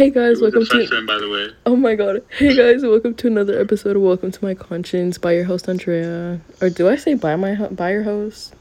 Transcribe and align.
Hey 0.00 0.08
guys, 0.08 0.40
welcome 0.40 0.64
to. 0.64 0.66
freshman, 0.66 1.04
by 1.04 1.18
the 1.18 1.28
way. 1.28 1.48
Oh 1.66 1.76
my 1.76 1.94
god. 1.94 2.22
Hey 2.30 2.56
guys, 2.56 2.80
welcome 2.82 3.14
to 3.16 3.26
another 3.26 3.60
episode 3.60 3.96
of 3.96 4.00
Welcome 4.00 4.30
to 4.30 4.42
My 4.42 4.54
Conscience 4.54 5.18
by 5.18 5.32
your 5.32 5.44
host 5.44 5.68
Andrea. 5.68 6.40
Or 6.62 6.70
do 6.70 6.88
I 6.88 6.96
say 6.96 7.12
by 7.12 7.36
my 7.36 7.52
ho- 7.52 7.68
by 7.68 7.90
your 7.92 8.02
host? 8.02 8.54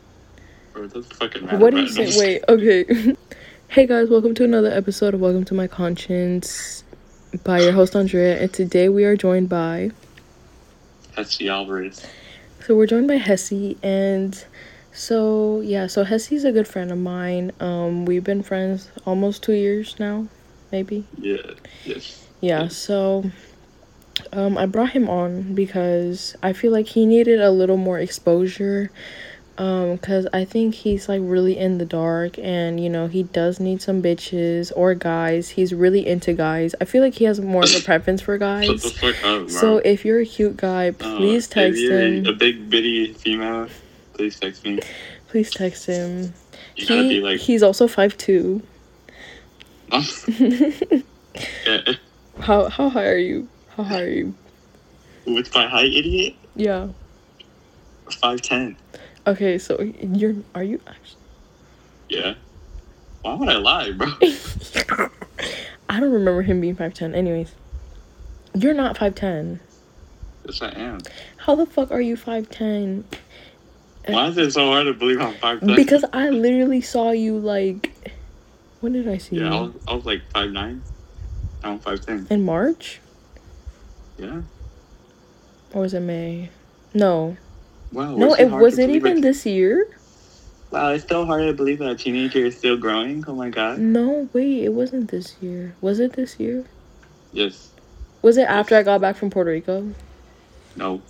Bro, 0.73 0.89
fucking 0.89 1.45
matter. 1.45 1.57
What 1.57 1.73
do 1.73 1.79
you 1.79 1.87
say? 1.87 2.19
Wait, 2.19 2.43
okay. 2.49 3.15
hey 3.69 3.87
guys, 3.87 4.09
welcome 4.09 4.35
to 4.35 4.43
another 4.43 4.69
episode 4.69 5.13
of 5.13 5.21
Welcome 5.21 5.45
to 5.45 5.53
My 5.53 5.65
Conscience 5.65 6.83
by 7.45 7.61
your 7.61 7.71
host 7.71 7.95
Andrea, 7.95 8.37
and 8.41 8.51
today 8.51 8.89
we 8.89 9.05
are 9.05 9.15
joined 9.15 9.47
by. 9.47 9.91
Hesse 11.15 11.43
Alvarez. 11.43 12.05
So 12.65 12.75
we're 12.75 12.85
joined 12.85 13.07
by 13.07 13.15
Hesse, 13.15 13.77
and 13.81 14.43
so 14.91 15.61
yeah, 15.61 15.87
so 15.87 16.03
Hesse's 16.03 16.43
a 16.43 16.51
good 16.51 16.67
friend 16.67 16.91
of 16.91 16.97
mine. 16.97 17.53
Um, 17.61 18.03
we've 18.03 18.25
been 18.25 18.43
friends 18.43 18.91
almost 19.05 19.41
two 19.41 19.53
years 19.53 19.97
now, 20.01 20.27
maybe. 20.71 21.03
Yeah. 21.17 21.37
Yes. 21.85 22.27
Yeah, 22.41 22.67
so 22.69 23.29
um 24.33 24.57
I 24.57 24.65
brought 24.65 24.91
him 24.91 25.09
on 25.09 25.53
because 25.55 26.35
I 26.43 26.53
feel 26.53 26.71
like 26.71 26.87
he 26.87 27.05
needed 27.05 27.41
a 27.41 27.51
little 27.51 27.77
more 27.77 27.99
exposure 27.99 28.91
um 29.57 29.97
cuz 29.97 30.25
I 30.33 30.45
think 30.45 30.73
he's 30.75 31.09
like 31.09 31.21
really 31.23 31.57
in 31.57 31.77
the 31.79 31.85
dark 31.85 32.37
and 32.39 32.79
you 32.81 32.89
know, 32.89 33.07
he 33.07 33.23
does 33.23 33.59
need 33.59 33.81
some 33.81 34.01
bitches 34.01 34.71
or 34.75 34.93
guys. 34.95 35.49
He's 35.49 35.73
really 35.73 36.05
into 36.07 36.33
guys. 36.33 36.75
I 36.79 36.85
feel 36.85 37.01
like 37.03 37.15
he 37.15 37.25
has 37.25 37.39
more 37.41 37.63
of 37.63 37.75
a 37.75 37.81
preference 37.81 38.21
for 38.21 38.37
guys. 38.49 38.91
fuck 38.93 39.15
up. 39.25 39.49
So 39.49 39.77
if 39.77 40.05
you're 40.05 40.19
a 40.21 40.25
cute 40.25 40.55
guy, 40.57 40.89
Uh, 40.89 41.17
please 41.17 41.45
if 41.45 41.51
text 41.51 41.79
him. 41.81 42.25
A 42.25 42.33
big 42.33 42.69
bitty 42.69 43.13
female. 43.13 43.67
Please 44.13 44.39
text 44.39 44.63
me. 44.65 44.79
Please 45.29 45.51
text 45.51 45.85
him. 45.85 46.33
You 46.75 46.87
gotta 46.87 47.03
He, 47.03 47.09
be 47.09 47.21
like. 47.21 47.39
he's 47.39 47.63
also 47.63 47.87
5'2". 47.87 48.61
Yeah. 49.91 51.81
How 52.39 52.69
how 52.69 52.87
high 52.89 53.07
are 53.07 53.17
you? 53.17 53.49
How 53.75 53.83
high 53.83 54.01
are 54.01 54.09
you? 54.09 54.33
With 55.25 55.53
my 55.53 55.67
height, 55.67 55.91
idiot. 55.93 56.35
Yeah. 56.55 56.87
Five 58.09 58.41
ten. 58.41 58.77
Okay, 59.27 59.57
so 59.57 59.81
you're 60.01 60.35
are 60.55 60.63
you 60.63 60.79
actually 60.87 61.21
Yeah. 62.07 62.33
Why 63.21 63.33
would 63.35 63.49
I 63.49 63.57
lie, 63.57 63.91
bro? 63.91 64.07
I 65.89 65.99
don't 65.99 66.11
remember 66.11 66.41
him 66.41 66.61
being 66.61 66.75
5'10. 66.77 67.13
Anyways, 67.13 67.53
you're 68.53 68.73
not 68.73 68.95
5'10. 68.95 69.59
yes, 70.45 70.61
I 70.61 70.69
am. 70.69 70.99
How 71.35 71.55
the 71.55 71.65
fuck 71.65 71.91
are 71.91 71.99
you 71.99 72.15
5'10? 72.15 73.03
Why 74.07 74.27
is 74.27 74.37
it 74.37 74.51
so 74.51 74.67
hard 74.67 74.85
to 74.85 74.93
believe 74.93 75.21
I'm 75.21 75.33
five 75.35 75.59
ten? 75.59 75.75
Because 75.75 76.05
I 76.13 76.29
literally 76.29 76.81
saw 76.81 77.11
you 77.11 77.37
like. 77.37 78.13
When 78.81 78.93
did 78.93 79.07
I 79.07 79.17
see 79.17 79.37
yeah, 79.37 79.51
I 79.51 79.55
you? 79.55 79.61
was, 79.61 79.73
I 79.87 79.93
was 79.93 80.05
like 80.05 80.21
five 80.31 80.51
nine. 80.51 80.81
Now 81.63 81.71
I'm 81.71 81.79
five 81.79 82.05
ten. 82.05 82.27
In 82.29 82.43
March? 82.43 82.99
Yeah. 84.17 84.41
Or 85.73 85.81
was 85.81 85.93
it 85.93 85.99
May? 85.99 86.49
No. 86.93 87.37
Wow. 87.91 88.15
No, 88.15 88.33
it 88.33 88.49
was 88.49 88.75
to 88.75 88.83
it 88.83 88.89
even 88.89 89.21
this 89.21 89.45
year? 89.45 89.87
Wow, 90.71 90.89
it's 90.89 91.07
so 91.07 91.25
hard 91.25 91.47
to 91.47 91.53
believe 91.53 91.79
that 91.79 91.89
a 91.89 91.95
teenager 91.95 92.45
is 92.45 92.55
still 92.57 92.77
growing. 92.77 93.23
Oh 93.27 93.33
my 93.33 93.49
god. 93.49 93.79
No, 93.79 94.29
wait, 94.33 94.63
it 94.63 94.73
wasn't 94.73 95.09
this 95.09 95.35
year. 95.41 95.75
Was 95.81 95.99
it 95.99 96.13
this 96.13 96.39
year? 96.39 96.65
Yes. 97.31 97.71
Was 98.21 98.37
it 98.37 98.47
after 98.47 98.75
I 98.75 98.83
got 98.83 99.01
back 99.01 99.15
from 99.15 99.29
Puerto 99.29 99.49
Rico? 99.49 99.93
No. 100.75 101.01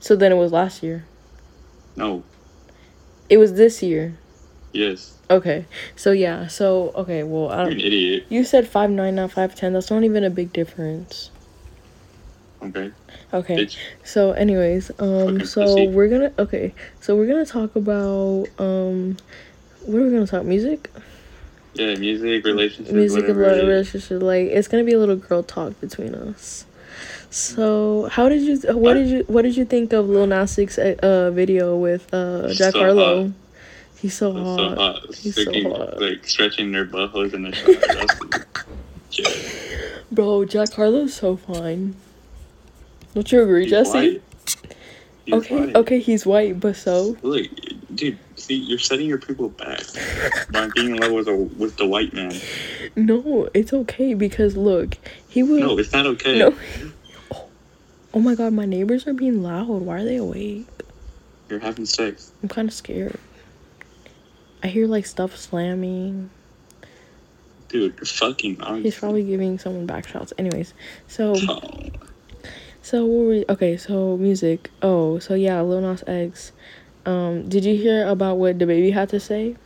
So 0.00 0.16
then 0.16 0.32
it 0.32 0.36
was 0.36 0.52
last 0.52 0.82
year. 0.82 1.06
No. 1.96 2.22
It 3.28 3.38
was 3.38 3.54
this 3.54 3.82
year. 3.82 4.16
Yes. 4.72 5.14
Okay. 5.30 5.66
So 5.96 6.12
yeah, 6.12 6.46
so 6.46 6.92
okay, 6.94 7.22
well, 7.22 7.50
I 7.50 7.62
You're 7.62 7.64
an 7.64 7.78
don't 7.78 7.80
idiot. 7.86 8.26
You 8.28 8.44
said 8.44 8.66
five 8.68 8.90
nine, 8.90 9.14
not 9.16 9.32
five 9.32 9.54
ten. 9.54 9.72
That's 9.72 9.90
not 9.90 10.04
even 10.04 10.24
a 10.24 10.30
big 10.30 10.52
difference. 10.52 11.30
Okay. 12.62 12.90
Okay. 13.32 13.56
Bitch. 13.56 13.76
So, 14.04 14.32
anyways, 14.32 14.90
um, 14.98 15.26
Fucking 15.40 15.44
so 15.46 15.62
pussy. 15.62 15.88
we're 15.88 16.08
gonna 16.08 16.32
okay, 16.38 16.74
so 17.00 17.14
we're 17.16 17.26
gonna 17.28 17.46
talk 17.46 17.76
about 17.76 18.46
um, 18.58 19.16
what 19.86 20.00
are 20.00 20.04
we 20.04 20.10
gonna 20.10 20.26
talk? 20.26 20.44
Music, 20.44 20.90
Yeah, 21.74 21.94
music, 21.94 22.44
relationships, 22.44 22.92
music 22.92 23.28
and 23.28 23.38
whatever. 23.38 23.54
it 23.56 23.58
is. 23.62 23.68
relationship. 23.94 24.22
Like 24.22 24.46
it's 24.48 24.66
gonna 24.68 24.84
be 24.84 24.92
a 24.94 24.98
little 24.98 25.16
girl 25.16 25.42
talk 25.42 25.78
between 25.80 26.14
us. 26.14 26.64
So, 27.30 28.08
how 28.10 28.28
did 28.28 28.42
you? 28.42 28.56
What 28.76 28.94
did 28.94 29.08
you? 29.08 29.24
What 29.28 29.42
did 29.42 29.56
you 29.56 29.64
think 29.64 29.92
of 29.92 30.08
Lil 30.08 30.26
Nas 30.26 30.58
X 30.58 30.78
uh 30.78 31.30
video 31.32 31.76
with 31.76 32.12
uh 32.12 32.48
Jack 32.54 32.72
So 32.72 32.80
Harlow? 32.80 33.32
He's 34.00 34.14
so 34.14 34.32
hot. 34.32 34.56
so 34.58 34.74
hot. 34.76 35.14
He's 35.14 35.34
so 35.34 35.68
hot. 35.70 36.00
Like 36.00 36.26
stretching 36.26 36.70
their 36.72 36.86
buttholes 36.86 37.34
in 37.34 37.42
the 37.42 37.52
shower. 37.52 38.46
Yeah. 39.10 39.28
Bro, 40.12 40.44
Jack 40.46 40.72
Harlow's 40.72 41.14
so 41.14 41.36
fine. 41.36 41.96
Don't 43.14 43.30
you 43.32 43.42
agree, 43.42 43.62
He's 43.64 43.70
Jesse? 43.72 44.22
okay, 45.32 45.60
white. 45.66 45.76
okay, 45.76 45.98
he's 46.00 46.24
white, 46.24 46.60
but 46.60 46.76
so 46.76 47.16
Look, 47.22 47.46
dude. 47.94 48.18
See, 48.36 48.54
you're 48.54 48.78
setting 48.78 49.06
your 49.08 49.18
people 49.18 49.48
back 49.48 49.82
by 50.52 50.68
being 50.74 50.94
in 50.94 51.02
love 51.02 51.12
with 51.12 51.28
a 51.28 51.34
with 51.34 51.76
the 51.76 51.86
white 51.86 52.12
man. 52.14 52.32
no, 52.94 53.48
it's 53.52 53.72
okay 53.72 54.14
because 54.14 54.56
look, 54.56 54.96
he 55.28 55.42
was 55.42 55.58
No, 55.60 55.76
it's 55.78 55.92
not 55.92 56.06
okay. 56.06 56.38
No. 56.38 56.54
Oh. 57.32 57.48
oh 58.14 58.20
my 58.20 58.34
god, 58.36 58.52
my 58.52 58.64
neighbors 58.64 59.06
are 59.08 59.12
being 59.14 59.42
loud. 59.42 59.68
Why 59.68 60.00
are 60.00 60.04
they 60.04 60.16
awake? 60.16 60.66
You're 61.50 61.58
having 61.58 61.84
sex. 61.86 62.30
I'm 62.42 62.48
kind 62.48 62.68
of 62.68 62.74
scared. 62.74 63.18
I 64.62 64.68
hear 64.68 64.86
like 64.86 65.06
stuff 65.06 65.36
slamming. 65.36 66.30
Dude, 67.68 68.06
fucking 68.08 68.60
honestly. 68.60 68.82
He's 68.84 68.98
probably 68.98 69.24
giving 69.24 69.58
someone 69.58 69.86
back 69.86 70.08
shots. 70.08 70.32
Anyways, 70.38 70.72
so 71.06 71.34
Oh, 71.48 71.60
so 72.82 73.04
what 73.04 73.18
were 73.18 73.28
we, 73.28 73.44
okay? 73.48 73.76
So 73.76 74.16
music. 74.16 74.70
Oh, 74.82 75.18
so 75.18 75.34
yeah, 75.34 75.60
Lil 75.60 75.82
Nas 75.82 76.02
X. 76.06 76.52
Um, 77.04 77.48
did 77.48 77.64
you 77.64 77.76
hear 77.76 78.06
about 78.08 78.38
what 78.38 78.58
the 78.58 78.66
baby 78.66 78.90
had 78.90 79.08
to 79.10 79.20
say? 79.20 79.56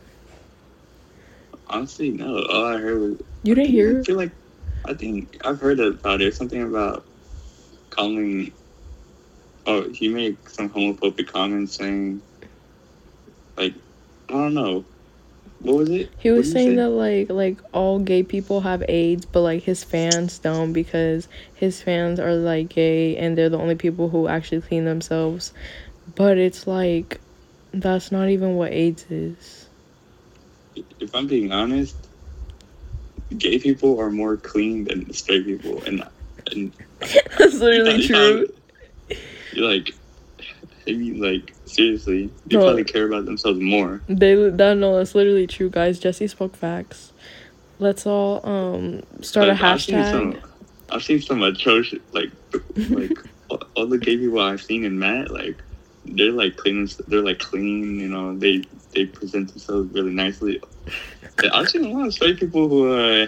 honestly, 1.67 2.11
no. 2.11 2.43
All 2.51 2.65
I 2.65 2.77
heard 2.77 2.99
was 2.99 3.21
You 3.43 3.55
didn't 3.55 3.69
I 3.69 3.71
hear? 3.71 4.03
feel 4.03 4.17
like 4.17 4.31
I 4.85 4.93
think 4.93 5.37
I've 5.45 5.59
heard 5.59 5.79
about 5.79 6.21
it. 6.21 6.35
Something 6.35 6.61
about 6.63 7.03
calling. 7.89 8.51
Oh, 9.65 9.89
he 9.89 10.09
made 10.09 10.37
some 10.49 10.69
homophobic 10.69 11.27
comments 11.27 11.75
saying, 11.77 12.21
like, 13.55 13.73
I 14.29 14.33
don't 14.33 14.53
know, 14.53 14.85
what 15.63 15.75
was 15.75 15.89
it? 15.89 16.09
He 16.19 16.29
was 16.29 16.51
saying 16.51 16.71
say? 16.71 16.75
that 16.75 16.89
like 16.89 17.29
like 17.29 17.57
all 17.73 17.99
gay 17.99 18.21
people 18.21 18.61
have 18.61 18.83
AIDS, 18.89 19.25
but 19.25 19.41
like 19.41 19.63
his 19.63 19.83
fans 19.83 20.37
don't 20.39 20.73
because 20.73 21.27
his 21.55 21.81
fans 21.81 22.19
are 22.19 22.33
like 22.33 22.69
gay 22.69 23.15
and 23.15 23.37
they're 23.37 23.49
the 23.49 23.57
only 23.57 23.75
people 23.75 24.09
who 24.09 24.27
actually 24.27 24.61
clean 24.61 24.83
themselves. 24.83 25.53
But 26.15 26.37
it's 26.37 26.67
like 26.67 27.21
that's 27.73 28.11
not 28.11 28.29
even 28.29 28.55
what 28.55 28.73
AIDS 28.73 29.05
is. 29.09 29.67
If 30.99 31.15
I'm 31.15 31.27
being 31.27 31.51
honest, 31.53 31.95
gay 33.37 33.57
people 33.57 33.99
are 33.99 34.11
more 34.11 34.35
clean 34.35 34.83
than 34.83 35.13
straight 35.13 35.45
people, 35.45 35.81
and 35.83 36.03
and 36.51 36.73
that's 36.99 37.55
literally 37.55 38.01
you 38.01 38.07
true. 38.07 38.47
You're 39.53 39.69
like, 39.69 39.93
I 40.87 40.91
mean, 40.93 41.21
like 41.21 41.53
seriously, 41.65 42.29
they 42.47 42.57
No. 42.57 42.63
probably 42.63 42.83
care 42.83 43.05
about 43.07 43.25
themselves 43.25 43.59
more. 43.59 44.01
They 44.07 44.35
that 44.35 44.77
no, 44.77 44.97
that's 44.97 45.15
literally 45.15 45.47
true, 45.47 45.69
guys. 45.69 45.99
Jesse 45.99 46.27
spoke 46.27 46.55
facts. 46.55 47.13
Let's 47.79 48.05
all 48.05 48.45
um 48.47 49.03
start 49.21 49.49
a 49.49 49.51
Like, 49.53 49.61
I've 49.61 49.81
seen 49.81 49.95
hashtag. 49.95 50.11
some- 50.11 50.37
I've 50.89 51.03
seen 51.03 51.21
some 51.21 51.41
atrocious, 51.41 51.99
like, 52.11 52.29
like 52.89 53.17
all, 53.49 53.63
all 53.75 53.87
the 53.87 53.97
gay 53.97 54.15
people 54.17 54.39
I've 54.39 54.61
seen 54.61 54.83
in 54.83 54.99
Matt, 54.99 55.31
like, 55.31 55.55
they're 56.05 56.31
like 56.31 56.55
clean. 56.57 56.87
They're 57.07 57.23
like 57.23 57.39
clean. 57.39 57.99
You 57.99 58.09
know, 58.09 58.37
they 58.37 58.63
they 58.93 59.05
present 59.05 59.47
themselves 59.49 59.91
really 59.93 60.11
nicely. 60.11 60.61
I've 61.51 61.69
seen 61.69 61.85
a 61.85 61.89
lot 61.89 62.07
of 62.07 62.13
straight 62.13 62.37
people 62.39 62.67
who 62.69 62.93
are 62.93 63.27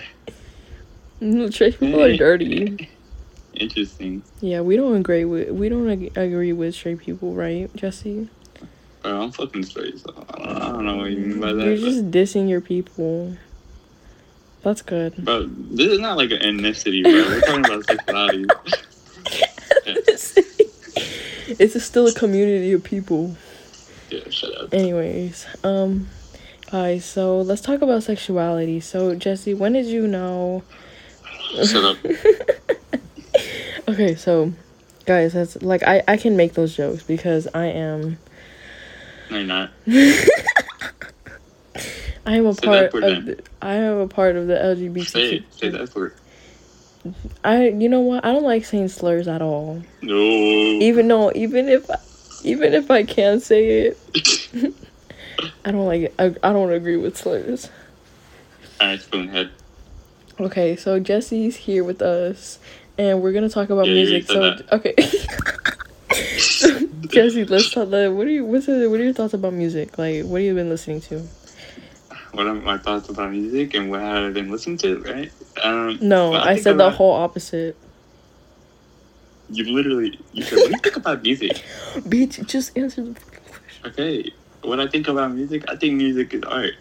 No, 1.22 1.50
Straight 1.56 1.80
people 1.80 2.04
are 2.04 2.16
dirty. 2.16 2.90
Interesting. 3.58 4.24
Yeah, 4.42 4.62
we 4.62 4.76
don't 4.76 4.96
agree 4.96 5.26
with 5.26 5.50
we 5.50 5.70
don't 5.70 5.90
ag- 5.90 6.18
agree 6.18 6.54
with 6.54 6.76
straight 6.76 7.00
people, 7.00 7.34
right, 7.34 7.74
Jesse? 7.76 8.30
Bro, 9.02 9.22
I'm 9.22 9.32
fucking 9.32 9.64
straight, 9.64 10.00
so 10.00 10.14
I 10.30 10.38
don't, 10.38 10.62
I 10.62 10.72
don't 10.72 10.86
know 10.86 10.98
what 10.98 11.12
you 11.12 11.18
mean 11.18 11.40
by 11.40 11.54
that. 11.54 11.66
You're 11.66 11.76
but- 11.76 11.82
just 11.82 12.12
dissing 12.12 12.50
your 12.50 12.62
people. 12.62 13.38
That's 14.64 14.82
good. 14.82 15.16
Bro, 15.18 15.48
this 15.48 15.92
is 15.92 16.00
not 16.00 16.18
like 16.18 16.32
an 16.32 16.40
ethnicity, 16.40 17.04
bro. 17.04 17.12
We're 17.14 17.42
talking 17.42 17.66
about 17.66 17.86
sexuality. 17.86 18.46
it's 21.60 21.76
a 21.76 21.80
still 21.80 22.08
a 22.08 22.14
community 22.14 22.72
of 22.72 22.84
people. 22.84 23.36
Yeah, 24.10 24.28
shut 24.30 24.56
up. 24.56 24.74
Anyways, 24.74 25.46
um, 25.64 26.08
guys, 26.72 27.06
so 27.06 27.42
let's 27.42 27.62
talk 27.62 27.84
about 27.84 28.02
sexuality. 28.04 28.80
So, 28.80 29.14
Jesse, 29.14 29.54
when 29.54 29.74
did 29.74 29.86
you 29.86 30.08
know? 30.08 30.64
Shut 31.64 31.84
up. 31.84 31.98
Okay, 33.88 34.16
so, 34.16 34.52
guys, 35.06 35.34
that's 35.34 35.62
like 35.62 35.84
I 35.84 36.02
I 36.08 36.18
can 36.18 36.36
make 36.38 36.54
those 36.54 36.76
jokes 36.76 37.04
because 37.04 37.48
I 37.54 37.68
am 37.68 38.18
No, 39.30 39.38
you're 39.38 39.46
not. 39.48 39.72
I 42.28 42.38
am 42.38 42.48
a 42.48 42.54
Say 42.56 42.66
part 42.66 42.94
word 42.94 43.04
of 43.04 43.26
then. 43.26 43.26
the, 43.26 43.44
I 43.62 43.76
am 43.76 43.98
a 43.98 44.08
part 44.08 44.36
of 44.36 44.48
the 44.48 44.56
Say 44.56 44.90
LGBTQ. 44.90 45.34
it. 45.34 45.44
Say 45.54 45.70
that 45.70 45.94
word. 45.96 46.14
I 47.44 47.68
you 47.70 47.88
know 47.90 48.00
what? 48.02 48.26
I 48.26 48.32
don't 48.32 48.44
like 48.44 48.66
saying 48.66 48.88
slurs 48.88 49.28
at 49.28 49.42
all. 49.44 49.84
No. 50.02 50.16
Even 50.16 51.08
though 51.08 51.32
even 51.36 51.70
if 51.70 51.88
even 52.44 52.74
if 52.74 52.90
I 52.90 53.04
can 53.04 53.40
say 53.40 53.82
it, 53.94 53.98
I 55.66 55.72
don't 55.72 55.86
like 55.86 56.02
it. 56.04 56.16
I, 56.18 56.34
I 56.42 56.52
don't 56.54 56.72
agree 56.72 56.98
with 56.98 57.16
slurs. 57.18 57.70
Alright, 58.82 59.00
spoonhead. 59.00 59.52
Okay, 60.40 60.76
so 60.76 61.00
Jesse's 61.00 61.56
here 61.56 61.84
with 61.84 62.02
us, 62.02 62.60
and 62.98 63.22
we're 63.22 63.34
gonna 63.34 63.50
talk 63.50 63.70
about 63.70 63.88
Yeah, 63.88 63.94
music. 63.94 64.26
So 64.28 64.40
that. 64.40 64.72
okay, 64.72 64.94
Jesse, 67.10 67.46
let's 67.46 67.72
talk. 67.72 67.90
Like, 67.90 68.12
what 68.12 68.28
are 68.28 68.32
you? 68.32 68.46
What's 68.46 68.66
the, 68.68 68.90
What 68.90 69.00
are 69.00 69.04
your 69.04 69.14
thoughts 69.14 69.34
about 69.34 69.54
music? 69.54 69.98
Like, 69.98 70.24
what 70.26 70.42
have 70.42 70.46
you 70.46 70.54
been 70.56 70.70
listening 70.70 71.02
to? 71.02 71.22
What 72.32 72.48
are 72.48 72.54
my 72.54 72.78
thoughts 72.78 73.08
about 73.08 73.32
music 73.32 73.74
and 73.76 73.90
what 73.90 74.02
have 74.02 74.24
I 74.24 74.30
been 74.32 74.52
listening 74.52 74.78
to, 74.80 75.00
right? 75.04 75.32
Um, 75.64 75.98
No, 76.02 76.32
well, 76.32 76.42
I, 76.44 76.54
think 76.56 76.64
said 76.64 76.78
the 76.78 76.92
whole 76.92 77.14
opposite. 77.14 77.78
You 79.50 79.64
literally, 79.74 80.20
you 80.34 80.44
said, 80.44 80.58
what 80.58 80.66
do 80.66 80.72
you 80.72 80.78
think 80.80 80.98
about 80.98 81.22
music? 81.22 81.52
Bitch, 81.96 82.46
just 82.46 82.78
answer 82.78 83.04
the 83.04 83.14
fucking 83.16 83.40
question. 83.54 83.86
Okay, 83.86 84.32
when 84.64 84.82
I 84.82 84.88
think 84.88 85.08
about 85.08 85.32
music, 85.32 85.64
I 85.70 85.78
think 85.78 85.94
music 85.96 86.34
is 86.34 86.44
art. 86.44 86.74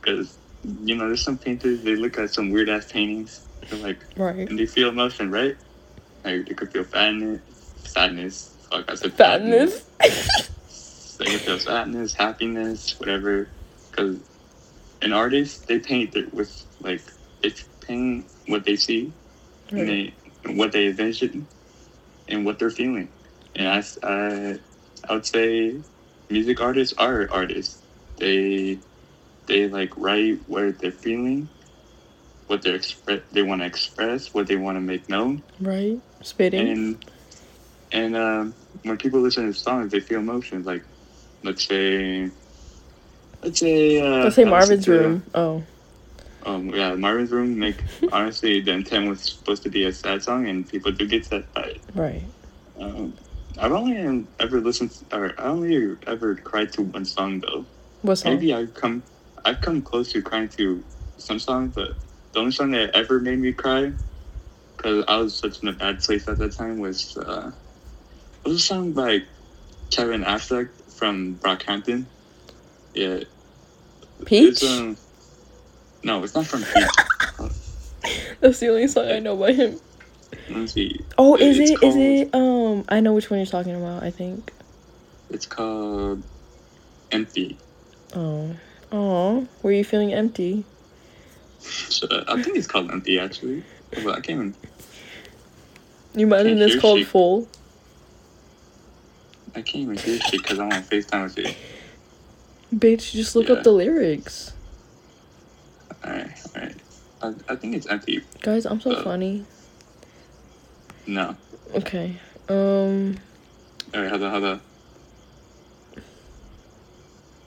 Because, 0.00 0.38
you 0.82 0.94
know, 0.94 1.08
there's 1.08 1.22
some 1.22 1.36
painters, 1.36 1.82
they 1.82 1.94
look 1.94 2.16
at 2.18 2.32
some 2.32 2.50
weird 2.50 2.70
ass 2.70 2.90
paintings, 2.90 3.46
like, 3.70 4.04
Right. 4.16 4.48
and 4.48 4.58
they 4.58 4.66
feel 4.66 4.88
emotion, 4.88 5.30
right? 5.30 5.56
Like, 6.24 6.46
they 6.46 6.54
could 6.54 6.72
feel 6.72 6.84
sadness, 6.84 7.40
sadness, 7.84 8.56
fuck, 8.70 8.90
I 8.90 8.94
said 8.94 9.14
Fatness. 9.14 9.84
They 11.18 11.24
can 11.26 11.38
feel 11.40 11.58
sadness, 11.58 12.14
happiness, 12.14 12.98
whatever. 12.98 13.50
Because 13.90 14.18
an 15.02 15.12
artist, 15.12 15.66
they 15.68 15.78
paint 15.78 16.16
it 16.16 16.32
with, 16.34 16.64
like, 16.80 17.02
they 17.42 17.52
paint 17.86 18.26
what 18.46 18.64
they 18.64 18.76
see, 18.76 19.14
and 19.70 19.88
they, 19.88 20.14
and 20.44 20.58
what 20.58 20.72
they 20.72 20.86
envision, 20.88 21.48
and 22.28 22.44
what 22.44 22.58
they're 22.58 22.70
feeling. 22.70 23.12
And 23.56 23.68
I, 23.68 23.82
I 25.08 25.14
would 25.14 25.26
say 25.26 25.82
music 26.30 26.60
artists 26.60 26.94
are 26.98 27.28
artists. 27.30 27.82
They, 28.18 28.80
they 29.46 29.68
like 29.68 29.96
write 29.96 30.40
what 30.46 30.78
they're 30.80 30.92
feeling, 30.92 31.50
what 32.46 32.62
they're 32.62 32.74
express, 32.74 33.20
they 33.32 33.42
want 33.42 33.60
to 33.62 33.66
express, 33.66 34.32
what 34.34 34.46
they 34.46 34.56
want 34.56 34.76
to 34.76 34.80
make 34.80 35.08
known, 35.08 35.42
Right. 35.60 35.98
Spitting. 36.22 36.68
and 36.68 37.04
and 37.92 38.16
um, 38.16 38.54
when 38.84 38.96
people 38.96 39.20
listen 39.20 39.46
to 39.46 39.52
songs, 39.52 39.92
they 39.92 40.00
feel 40.00 40.20
emotions. 40.20 40.64
Like, 40.66 40.84
let's 41.42 41.64
say, 41.66 42.30
let's 43.42 43.60
say, 43.60 44.00
uh, 44.00 44.24
Let's 44.24 44.36
say 44.36 44.44
Marvin's 44.44 44.84
to- 44.86 44.92
room. 44.92 45.24
Oh. 45.34 45.62
Um, 46.44 46.70
yeah, 46.70 46.94
Marvin's 46.94 47.30
room. 47.30 47.58
Make 47.58 47.84
honestly, 48.12 48.60
the 48.60 48.72
intent 48.72 49.08
was 49.08 49.22
supposed 49.22 49.62
to 49.64 49.68
be 49.68 49.84
a 49.84 49.92
sad 49.92 50.22
song, 50.22 50.48
and 50.48 50.66
people 50.68 50.90
do 50.90 51.06
get 51.06 51.26
sad 51.26 51.44
by 51.54 51.62
it. 51.62 51.82
Right. 51.94 52.24
Um, 52.80 53.14
I've 53.58 53.72
only 53.72 54.26
ever 54.40 54.60
listened, 54.60 54.92
to, 54.92 55.16
or 55.16 55.40
I 55.40 55.44
only 55.44 55.96
ever 56.06 56.34
cried 56.36 56.72
to 56.74 56.82
one 56.82 57.04
song 57.04 57.40
though. 57.40 57.66
What 58.00 58.16
song? 58.16 58.34
Maybe 58.34 58.54
I've 58.54 58.72
come, 58.74 59.04
I've 59.44 59.60
come 59.60 59.82
close 59.82 60.10
to 60.12 60.22
crying 60.22 60.48
to 60.56 60.82
some 61.18 61.38
songs, 61.38 61.72
but 61.74 61.90
the 62.32 62.38
only 62.40 62.52
song 62.52 62.70
that 62.72 62.94
ever 62.94 63.20
made 63.20 63.38
me 63.38 63.52
cry, 63.52 63.92
because 64.76 65.04
I 65.08 65.16
was 65.16 65.34
such 65.34 65.62
in 65.62 65.68
a 65.68 65.72
bad 65.72 66.00
place 66.00 66.26
at 66.28 66.38
that 66.38 66.52
time, 66.52 66.78
was 66.78 67.16
uh, 67.16 67.50
was 68.44 68.54
a 68.56 68.58
song 68.58 68.92
by 68.92 69.22
Kevin 69.90 70.24
Abstract 70.24 70.70
from 70.92 71.36
Brockhampton. 71.36 72.06
Yeah, 72.94 73.20
Peach. 74.26 74.62
It's, 74.62 74.64
um, 74.64 74.96
no, 76.02 76.22
it's 76.24 76.34
not 76.34 76.46
from 76.46 76.62
Peach. 76.62 77.50
That's 78.40 78.58
the 78.58 78.68
only 78.68 78.88
song 78.88 79.08
I 79.08 79.18
know 79.20 79.36
by 79.36 79.52
him. 79.52 79.78
Let 80.48 80.56
me 80.58 80.66
see. 80.66 81.00
Oh, 81.18 81.36
is 81.36 81.58
It's 81.58 81.70
it? 81.70 81.74
Is 81.74 81.78
called- 81.80 81.96
it? 81.96 82.34
Um, 82.34 82.84
I 82.88 83.00
know 83.00 83.12
which 83.12 83.30
one 83.30 83.38
you're 83.38 83.46
talking 83.46 83.76
about. 83.76 84.02
I 84.02 84.10
think. 84.10 84.52
It's 85.30 85.46
called 85.46 86.22
Empty. 87.12 87.58
Oh. 88.14 88.50
Oh. 88.90 89.46
Were 89.62 89.72
you 89.72 89.84
feeling 89.84 90.12
empty? 90.12 90.64
I 92.26 92.42
think 92.42 92.56
it's 92.56 92.66
called 92.66 92.90
Empty 92.90 93.18
actually. 93.18 93.62
But 93.90 94.06
I 94.18 94.20
can't 94.20 94.30
even, 94.30 94.54
You 96.14 96.26
imagine 96.26 96.60
it's 96.62 96.80
called 96.80 96.98
shit. 97.00 97.08
full. 97.08 97.48
I 99.54 99.60
can't 99.62 99.82
even 99.82 99.96
hear 99.98 100.18
shit 100.18 100.42
because 100.42 100.58
I'm 100.58 100.72
on 100.72 100.82
FaceTime 100.82 101.24
with 101.24 101.38
you. 101.38 101.54
Bitch, 102.78 103.12
just 103.12 103.36
look 103.36 103.48
Yeah. 103.48 103.56
up 103.56 103.64
the 103.64 103.70
lyrics. 103.72 104.52
Alright, 106.04 106.30
alright. 106.56 106.76
I, 107.22 107.34
I 107.52 107.56
think 107.56 107.76
it's 107.76 107.86
Empty. 107.86 108.22
Guys, 108.40 108.64
I'm 108.66 108.80
so 108.80 108.92
Uh. 108.92 109.02
funny. 109.04 109.44
No. 111.06 111.36
Okay. 111.74 112.16
Um. 112.48 113.18
Alright, 113.94 114.10
hold 114.10 114.22
on, 114.22 114.30
hold 114.30 114.44
on. 114.44 114.60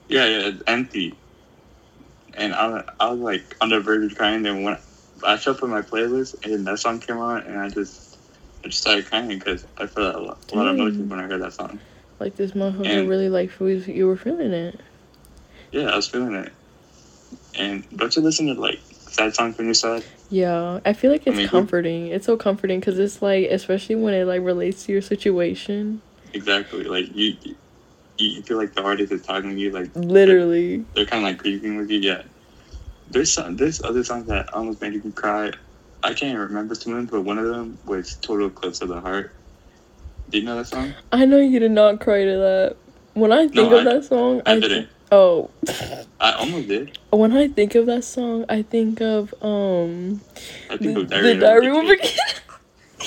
Yeah, 0.08 0.24
yeah, 0.26 0.46
it's 0.48 0.62
Empty. 0.68 1.14
And 2.36 2.54
I, 2.54 2.68
was- 2.68 2.84
I 3.00 3.10
was 3.10 3.20
like 3.20 3.56
on 3.60 3.70
the 3.70 3.80
verge 3.80 4.10
of 4.12 4.18
crying. 4.18 4.42
Then 4.42 4.62
when 4.62 4.76
I 5.24 5.36
shuffled 5.36 5.70
my 5.70 5.82
playlist 5.82 6.44
and 6.44 6.66
that 6.66 6.78
song 6.78 7.00
came 7.00 7.18
on, 7.18 7.42
and 7.42 7.58
I 7.58 7.68
just, 7.70 8.18
I 8.64 8.68
just 8.68 8.80
started 8.80 9.06
crying 9.06 9.28
because 9.28 9.64
I 9.78 9.86
felt 9.86 10.14
a 10.14 10.18
lot, 10.18 10.38
a 10.52 10.56
lot 10.56 10.66
of 10.68 10.74
emotion 10.76 11.08
when 11.08 11.18
I 11.20 11.24
heard 11.24 11.40
that 11.42 11.52
song. 11.54 11.80
Like 12.20 12.36
this 12.36 12.52
motherfucker 12.52 12.86
And- 12.86 13.08
really 13.08 13.28
like 13.28 13.58
was 13.60 13.86
you 13.88 14.06
were 14.06 14.16
feeling 14.16 14.52
it. 14.52 14.80
Yeah, 15.72 15.90
I 15.90 15.96
was 15.96 16.06
feeling 16.08 16.34
it. 16.34 16.52
And 17.58 17.84
don't 17.96 18.14
you 18.14 18.22
listen 18.22 18.46
to 18.46 18.54
like 18.54 18.80
sad 18.90 19.34
songs 19.34 19.56
when 19.58 19.66
you're 19.66 19.74
sad? 19.74 20.04
Yeah, 20.30 20.80
I 20.84 20.92
feel 20.92 21.10
like 21.10 21.22
I 21.26 21.30
it's 21.30 21.36
mean, 21.38 21.46
who- 21.48 21.58
comforting. 21.58 22.08
It's 22.08 22.26
so 22.26 22.36
comforting 22.36 22.80
because 22.80 22.98
it's 22.98 23.20
like, 23.22 23.48
especially 23.50 23.96
when 23.96 24.14
it 24.14 24.26
like 24.26 24.42
relates 24.42 24.84
to 24.86 24.92
your 24.92 25.02
situation. 25.02 26.02
Exactly. 26.34 26.84
Like 26.84 27.14
you, 27.16 27.36
you, 28.18 28.28
you 28.30 28.42
feel 28.42 28.56
like 28.56 28.74
the 28.74 28.82
artist 28.82 29.12
is 29.12 29.22
talking 29.22 29.50
to 29.50 29.56
you. 29.60 29.70
Like 29.70 29.90
Literally. 29.94 30.84
they're 30.94 31.06
kind 31.06 31.24
of 31.24 31.30
like 31.30 31.38
grieving 31.38 31.76
with 31.76 31.90
you. 31.90 32.00
Yeah. 32.00 32.22
There's 33.10 33.32
some, 33.32 33.56
there's 33.56 33.82
other 33.82 34.02
songs 34.02 34.26
that 34.26 34.52
almost 34.52 34.80
made 34.80 35.04
me 35.04 35.12
cry. 35.12 35.52
I 36.02 36.12
can't 36.14 36.38
remember 36.38 36.74
some 36.74 36.92
of 36.92 36.98
them, 36.98 37.06
but 37.06 37.22
one 37.22 37.38
of 37.38 37.46
them 37.46 37.78
was 37.86 38.16
"Total 38.16 38.46
Eclipse 38.48 38.80
of 38.80 38.88
the 38.88 39.00
Heart." 39.00 39.32
Do 40.30 40.38
you 40.38 40.44
know 40.44 40.56
that 40.56 40.66
song? 40.66 40.92
I 41.12 41.24
know 41.24 41.38
you 41.38 41.58
did 41.60 41.70
not 41.70 42.00
cry 42.00 42.24
to 42.24 42.36
that. 42.36 42.76
When 43.14 43.32
I 43.32 43.42
think 43.48 43.54
No, 43.70 43.78
of 43.78 43.86
I- 43.86 43.92
that 43.94 44.04
song, 44.04 44.42
I 44.44 44.52
I, 44.54 44.60
didn't. 44.60 44.88
oh, 45.12 45.50
I 46.20 46.32
almost 46.32 46.68
did. 46.68 46.98
when 47.10 47.32
I 47.32 47.48
think 47.48 47.74
of 47.76 47.86
that 47.86 48.04
song, 48.04 48.44
I 48.48 48.62
think 48.62 49.00
of 49.00 49.32
um 49.42 50.20
I 50.68 50.76
the, 50.76 50.84
think 50.84 50.98
of 50.98 51.08
the 51.08 51.34
Diary 51.36 51.68
of 51.70 51.88
a 51.88 51.96
Kid. 51.96 52.18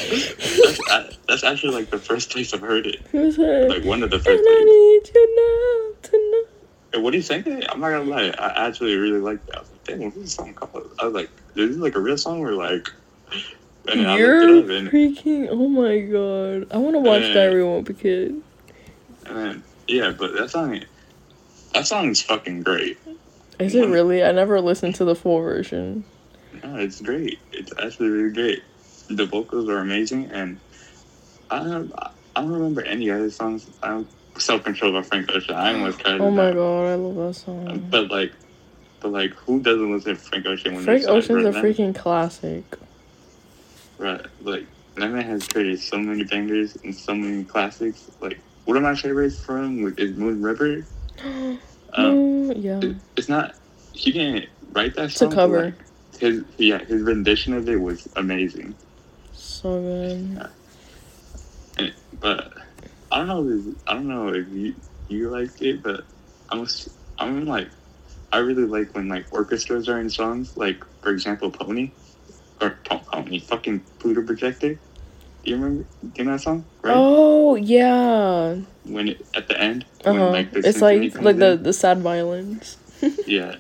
That's, 0.08 0.80
I, 0.90 1.10
that's 1.28 1.44
actually 1.44 1.74
like 1.74 1.90
the 1.90 1.98
first 1.98 2.30
place 2.32 2.54
I've 2.54 2.62
heard 2.62 2.86
it. 2.88 3.02
Who's 3.12 3.36
that? 3.38 3.68
Like 3.70 3.84
one 3.84 4.04
of 4.04 4.10
the 4.10 4.18
and 4.18 4.26
first. 4.26 4.44
I 4.46 4.64
need 4.64 5.10
you 5.14 5.36
now 5.36 6.10
tonight. 6.10 6.46
Hey, 6.94 7.00
what 7.02 7.12
do 7.12 7.18
you 7.18 7.24
think? 7.24 7.48
I'm 7.70 7.80
not 7.80 7.90
gonna 7.92 8.04
lie. 8.04 8.34
I 8.40 8.68
actually 8.68 8.96
really 8.96 9.20
like 9.20 9.46
that. 9.48 9.58
I 9.58 9.60
was 9.60 9.70
like, 9.70 9.84
damn, 9.86 10.02
what's 10.02 10.16
this 10.16 10.34
song 10.34 10.54
called? 10.54 10.90
I 11.00 11.06
was 11.06 11.14
like, 11.14 11.30
is 11.56 11.70
this 11.70 11.78
like 11.78 11.96
a 11.96 12.00
real 12.00 12.18
song 12.18 12.40
or 12.42 12.54
like. 12.54 12.90
And 13.88 14.02
You're 14.20 14.42
and, 14.42 14.90
freaking. 14.90 15.48
Oh 15.50 15.68
my 15.68 16.00
god! 16.00 16.68
I 16.72 16.78
want 16.78 16.96
to 16.96 17.00
watch 17.00 17.24
Uh, 17.24 17.34
Diary 17.34 17.62
of 17.66 17.90
a 17.90 17.94
Kid. 17.94 18.42
and 19.26 19.64
yeah, 19.88 20.12
but 20.12 20.34
that 20.34 20.52
song, 20.52 20.84
that 21.74 21.88
song 21.88 22.10
is 22.10 22.22
fucking 22.22 22.62
great. 22.64 22.98
Is 23.58 23.74
it 23.76 23.88
really? 23.90 24.24
I 24.24 24.32
never 24.32 24.62
listened 24.62 24.96
to 24.96 25.06
the 25.06 25.16
full 25.16 25.40
version. 25.42 26.04
No, 26.64 26.76
it's 26.76 27.02
great. 27.02 27.40
It's 27.52 27.72
actually 27.82 28.10
really 28.10 28.34
great. 28.34 28.64
The 29.10 29.26
vocals 29.26 29.68
are 29.70 29.80
amazing, 29.80 30.30
and 30.32 30.60
I 31.50 31.64
don't, 31.64 31.92
I 32.36 32.42
don't 32.42 32.52
remember 32.52 32.82
any 32.84 33.10
other 33.10 33.30
songs. 33.32 33.70
I 33.82 33.90
don't 33.90 34.08
self 34.38 34.64
control 34.64 34.94
by 34.94 35.02
Frank 35.02 35.32
Ocean. 35.34 35.56
I 35.56 35.74
almost 35.74 36.04
cried. 36.04 36.22
Oh 36.22 36.30
my 36.30 36.46
that. 36.46 36.56
god, 36.56 36.86
I 36.86 36.96
love 36.96 37.16
that 37.16 37.34
song. 37.34 37.88
But 37.90 38.12
like, 38.12 38.32
but 39.02 39.12
like, 39.12 39.32
who 39.34 39.62
doesn't 39.62 39.92
listen 39.92 40.16
to 40.16 40.22
Frank 40.22 40.46
Ocean 40.46 40.76
when 40.76 40.84
Frank 40.84 41.06
Ocean's 41.08 41.46
a 41.46 41.52
freaking 41.52 41.96
classic. 41.96 42.64
Right, 43.98 44.26
like 44.42 44.68
that 44.96 45.10
man 45.12 45.24
has 45.26 45.48
created 45.48 45.80
so 45.80 45.98
many 45.98 46.24
bangers 46.24 46.78
and 46.84 46.96
so 46.96 47.16
many 47.16 47.44
classics. 47.44 48.10
Like 48.22 48.40
one 48.66 48.78
of 48.78 48.84
my 48.84 48.96
favorites 48.96 49.40
from 49.40 49.84
like, 49.84 50.00
is 50.00 50.16
Moon 50.16 50.42
River. 50.42 50.86
Um, 51.92 52.52
yeah. 52.52 52.80
it- 52.84 52.98
it's 53.18 53.28
not 53.30 53.56
he 53.94 54.12
didn't 54.12 54.48
write 54.74 54.96
that 54.96 55.06
It's 55.06 55.16
a 55.16 55.18
song. 55.20 55.32
cover. 55.32 55.66
like, 55.66 55.74
his 56.20 56.44
yeah, 56.58 56.78
his 56.86 57.02
rendition 57.02 57.54
of 57.54 57.68
it 57.68 57.78
was 57.82 58.08
amazing. 58.16 58.76
So 59.62 59.82
good. 59.82 60.48
And, 61.78 61.94
but 62.22 62.54
I 63.12 63.18
don't 63.18 63.28
know. 63.28 63.50
If, 63.50 63.76
I 63.88 63.94
don't 63.96 64.08
know 64.08 64.30
if 64.30 64.48
you 64.48 64.74
you 65.10 65.30
liked 65.30 65.62
it, 65.62 65.84
but 65.84 66.06
I'm 66.50 66.66
I'm 67.18 67.46
like 67.46 67.68
I 68.32 68.38
really 68.38 68.64
like 68.64 68.96
when 68.96 69.10
like 69.10 69.26
orchestras 69.34 69.90
are 69.90 70.00
in 70.00 70.10
songs. 70.10 70.56
Like 70.56 70.82
for 71.02 71.10
example, 71.12 71.52
Pony 71.52 71.92
or 72.62 72.78
Pony, 72.86 73.40
fucking 73.40 73.82
Pluto 74.00 74.24
Projector. 74.24 74.76
Do 74.76 74.80
you 75.44 75.56
remember? 75.58 75.84
Do 75.84 76.12
you 76.16 76.24
know 76.24 76.32
that 76.32 76.42
song? 76.42 76.64
Right. 76.82 76.94
Oh 76.96 77.56
yeah. 77.56 78.56
when 78.86 79.10
it, 79.10 79.26
at 79.36 79.50
the 79.50 79.60
end 79.60 79.84
Uh 80.06 80.14
when 80.14 80.32
like 80.32 80.52
the 80.54 80.60
It's 80.60 80.82
like 80.82 81.16
like 81.20 81.36
the 81.38 81.52
in, 81.54 81.64
the 81.64 81.74
sad 81.74 82.00
violins. 82.00 82.78
yeah 83.28 83.56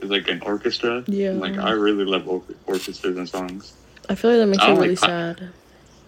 it's 0.00 0.10
like 0.10 0.28
an 0.28 0.40
orchestra 0.42 1.04
Yeah. 1.06 1.32
like 1.32 1.58
i 1.58 1.70
really 1.72 2.04
love 2.04 2.26
or- 2.26 2.42
orchestras 2.66 3.16
and 3.16 3.28
songs 3.28 3.74
I 4.08 4.14
feel 4.14 4.30
like 4.30 4.40
that 4.40 4.46
makes 4.46 4.62
me 4.62 4.70
really 4.70 4.88
like 4.90 4.98
cla- 4.98 5.08
sad. 5.08 5.48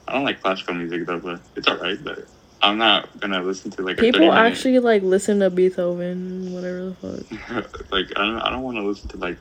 I 0.06 0.12
don't 0.12 0.24
like 0.24 0.42
classical 0.42 0.74
music 0.74 1.06
though, 1.06 1.20
but 1.20 1.40
it's 1.56 1.66
alright. 1.68 2.02
But 2.02 2.26
I'm 2.62 2.78
not 2.78 3.20
gonna 3.20 3.42
listen 3.42 3.70
to 3.72 3.82
like 3.82 3.98
People 3.98 4.32
actually 4.32 4.78
like 4.78 5.02
listen 5.02 5.40
to 5.40 5.50
Beethoven, 5.50 6.52
whatever 6.52 6.86
the 6.86 6.94
fuck. 6.94 7.90
like 7.92 8.06
I 8.16 8.26
don't 8.26 8.38
I 8.40 8.50
don't 8.50 8.62
want 8.62 8.76
to 8.78 8.82
listen 8.82 9.08
to 9.10 9.16
like 9.18 9.38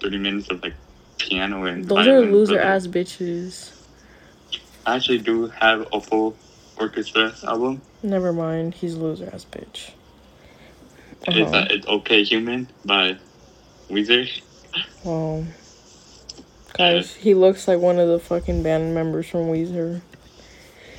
thirty 0.00 0.18
minutes 0.18 0.48
of 0.50 0.62
like 0.62 0.74
piano 1.18 1.64
and 1.64 1.86
Those 1.86 2.06
are 2.06 2.20
loser 2.20 2.56
but, 2.56 2.64
ass 2.64 2.86
bitches. 2.86 3.72
I 4.86 4.96
actually 4.96 5.18
do 5.18 5.48
have 5.48 5.86
a 5.92 6.00
full 6.00 6.36
orchestra 6.78 7.34
album. 7.44 7.80
Never 8.02 8.32
mind, 8.32 8.74
he's 8.74 8.94
a 8.94 8.98
loser 8.98 9.30
ass 9.32 9.46
bitch. 9.50 9.92
It's 11.26 11.52
Uh-huh. 11.52 11.56
uh, 11.56 11.66
it's 11.70 11.86
okay 11.86 12.22
human 12.22 12.68
by 12.84 13.16
Weezer. 13.88 14.28
Wow. 15.04 15.44
Guys, 16.74 17.14
he 17.14 17.34
looks 17.34 17.68
like 17.68 17.78
one 17.78 17.98
of 17.98 18.08
the 18.08 18.18
fucking 18.18 18.62
band 18.62 18.94
members 18.94 19.28
from 19.28 19.46
Weezer. 19.46 20.00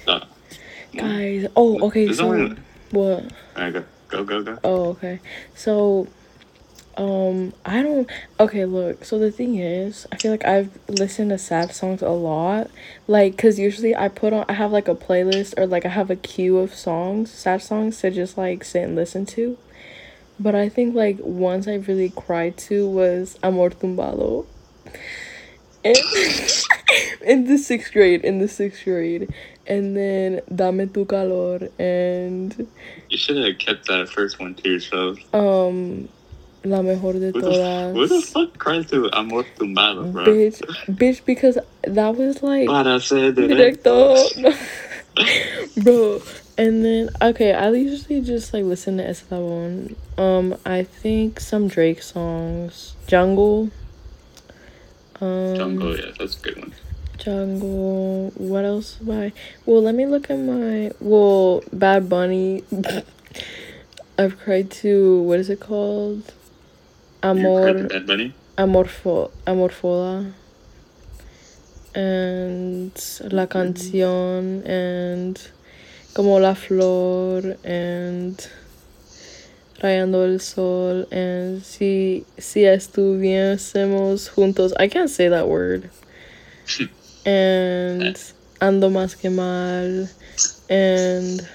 Uh, 0.08 0.22
Guys, 0.96 1.48
oh, 1.55 1.88
okay, 1.88 2.12
so 2.13 2.32
only- 2.32 2.55
what? 2.91 3.25
Alright, 3.58 3.74
go 3.74 3.84
go 4.08 4.24
go 4.24 4.44
go. 4.44 4.60
Oh, 4.63 4.86
okay. 4.91 5.20
So, 5.53 6.08
um, 6.96 7.51
I 7.65 7.82
don't. 7.82 8.10
Okay, 8.39 8.63
look. 8.63 9.03
So 9.03 9.20
the 9.20 9.32
thing 9.32 9.58
is, 9.58 10.08
I 10.13 10.15
feel 10.15 10.32
like 10.32 10.46
I've 10.46 10.70
listened 10.88 11.32
to 11.32 11.38
sad 11.38 11.75
songs 11.75 12.01
a 12.01 12.10
lot. 12.10 12.72
Like, 13.08 13.38
cause 13.38 13.60
usually 13.60 13.94
I 13.94 14.08
put 14.08 14.32
on, 14.32 14.46
I 14.48 14.53
have 14.53 14.72
like 14.72 14.88
a 14.88 14.96
playlist 14.96 15.55
or 15.58 15.67
like 15.67 15.86
I 15.86 15.89
have 15.89 16.10
a 16.10 16.15
queue 16.15 16.58
of 16.58 16.74
songs, 16.74 17.32
sad 17.32 17.62
songs 17.62 18.00
to 18.00 18.12
just 18.12 18.38
like 18.38 18.63
sit 18.63 18.84
and 18.84 18.96
listen 18.96 19.25
to. 19.27 19.58
But 20.39 20.55
I 20.55 20.70
think 20.70 20.96
like 20.96 21.17
once 21.20 21.67
I 21.67 21.75
really 21.75 22.12
cried 22.15 22.55
to 22.60 22.88
was 22.88 23.38
Amor 23.44 23.72
Tumbado. 23.72 24.46
In, 25.86 25.96
in 27.25 27.46
the 27.46 27.58
sixth 27.58 27.94
grade, 27.94 28.25
in 28.25 28.39
the 28.39 28.48
sixth 28.48 28.84
grade. 28.84 29.30
And 29.68 29.96
then 29.96 30.42
Dame 30.54 30.89
tu 30.89 31.06
calor 31.06 31.70
and 31.80 32.68
You 33.10 33.18
should 33.18 33.38
have 33.38 33.58
kept 33.58 33.88
that 33.88 34.10
first 34.10 34.39
one 34.39 34.56
to 34.56 34.70
yourself. 34.70 35.18
um 35.34 36.10
La 36.63 36.82
mejor 36.82 37.13
de 37.13 37.32
Who 37.32 37.42
the, 37.42 37.92
who 37.94 38.08
the 38.08 38.15
todas. 38.15 38.30
fuck 38.32 38.58
cries 38.58 38.88
to 38.89 39.08
Amor 39.13 39.44
Tumbado, 39.56 40.12
bro? 40.12 40.25
Bitch, 40.25 40.62
bitch, 40.89 41.24
because 41.24 41.60
that 41.84 42.15
was 42.15 42.42
like 42.42 42.68
Para 42.68 43.00
ser 43.00 43.32
directo, 43.34 44.15
directo. 44.34 44.56
bro. 45.84 46.22
And 46.58 46.84
then 46.84 47.10
okay, 47.22 47.54
I 47.54 47.70
usually 47.70 48.22
just 48.22 48.51
like 48.54 48.63
listen 48.63 48.98
to 48.98 49.04
Eslabon. 49.04 49.96
Um, 50.18 50.58
I 50.65 50.84
think 50.84 51.39
some 51.39 51.68
Drake 51.68 52.01
songs, 52.01 52.96
Jungle. 53.06 53.70
Um, 55.22 55.55
Jungle, 55.55 55.98
yeah, 55.98 56.12
that's 56.17 56.38
a 56.38 56.41
good 56.41 56.57
one. 56.57 56.74
Jungle. 57.17 58.31
What 58.36 58.65
else 58.65 58.98
Why? 59.01 59.31
Well, 59.65 59.81
let 59.81 59.95
me 59.95 60.05
look 60.05 60.29
at 60.29 60.38
my. 60.38 60.91
Well, 61.00 61.63
Bad 61.72 62.10
Bunny. 62.10 62.63
I've 64.17 64.39
cried 64.39 64.72
to 64.72 65.22
what 65.22 65.39
is 65.39 65.50
it 65.50 65.60
called? 65.60 66.24
You 67.24 67.31
cried 67.31 67.38
Amor. 67.38 67.88
Bad 67.88 68.07
Bunny? 68.07 68.34
Amorfo, 68.57 69.31
Amorfoda. 69.45 70.31
And 71.93 72.93
La 73.31 73.48
Canción 73.48 74.65
and 74.67 75.39
Como 76.13 76.39
la 76.39 76.53
Flor 76.55 77.57
and 77.63 78.50
Rayando 79.86 80.25
el 80.25 80.42
Sol 80.42 81.08
and 81.12 81.62
Si, 81.62 82.25
si 82.39 82.65
estuviésemos 82.65 84.30
juntos. 84.30 84.74
I 84.80 84.88
can't 84.88 85.12
say 85.12 85.27
that 85.30 85.48
word. 85.48 85.92
and 87.25 88.18
Ando 88.60 88.89
más 88.89 89.15
que 89.15 89.30
mal 89.30 90.10
and 90.70 91.48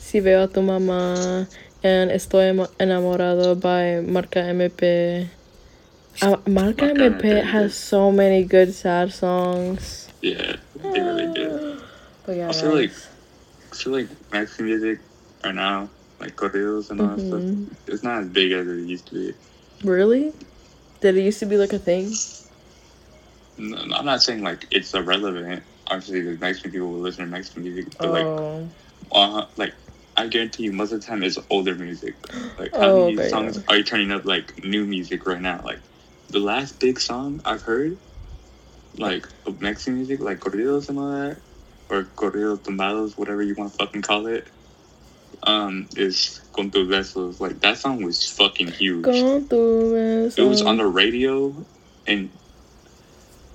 Si 0.00 0.20
veo 0.20 0.44
a 0.44 0.48
tu 0.48 0.62
mamá 0.62 1.46
and 1.82 2.10
Estoy 2.10 2.66
enamorado 2.78 3.54
by 3.60 4.00
Marca 4.00 4.40
MP. 4.40 5.28
Uh, 6.22 6.36
Marca 6.46 6.50
Marca 6.50 6.84
MP 6.86 7.20
MP, 7.20 7.44
has 7.44 7.74
so 7.74 8.10
many 8.10 8.44
good 8.44 8.72
sad 8.72 9.12
songs. 9.12 10.08
Yeah, 10.22 10.56
they 10.76 11.00
really 11.00 11.34
did. 11.34 11.82
But 12.24 12.36
yeah, 12.36 12.48
I 12.48 12.52
feel 12.52 12.74
like-. 12.74 12.92
I 13.70 13.76
feel 13.76 13.92
like 13.92 14.08
Mexican 14.32 14.64
music 14.64 15.00
right 15.44 15.54
now, 15.54 15.90
like 16.20 16.36
corridos 16.36 16.90
and 16.90 17.00
all 17.00 17.10
that 17.10 17.20
Mhm. 17.20 17.26
stuff, 17.26 17.44
it's 17.86 18.02
not 18.04 18.22
as 18.22 18.28
big 18.30 18.52
as 18.52 18.66
it 18.66 18.86
used 18.86 19.08
to 19.08 19.14
be. 19.14 19.34
really, 19.84 20.32
did 21.00 21.16
it 21.16 21.22
used 21.22 21.40
to 21.40 21.46
be 21.46 21.56
like 21.56 21.72
a 21.72 21.78
thing? 21.78 22.12
No, 23.56 23.78
I'm 23.94 24.04
not 24.06 24.22
saying 24.22 24.42
like 24.42 24.66
it's 24.70 24.94
irrelevant. 24.94 25.64
Obviously, 25.90 26.22
the 26.22 26.36
Mexican 26.38 26.70
people 26.72 26.88
will 26.92 27.00
listen 27.00 27.24
to 27.24 27.30
Mexican 27.30 27.62
music, 27.62 27.88
but 28.00 28.10
like, 28.10 28.28
Oh, 28.28 28.70
uh, 29.12 29.46
like 29.56 29.74
I 30.16 30.26
guarantee 30.28 30.64
you, 30.64 30.72
most 30.72 30.92
of 30.92 31.00
the 31.00 31.06
time 31.06 31.22
it's 31.22 31.38
older 31.50 31.74
music. 31.74 32.16
Like, 32.58 32.76
how 32.78 32.88
Oh, 32.88 33.06
many 33.06 33.16
songs 33.22 33.58
are 33.68 33.76
you 33.78 33.84
turning 33.84 34.12
up 34.12 34.24
like 34.24 34.54
new 34.64 34.86
music 34.86 35.26
right 35.26 35.40
now? 35.40 35.62
Like, 35.64 35.82
the 36.28 36.40
last 36.40 36.80
big 36.80 37.00
song 37.00 37.40
I've 37.44 37.62
heard, 37.62 38.00
like 38.98 39.26
of 39.46 39.60
Mexican 39.60 39.94
music, 39.96 40.20
like 40.20 40.40
corridos 40.40 40.88
and 40.88 40.98
all 40.98 41.10
that, 41.12 41.42
or 41.90 42.04
corrido 42.04 42.60
tumbados, 42.62 43.16
whatever 43.16 43.42
you 43.42 43.54
want 43.56 43.72
to 43.72 43.76
fucking 43.78 44.02
call 44.02 44.26
it, 44.26 44.48
um, 45.44 45.88
is 45.96 46.40
con 46.52 46.70
besos. 46.70 47.40
Like 47.40 47.60
that 47.60 47.78
song 47.78 48.02
was 48.02 48.26
fucking 48.30 48.68
huge. 48.68 49.04
tu 49.04 49.46
It 50.36 50.42
was 50.42 50.62
on 50.62 50.76
the 50.76 50.86
radio, 50.86 51.54
and 52.06 52.30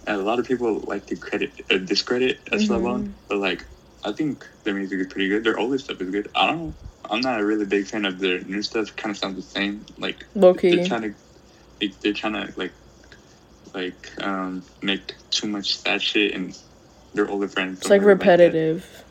a 0.07 0.17
lot 0.17 0.39
of 0.39 0.45
people 0.47 0.81
like 0.87 1.05
to 1.07 1.15
credit 1.15 1.51
uh, 1.71 1.77
discredit 1.77 2.43
Eslabon, 2.51 3.03
Mhm. 3.03 3.13
but 3.29 3.37
like 3.37 3.65
I 4.03 4.11
think 4.11 4.45
their 4.63 4.73
music 4.73 4.99
is 4.99 5.07
pretty 5.07 5.29
good. 5.29 5.43
Their 5.43 5.57
older 5.57 5.77
stuff 5.77 6.01
is 6.01 6.09
good. 6.09 6.29
I 6.35 6.47
don't 6.47 6.59
know. 6.59 6.73
I'm 7.09 7.21
not 7.21 7.39
a 7.39 7.45
really 7.45 7.65
big 7.65 7.85
fan 7.87 8.05
of 8.05 8.19
their 8.19 8.39
new 8.41 8.61
stuff. 8.61 8.95
Kind 8.95 9.11
of 9.11 9.17
sounds 9.17 9.35
the 9.35 9.41
same. 9.41 9.85
Like 9.97 10.25
Low 10.35 10.53
they're 10.53 10.85
trying 10.85 11.01
to, 11.03 11.13
they, 11.79 11.87
they're 12.01 12.13
trying 12.13 12.33
to 12.33 12.53
like, 12.57 12.73
like 13.73 14.11
um 14.21 14.63
make 14.81 15.15
too 15.31 15.47
much 15.47 15.77
sad 15.77 16.01
shit, 16.01 16.33
and 16.33 16.57
their 17.13 17.29
older 17.29 17.47
friends. 17.47 17.79
It's 17.79 17.89
like 17.89 18.03
repetitive. 18.03 19.05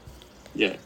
yeah. 0.54 0.76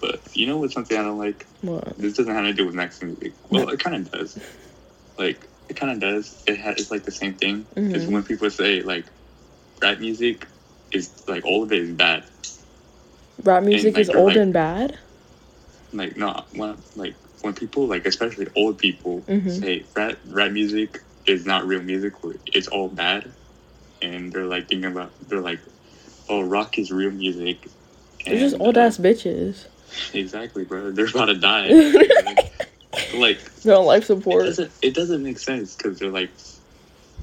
But 0.00 0.20
you 0.34 0.46
know 0.46 0.56
what's 0.56 0.74
something 0.74 0.96
I 0.98 1.02
don't 1.02 1.18
like? 1.18 1.46
What? 1.60 1.96
This 1.98 2.14
doesn't 2.16 2.34
have 2.34 2.44
to 2.44 2.52
do 2.54 2.66
with 2.66 2.74
Mexican 2.74 3.08
music. 3.08 3.32
Well, 3.50 3.68
it 3.68 3.80
kind 3.80 3.96
of 3.96 4.10
does. 4.10 4.38
Like 5.18 5.46
it 5.68 5.76
kind 5.76 5.92
of 5.92 6.00
does. 6.00 6.42
It 6.46 6.58
ha- 6.58 6.70
it's 6.70 6.90
like 6.90 7.04
the 7.04 7.10
same 7.12 7.34
thing. 7.34 7.66
Is 7.76 8.04
Mhm. 8.06 8.12
when 8.12 8.22
people 8.22 8.48
say 8.50 8.82
like 8.82 9.04
rap 9.82 10.00
music 10.00 10.46
is 10.90 11.10
like 11.28 11.44
all 11.44 11.62
of 11.62 11.72
it 11.72 11.80
is 11.82 11.90
bad. 11.90 12.24
Rap 13.44 13.62
music 13.62 13.94
like, 13.94 14.02
is 14.02 14.10
old 14.10 14.28
like- 14.28 14.36
and 14.36 14.52
bad. 14.52 14.98
Like 15.92 16.16
no, 16.16 16.44
when 16.54 16.76
like 16.96 17.14
when 17.42 17.52
people 17.54 17.86
like 17.86 18.06
especially 18.06 18.46
old 18.56 18.78
people 18.78 19.22
Mhm. 19.28 19.60
say 19.60 19.84
rap 19.94 20.18
rap 20.28 20.52
music 20.52 21.02
is 21.26 21.44
not 21.44 21.66
real 21.66 21.82
music. 21.82 22.14
It's 22.54 22.68
all 22.68 22.88
bad, 22.88 23.30
and 24.00 24.32
they're 24.32 24.46
like 24.46 24.68
thinking 24.68 24.90
about 24.92 25.10
they're 25.28 25.40
like, 25.40 25.60
oh, 26.28 26.42
rock 26.42 26.78
is 26.78 26.90
real 26.90 27.10
music. 27.10 27.68
They're 28.24 28.38
just 28.38 28.56
old 28.60 28.76
uh, 28.78 28.82
ass 28.82 28.98
bitches. 28.98 29.66
Exactly, 30.14 30.64
bro. 30.64 30.90
They're 30.90 31.06
about 31.06 31.26
to 31.26 31.34
die. 31.34 31.68
like 33.14 33.38
They're 33.62 33.76
on 33.76 33.86
life 33.86 34.04
it 34.04 34.06
support. 34.06 34.44
doesn't 34.46 34.72
it 34.82 34.94
doesn't 34.94 35.22
make 35.22 35.38
sense 35.38 35.76
because 35.76 35.98
they're 35.98 36.10
like 36.10 36.30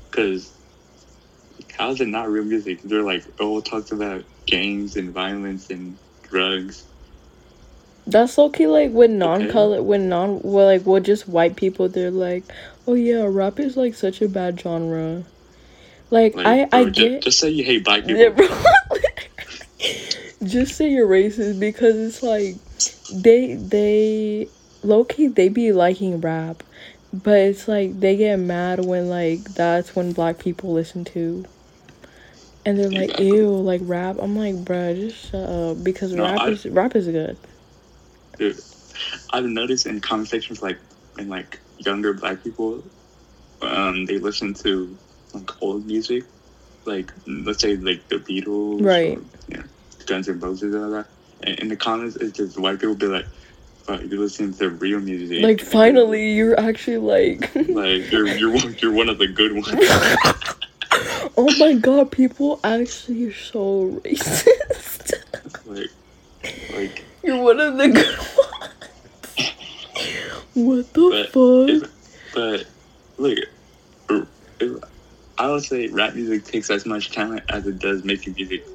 because 0.09 0.51
how 1.77 1.89
is 1.91 2.01
it 2.01 2.07
not 2.07 2.29
real 2.29 2.43
music 2.43 2.81
they're 2.83 3.03
like 3.03 3.23
oh 3.39 3.57
it 3.57 3.65
talks 3.65 3.91
about 3.91 4.23
gangs 4.45 4.95
and 4.95 5.11
violence 5.11 5.69
and 5.69 5.97
drugs 6.23 6.83
That's 8.05 8.39
okay. 8.39 8.67
Like 8.67 8.91
when 8.91 9.17
non-color, 9.17 9.83
when 9.83 10.07
non, 10.07 10.41
well, 10.41 10.65
like 10.65 10.85
with 10.85 11.03
just 11.05 11.27
white 11.27 11.57
people, 11.57 11.89
they're 11.89 12.09
like, 12.09 12.43
oh 12.87 12.93
yeah, 12.93 13.25
rap 13.27 13.59
is 13.59 13.75
like 13.75 13.95
such 13.95 14.21
a 14.21 14.29
bad 14.29 14.59
genre. 14.59 15.23
Like, 16.09 16.35
like 16.35 16.47
I, 16.47 16.65
bro, 16.65 16.79
I 16.79 16.85
ju- 16.85 17.09
get. 17.09 17.21
just, 17.23 17.39
say 17.39 17.49
you 17.49 17.65
hate 17.65 17.83
black 17.83 18.03
people 18.07 18.21
Yeah, 18.21 18.29
bro. 18.29 18.47
Just 20.43 20.75
say 20.75 20.89
you're 20.91 21.07
racist 21.07 21.59
because 21.59 21.95
it's 21.97 22.23
like 22.23 22.57
they 23.09 23.55
they 23.55 24.51
low 24.83 25.03
key 25.05 25.27
they 25.27 25.49
be 25.49 25.71
liking 25.71 26.21
rap, 26.21 26.63
but 27.13 27.39
it's 27.39 27.67
like 27.67 27.99
they 27.99 28.15
get 28.17 28.37
mad 28.37 28.79
when 28.79 29.09
like 29.09 29.53
that's 29.55 29.95
when 29.95 30.13
black 30.13 30.39
people 30.39 30.73
listen 30.73 31.03
to. 31.05 31.45
And 32.65 32.77
they're 32.77 32.89
like, 32.89 33.11
Exactly. 33.11 33.31
ew, 33.31 33.49
like 33.61 33.81
rap. 33.83 34.17
I'm 34.19 34.35
like, 34.35 34.55
bruh, 34.55 34.95
just 34.95 35.29
shut 35.31 35.47
up 35.49 35.83
because 35.83 36.13
No, 36.13 36.23
rap 36.23 36.41
I- 36.41 36.49
is 36.49 36.65
rap 36.65 36.95
is 36.95 37.07
good. 37.07 37.37
Dude, 38.37 38.59
i've 39.33 39.45
noticed 39.45 39.85
in 39.87 39.99
conversations 40.01 40.61
like 40.61 40.79
in 41.17 41.29
like 41.29 41.61
younger 41.77 42.13
black 42.13 42.43
people 42.43 42.83
um 43.61 44.05
they 44.05 44.17
listen 44.19 44.53
to 44.53 44.97
like 45.33 45.49
old 45.61 45.85
music 45.85 46.23
like 46.85 47.11
let's 47.27 47.61
say 47.61 47.75
like 47.77 48.07
the 48.09 48.17
beatles 48.17 48.83
Right. 48.83 49.17
or, 49.17 49.23
yeah 49.47 49.63
guns 50.07 50.27
and 50.27 50.41
roses 50.41 50.73
and 50.73 50.83
all 50.83 50.91
that 50.91 51.07
and 51.43 51.59
in 51.59 51.67
the 51.67 51.75
comments 51.75 52.15
it's 52.15 52.35
just 52.37 52.59
white 52.59 52.79
people 52.79 52.95
be 52.95 53.05
like 53.07 53.25
"Fuck, 53.83 54.01
you're 54.01 54.19
listening 54.19 54.53
to 54.55 54.69
real 54.69 54.99
music 54.99 55.41
Like 55.43 55.61
finally, 55.61 56.33
you're 56.33 56.59
actually 56.59 56.97
like. 56.97 57.53
like 57.55 58.11
you're 58.11 58.27
you're 58.27 58.51
one- 58.51 58.75
you're 58.81 58.91
one 58.91 59.07
of 59.09 59.17
the 59.17 59.27
good 59.27 59.53
ones. 59.53 59.67
Oh 61.39 61.53
my 61.59 61.73
god, 61.73 62.11
people 62.11 62.59
actually 62.63 63.25
are 63.25 63.33
so 63.33 64.01
racist. 64.03 65.13
like, 65.67 65.91
like, 66.73 67.05
You're 67.23 67.43
one 67.43 67.59
of 67.59 67.77
the 67.77 67.89
good 67.89 68.17
ones. 68.17 69.51
what 70.55 70.93
the 70.93 71.09
but, 71.11 71.29
fuck? 71.31 71.69
if, 71.69 72.33
but 72.33 72.65
look, 73.17 74.27
if, 74.59 74.83
I 75.37 75.51
would 75.51 75.63
say 75.63 75.87
rap 75.87 76.15
music 76.15 76.43
takes 76.45 76.71
as 76.71 76.87
much 76.87 77.11
talent 77.11 77.43
as 77.49 77.67
it 77.67 77.77
does 77.77 78.03
making 78.03 78.33
music 78.33 78.65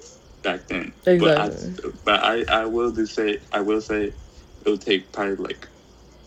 back 0.43 0.69
then. 0.69 0.93
Exactly. 1.07 1.75
But 2.05 2.21
I, 2.25 2.45
but 2.45 2.51
I, 2.51 2.63
I 2.63 2.65
will 2.67 2.91
do 2.93 3.07
say, 3.07 3.41
I 3.53 3.61
will 3.61 3.81
say, 3.81 4.13
it'll 4.63 4.79
take 4.79 5.13
probably 5.13 5.37
like 5.37 5.69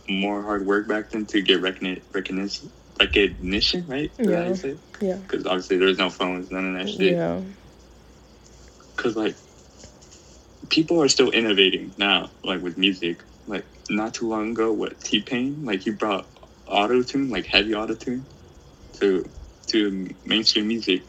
more 0.07 0.41
hard 0.41 0.65
work 0.65 0.87
back 0.87 1.09
then 1.11 1.25
to 1.27 1.41
get 1.41 1.61
recognition, 1.61 2.03
recognition, 2.13 2.71
recognition, 2.99 3.85
right? 3.87 4.11
Yeah. 4.19 4.53
it? 4.63 4.77
Yeah. 5.01 5.15
Because 5.15 5.45
obviously 5.45 5.77
there's 5.77 5.97
no 5.97 6.09
phones, 6.09 6.51
none 6.51 6.75
of 6.75 6.85
that 6.85 6.91
shit. 6.91 7.13
Yeah. 7.13 7.41
because 8.95 9.15
like 9.15 9.35
people 10.69 11.01
are 11.01 11.07
still 11.07 11.31
innovating 11.31 11.93
now 11.97 12.29
like 12.43 12.61
with 12.61 12.77
music 12.77 13.23
like 13.47 13.65
not 13.89 14.13
too 14.13 14.27
long 14.27 14.51
ago 14.51 14.71
what 14.71 14.99
t-pain 15.01 15.63
like 15.65 15.81
he 15.81 15.91
brought 15.91 16.25
auto 16.67 17.03
tune 17.03 17.29
like 17.29 17.45
heavy 17.45 17.75
auto 17.75 17.93
tune 17.93 18.25
to 18.93 19.27
to 19.67 20.09
mainstream 20.25 20.67
music 20.67 21.03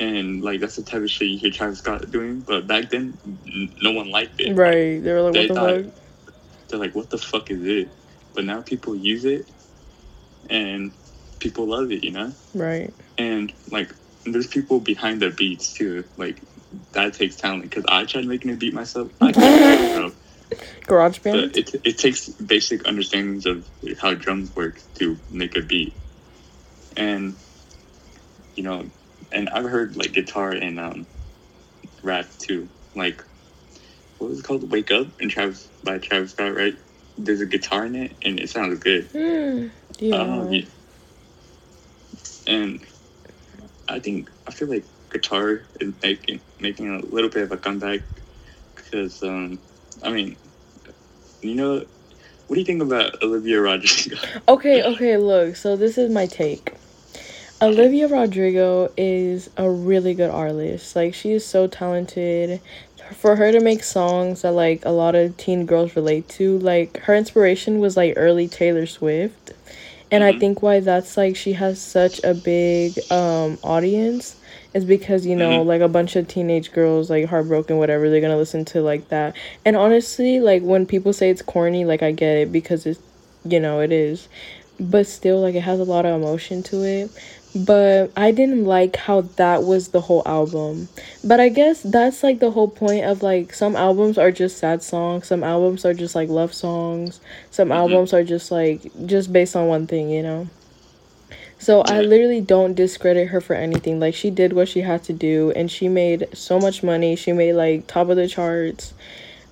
and 0.00 0.42
like 0.42 0.60
that's 0.60 0.76
the 0.76 0.82
type 0.82 1.02
of 1.02 1.10
shit 1.10 1.28
you 1.28 1.38
hear 1.38 1.50
Travis 1.50 1.78
Scott 1.78 2.10
doing 2.10 2.40
but 2.40 2.66
back 2.66 2.90
then 2.90 3.16
n- 3.46 3.72
no 3.80 3.92
one 3.92 4.10
liked 4.10 4.40
it 4.40 4.54
Right. 4.54 5.02
They 5.02 5.12
were 5.12 5.22
like, 5.22 5.34
They 5.34 5.46
what 5.46 5.48
the 5.48 5.54
thought- 5.54 5.84
fuck? 5.84 5.94
they're 6.68 6.78
like 6.78 6.94
what 6.94 7.10
the 7.10 7.18
fuck 7.18 7.50
is 7.50 7.62
it 7.64 7.88
but 8.34 8.44
now 8.44 8.60
people 8.62 8.96
use 8.96 9.24
it 9.24 9.48
and 10.50 10.90
people 11.38 11.66
love 11.66 11.92
it 11.92 12.02
you 12.02 12.10
know 12.10 12.32
Right. 12.54 12.92
and 13.18 13.52
like 13.70 13.90
there's 14.24 14.46
people 14.46 14.80
behind 14.80 15.20
their 15.22 15.30
beats 15.30 15.72
too 15.74 16.04
like 16.16 16.40
that 16.92 17.14
takes 17.14 17.36
talent 17.36 17.62
because 17.62 17.84
i 17.88 18.04
tried 18.04 18.24
making 18.24 18.50
a 18.50 18.54
beat 18.56 18.74
myself 18.74 19.10
i 19.20 19.30
can't. 19.30 20.14
Garage 20.86 21.18
band? 21.20 21.52
but 21.52 21.56
it, 21.58 21.74
it 21.84 21.98
takes 21.98 22.28
basic 22.28 22.86
understandings 22.86 23.46
of 23.46 23.66
how 24.00 24.14
drums 24.14 24.54
work 24.56 24.80
to 24.96 25.16
make 25.30 25.56
a 25.56 25.62
beat 25.62 25.92
and 26.96 27.34
you 28.56 28.62
know 28.62 28.84
and 29.34 29.48
i've 29.50 29.64
heard 29.64 29.96
like 29.96 30.12
guitar 30.12 30.50
and 30.50 30.78
um 30.80 31.06
rap 32.02 32.26
too 32.38 32.68
like 32.94 33.22
what 34.18 34.30
was 34.30 34.40
it 34.40 34.44
called 34.44 34.70
wake 34.70 34.90
up 34.90 35.08
and 35.20 35.30
travis 35.30 35.68
by 35.82 35.98
travis 35.98 36.30
scott 36.30 36.54
right 36.54 36.74
there's 37.18 37.40
a 37.40 37.46
guitar 37.46 37.84
in 37.86 37.94
it 37.94 38.16
and 38.22 38.40
it 38.40 38.48
sounds 38.48 38.78
good 38.78 39.10
don't 39.12 40.52
Yeah. 40.52 40.58
yeah. 40.58 40.64
And 42.46 42.84
I 43.88 44.00
think 44.00 44.30
I 44.46 44.52
feel 44.52 44.68
like 44.68 44.84
guitar 45.10 45.62
is 45.80 45.94
making 46.02 46.40
making 46.60 46.88
a 46.88 47.04
little 47.06 47.30
bit 47.30 47.44
of 47.44 47.52
a 47.52 47.56
comeback 47.56 48.00
because 48.74 49.22
um 49.22 49.60
I 50.02 50.10
mean 50.10 50.36
you 51.40 51.54
know 51.54 51.84
what 52.46 52.56
do 52.56 52.60
you 52.60 52.66
think 52.66 52.82
about 52.82 53.22
Olivia 53.22 53.60
Rodrigo? 53.60 54.16
Okay, 54.48 54.82
okay, 54.82 55.16
look. 55.16 55.56
So 55.56 55.76
this 55.76 55.96
is 55.96 56.10
my 56.10 56.26
take. 56.26 56.74
Olivia 57.64 58.08
Rodrigo 58.08 58.92
is 58.94 59.48
a 59.56 59.70
really 59.70 60.12
good 60.12 60.28
artist. 60.28 60.94
Like 60.94 61.14
she 61.14 61.32
is 61.32 61.46
so 61.46 61.66
talented. 61.66 62.60
For 63.16 63.36
her 63.36 63.52
to 63.52 63.60
make 63.60 63.82
songs 63.84 64.42
that 64.42 64.52
like 64.52 64.84
a 64.84 64.90
lot 64.90 65.14
of 65.14 65.36
teen 65.38 65.64
girls 65.64 65.96
relate 65.96 66.28
to, 66.30 66.58
like 66.58 66.98
her 67.04 67.14
inspiration 67.14 67.78
was 67.80 67.96
like 67.96 68.12
early 68.16 68.48
Taylor 68.48 68.84
Swift. 68.84 69.52
And 70.10 70.22
I 70.22 70.32
Mhm. 70.32 70.40
think 70.40 70.62
why 70.62 70.80
that's 70.80 71.16
like 71.16 71.36
she 71.36 71.54
has 71.54 71.80
such 71.80 72.20
a 72.22 72.34
big 72.34 73.00
um 73.10 73.58
audience 73.62 74.36
is 74.74 74.84
because 74.84 75.24
you 75.24 75.34
know 75.36 75.62
Mhm. 75.62 75.66
like 75.66 75.80
a 75.80 75.88
bunch 75.88 76.16
of 76.16 76.28
teenage 76.28 76.70
girls 76.72 77.08
like 77.08 77.24
heartbroken 77.26 77.78
whatever 77.78 78.10
they're 78.10 78.20
gonna 78.20 78.36
listen 78.36 78.64
to 78.66 78.82
like 78.82 79.08
that 79.08 79.34
and 79.64 79.76
honestly 79.76 80.40
like 80.40 80.62
when 80.62 80.84
people 80.86 81.12
say 81.12 81.30
it's 81.30 81.42
corny 81.42 81.84
like 81.84 82.02
i 82.02 82.10
get 82.12 82.36
it 82.36 82.52
because 82.52 82.84
it's 82.86 83.00
you 83.44 83.60
know 83.60 83.80
it 83.80 83.92
is 83.92 84.28
but 84.80 85.06
still 85.06 85.40
like 85.40 85.54
it 85.54 85.60
has 85.62 85.78
a 85.80 85.84
lot 85.84 86.04
of 86.04 86.14
emotion 86.20 86.62
to 86.62 86.82
it 86.82 87.10
but 87.54 88.10
i 88.16 88.30
didn't 88.32 88.64
like 88.64 88.96
how 88.96 89.20
that 89.36 89.62
was 89.62 89.88
the 89.88 90.00
whole 90.00 90.22
album 90.26 90.88
but 91.22 91.38
i 91.38 91.48
guess 91.48 91.82
that's 91.82 92.22
like 92.22 92.40
the 92.40 92.50
whole 92.50 92.68
point 92.68 93.04
of 93.04 93.22
like 93.22 93.54
some 93.54 93.76
albums 93.76 94.18
are 94.18 94.32
just 94.32 94.58
sad 94.58 94.82
songs 94.82 95.26
some 95.28 95.44
albums 95.44 95.84
are 95.84 95.94
just 95.94 96.14
like 96.14 96.28
love 96.28 96.52
songs 96.52 97.20
some 97.50 97.68
Mhm. 97.68 97.76
albums 97.76 98.12
are 98.12 98.24
just 98.24 98.50
like 98.50 98.80
just 99.06 99.32
based 99.32 99.54
on 99.54 99.68
one 99.68 99.86
thing 99.86 100.10
you 100.10 100.22
know 100.22 100.48
so 101.56 101.80
I 101.80 102.00
literally 102.02 102.42
don't 102.42 102.74
discredit 102.74 103.28
her 103.28 103.40
for 103.40 103.54
anything. 103.54 103.98
Like 103.98 104.14
she 104.14 104.28
did 104.28 104.52
what 104.52 104.68
she 104.68 104.82
had 104.82 105.02
to 105.04 105.14
do 105.14 105.50
and 105.56 105.70
she 105.70 105.88
made 105.88 106.28
so 106.34 106.58
much 106.58 106.82
money. 106.82 107.16
She 107.16 107.32
made 107.32 107.54
like 107.54 107.86
top 107.86 108.10
of 108.10 108.16
the 108.16 108.28
charts. 108.28 108.92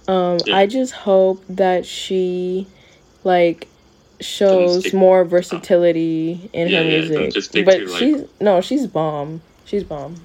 Um 0.08 0.38
Yeah. 0.44 0.56
I 0.58 0.66
just 0.66 0.92
hope 0.92 1.42
that 1.48 1.86
she 1.86 2.66
like 3.24 3.66
shows 4.24 4.80
stick- 4.80 4.94
more 4.94 5.20
ah. 5.20 5.24
versatility 5.24 6.50
in 6.52 6.68
Yeah, 6.68 6.82
her 6.82 6.84
music. 6.84 7.64
but 7.64 7.72
to, 7.78 7.86
like- 7.86 7.98
she's 7.98 8.24
no, 8.40 8.60
she's 8.60 8.86
bomb. 8.86 9.40
She's 9.64 9.84
bomb. 9.84 10.16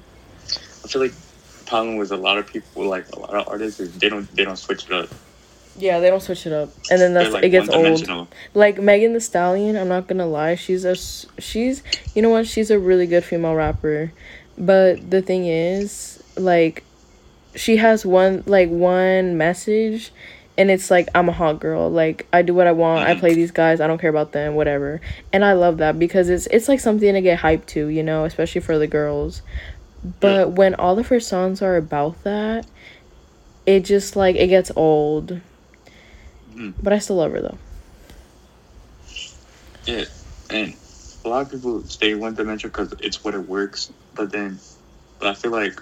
I 0.84 0.88
feel 0.88 1.02
like 1.02 1.12
the 1.14 1.66
problem 1.66 1.98
with 1.98 2.12
a 2.12 2.18
lot 2.18 2.38
of 2.38 2.48
people 2.48 2.86
like 2.86 3.08
a 3.16 3.20
lot 3.20 3.34
of 3.34 3.48
artists 3.48 3.80
is 3.80 3.98
they 3.98 4.10
don't 4.10 4.34
they 4.36 4.44
don't 4.44 4.58
switch 4.58 4.86
it 4.86 4.94
up. 4.94 5.10
Yeah, 5.78 6.00
they 6.00 6.10
don't 6.10 6.22
switch 6.22 6.48
it 6.48 6.54
up. 6.54 6.70
And 6.90 7.00
then 7.00 7.14
that's 7.14 7.32
like 7.34 7.44
it 7.44 7.50
gets 7.50 7.70
old. 7.70 8.28
Like 8.54 8.80
Megan 8.80 9.14
Thee 9.14 9.20
Stallion, 9.20 9.78
I'm 9.78 9.88
not 9.90 10.08
gonna 10.08 10.26
lie, 10.26 10.56
she's 10.56 10.86
a 10.86 10.96
she's 10.96 11.84
you 12.16 12.22
know 12.22 12.30
what, 12.30 12.48
she's 12.48 12.72
a 12.72 12.80
really 12.80 13.06
good 13.06 13.24
female 13.24 13.54
rapper. 13.54 14.12
But 14.58 15.12
the 15.12 15.22
thing 15.22 15.46
is, 15.46 16.24
like 16.36 16.84
she 17.56 17.78
has 17.78 18.06
one 18.06 18.44
like 18.48 18.70
one 18.70 19.38
message 19.38 20.12
and 20.58 20.72
it's 20.72 20.90
like 20.90 21.08
I'm 21.14 21.30
a 21.30 21.34
hot 21.34 21.60
girl. 21.60 21.90
Like 21.90 22.28
I 22.34 22.42
do 22.42 22.54
what 22.54 22.68
I 22.68 22.72
want. 22.72 23.08
I 23.08 23.16
play 23.16 23.34
these 23.34 23.52
guys. 23.52 23.80
I 23.80 23.88
don't 23.88 24.00
care 24.00 24.10
about 24.10 24.32
them, 24.32 24.56
whatever. 24.56 25.00
And 25.32 25.46
I 25.46 25.54
love 25.54 25.78
that 25.78 26.00
because 26.00 26.30
it's 26.30 26.48
it's 26.48 26.68
like 26.68 26.80
something 26.80 27.14
to 27.14 27.22
get 27.22 27.40
hyped 27.40 27.68
to, 27.68 27.88
you 27.88 28.04
know, 28.04 28.26
especially 28.26 28.62
for 28.62 28.78
the 28.78 28.88
girls. 28.88 29.42
But 30.20 30.52
when 30.52 30.76
all 30.76 30.98
of 31.00 31.08
her 31.08 31.20
songs 31.20 31.62
are 31.62 31.76
about 31.76 32.24
that, 32.24 32.66
it 33.66 33.82
just 33.82 34.16
like 34.16 34.36
it 34.36 34.48
gets 34.48 34.72
old. 34.76 35.42
Mhm. 36.54 36.74
But 36.82 36.94
I 36.94 37.00
still 37.00 37.18
love 37.18 37.32
her 37.34 37.42
though. 37.42 37.58
Yeah, 39.86 40.06
and 40.50 40.76
a 41.24 41.30
lot 41.30 41.46
of 41.46 41.52
people 41.52 41.84
stay 41.84 42.16
one 42.16 42.34
dimensional 42.34 42.72
because 42.72 42.94
it's 43.00 43.24
what 43.24 43.36
it 43.36 43.48
works. 43.48 43.92
But 44.16 44.32
then, 44.32 44.60
but 45.20 45.30
I 45.30 45.34
feel 45.34 45.52
like 45.52 45.80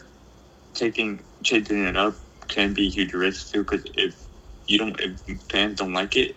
taking 0.73 1.21
changing 1.43 1.85
it 1.85 1.95
up 1.95 2.15
can 2.47 2.73
be 2.73 2.87
a 2.87 2.89
huge 2.89 3.13
risk 3.13 3.53
too. 3.53 3.63
Because 3.63 3.85
if 3.95 4.24
you 4.67 4.77
don't, 4.77 4.99
if 4.99 5.21
fans 5.49 5.77
don't 5.79 5.93
like 5.93 6.15
it, 6.15 6.35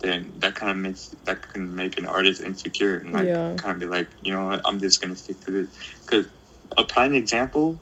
then 0.00 0.32
that 0.38 0.54
kind 0.54 0.70
of 0.70 0.76
makes 0.78 1.08
that 1.24 1.48
can 1.52 1.74
make 1.74 1.98
an 1.98 2.06
artist 2.06 2.40
insecure 2.42 2.98
and 2.98 3.12
like 3.12 3.26
Yeah. 3.26 3.54
kind 3.56 3.74
of 3.74 3.80
be 3.80 3.86
like, 3.86 4.08
you 4.22 4.32
know 4.32 4.46
what, 4.46 4.62
I'm 4.64 4.78
just 4.80 5.00
gonna 5.00 5.16
stick 5.16 5.40
to 5.42 5.50
this. 5.50 5.68
Because 6.06 6.26
a 6.76 6.84
prime 6.84 7.14
example 7.14 7.80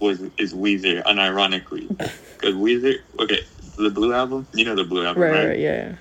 was 0.00 0.20
is 0.38 0.54
Weezer, 0.54 1.02
unironically, 1.04 1.88
because 1.98 2.54
Weezer, 2.54 2.94
okay, 3.20 3.40
the 3.78 3.90
Blue 3.90 4.12
album, 4.12 4.46
you 4.54 4.64
know 4.64 4.74
the 4.74 4.84
Blue 4.84 5.04
album, 5.04 5.22
Right, 5.22 5.32
right? 5.32 5.46
right, 5.48 5.58
yeah. 5.58 5.96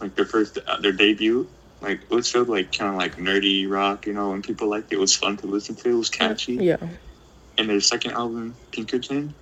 like 0.00 0.14
their 0.16 0.24
first 0.26 0.58
uh, 0.66 0.78
their 0.80 0.92
debut 0.92 1.48
like 1.80 2.02
it 2.02 2.10
was 2.10 2.34
of 2.34 2.48
like 2.48 2.72
kind 2.76 2.90
of 2.90 2.96
like 2.96 3.16
nerdy 3.16 3.68
rock 3.70 4.06
you 4.06 4.12
know 4.12 4.32
and 4.32 4.42
people 4.44 4.68
liked 4.68 4.92
it 4.92 4.96
it 4.96 4.98
was 4.98 5.14
fun 5.16 5.36
to 5.36 5.46
listen 5.46 5.74
to 5.76 5.90
it 5.90 5.94
was 5.94 6.08
catchy 6.10 6.54
Yeah. 6.54 6.76
and 7.58 7.68
their 7.68 7.80
second 7.80 8.12
album 8.12 8.58
pinkerton 8.72 9.34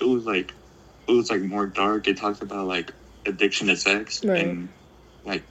it 0.00 0.04
was 0.04 0.24
like 0.24 0.52
it 1.08 1.12
was 1.12 1.30
like 1.30 1.40
more 1.42 1.66
dark 1.66 2.08
it 2.08 2.16
talks 2.16 2.40
about 2.40 2.66
like 2.66 2.92
addiction 3.26 3.66
to 3.68 3.76
sex 3.76 4.24
Right. 4.24 4.44
and 4.46 4.68
like 5.24 5.42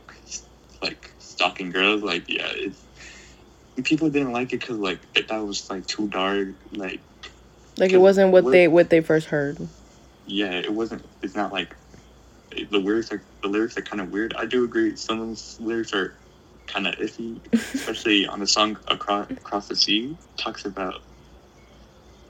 like 0.81 1.11
stalking 1.19 1.71
girls 1.71 2.01
like 2.03 2.27
yeah 2.29 2.47
it's 2.55 2.81
people 3.83 4.09
didn't 4.09 4.31
like 4.33 4.53
it 4.53 4.59
because 4.59 4.77
like 4.77 4.99
it, 5.15 5.27
that 5.29 5.39
was 5.45 5.69
like 5.69 5.85
too 5.87 6.07
dark 6.09 6.49
like 6.73 6.99
Like 7.77 7.91
it 7.93 7.97
wasn't 7.97 8.31
what 8.31 8.43
What- 8.43 8.51
they 8.51 8.67
what 8.67 8.89
they 8.89 9.01
first 9.01 9.27
heard. 9.27 9.57
yeah, 10.27 10.51
it 10.51 10.71
wasn't. 10.71 11.03
It's 11.23 11.35
not 11.35 11.51
like 11.53 11.75
the 12.51 12.77
lyrics 12.77 13.11
are 13.11 13.21
the 13.41 13.47
lyrics 13.47 13.77
are 13.77 13.81
kind 13.81 14.01
of 14.01 14.11
weird. 14.11 14.33
I 14.37 14.45
do 14.45 14.63
agree. 14.65 14.95
Some 14.97 15.19
of 15.21 15.27
those 15.29 15.57
lyrics 15.59 15.93
are 15.93 16.13
kind 16.67 16.85
of 16.85 16.95
iffy, 16.95 17.39
especially 17.53 18.27
on 18.27 18.39
the 18.39 18.45
song 18.47 18.77
"Across 18.89 19.31
Across 19.31 19.67
the 19.69 19.75
Sea." 19.75 20.15
Talks 20.37 20.65
about 20.65 21.01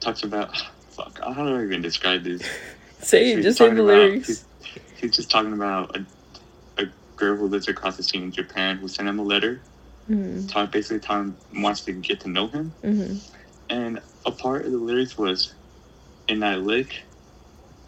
talks 0.00 0.22
about 0.22 0.56
fuck. 0.90 1.18
How 1.20 1.34
do 1.34 1.56
I 1.56 1.64
even 1.64 1.82
describe 1.82 2.22
this? 2.22 2.42
Say 3.02 3.32
it, 3.32 3.42
just 3.42 3.58
say 3.58 3.68
the 3.70 3.82
lyrics. 3.82 4.28
He's, 4.28 4.44
he's 4.96 5.10
just 5.10 5.30
talking 5.30 5.52
about 5.52 5.96
a, 5.96 6.06
a 6.82 6.86
girl 7.16 7.36
who 7.36 7.48
lives 7.48 7.68
across 7.68 7.96
the 7.96 8.02
sea 8.02 8.18
in 8.18 8.30
Japan 8.32 8.76
who 8.78 8.88
sent 8.88 9.08
him 9.08 9.18
a 9.18 9.22
letter. 9.22 9.60
Mm-hmm. 10.10 10.46
Talk 10.46 10.70
basically 10.72 11.06
him 11.06 11.36
wants 11.56 11.82
to 11.82 11.92
get 11.92 12.20
to 12.20 12.28
know 12.28 12.48
him. 12.48 12.70
hmm 12.82 13.14
And 13.70 14.00
a 14.26 14.30
part 14.30 14.64
of 14.64 14.72
the 14.72 14.78
lyrics 14.78 15.16
was, 15.16 15.54
"And 16.28 16.44
I 16.44 16.56
lick, 16.56 17.02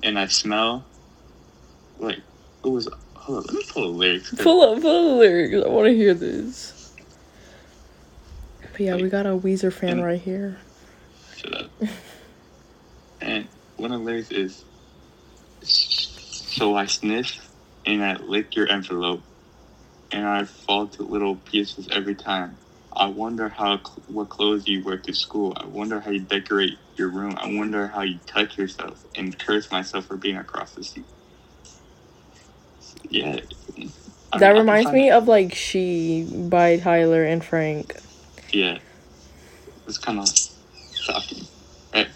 and 0.03 0.19
I 0.19 0.27
smell." 0.27 0.85
Like 1.99 2.19
it 2.65 2.69
was. 2.69 2.89
Hold 3.15 3.39
on, 3.39 3.45
let 3.45 3.55
me 3.55 3.65
pull 3.71 3.83
the 3.85 3.99
lyrics. 3.99 4.35
Pull 4.35 4.61
up, 4.63 4.83
pull 4.83 5.11
the 5.11 5.15
lyrics. 5.17 5.65
I 5.65 5.69
want 5.69 5.87
to 5.87 5.95
hear 5.95 6.13
this. 6.13 6.93
But 8.73 8.81
yeah, 8.81 8.97
we 8.97 9.09
got 9.09 9.25
a 9.25 9.31
Weezer 9.31 9.73
fan 9.73 9.91
And- 9.91 10.05
right 10.05 10.21
here. 10.21 10.59
Shut 11.37 11.55
up. 11.55 11.71
and 13.21 13.47
one 13.77 13.93
of 13.93 14.01
the 14.01 14.05
lyrics 14.05 14.31
is, 14.31 14.65
"So 16.55 16.77
I 16.77 16.87
sniff 16.87 17.51
and 17.87 18.05
I 18.05 18.17
lick 18.17 18.57
your 18.57 18.69
envelope, 18.71 19.25
and 20.13 20.27
I 20.27 20.45
fall 20.45 20.89
to 20.89 21.03
little 21.05 21.37
pieces 21.37 21.89
every 21.93 22.17
time. 22.17 22.59
I 22.97 23.07
wonder 23.07 23.49
how 23.51 23.81
what 24.07 24.31
clothes 24.31 24.69
you 24.69 24.85
wear 24.85 24.99
to 24.99 25.15
school. 25.15 25.55
I 25.57 25.67
wonder 25.67 26.01
how 26.01 26.13
you 26.13 26.21
decorate 26.21 26.79
your 26.99 27.11
room. 27.11 27.37
I 27.39 27.53
wonder 27.53 27.89
how 27.89 28.03
you 28.03 28.21
touch 28.27 28.59
yourself 28.59 29.05
and 29.17 29.39
curse 29.39 29.71
myself 29.73 30.07
for 30.07 30.17
being 30.17 30.37
across 30.39 30.75
the 30.75 30.85
sea." 30.85 31.07
Yeah. 33.11 33.41
I 34.33 34.39
That 34.39 34.53
mean, 34.53 34.61
reminds 34.63 34.93
me 34.93 35.11
of 35.11 35.29
like 35.29 35.55
She 35.55 36.25
by 36.25 36.79
Tyler 36.79 37.25
and 37.25 37.45
Frank. 37.45 37.97
Yeah. 38.53 38.79
It's 39.87 39.99
kind 39.99 40.21
of 40.21 40.29
shocking. 40.95 41.47
Hey. 41.93 42.09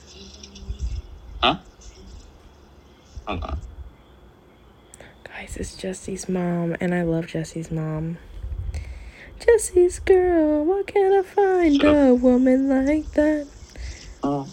Huh? 1.43 1.59
Hold 3.27 3.45
on. 3.45 3.61
Guys, 5.49 5.57
it's 5.57 5.77
Jesse's 5.77 6.29
mom, 6.29 6.77
and 6.79 6.95
I 6.95 7.03
love 7.03 7.27
Jesse's 7.27 7.71
mom. 7.71 8.19
Jesse's 9.41 9.99
girl, 9.99 10.63
why 10.65 10.83
can't 10.87 11.15
I 11.15 11.23
find 11.23 11.81
Shut 11.81 12.09
a 12.09 12.15
woman 12.15 12.69
like 12.69 13.11
that? 13.13 13.47
Oh. 14.23 14.47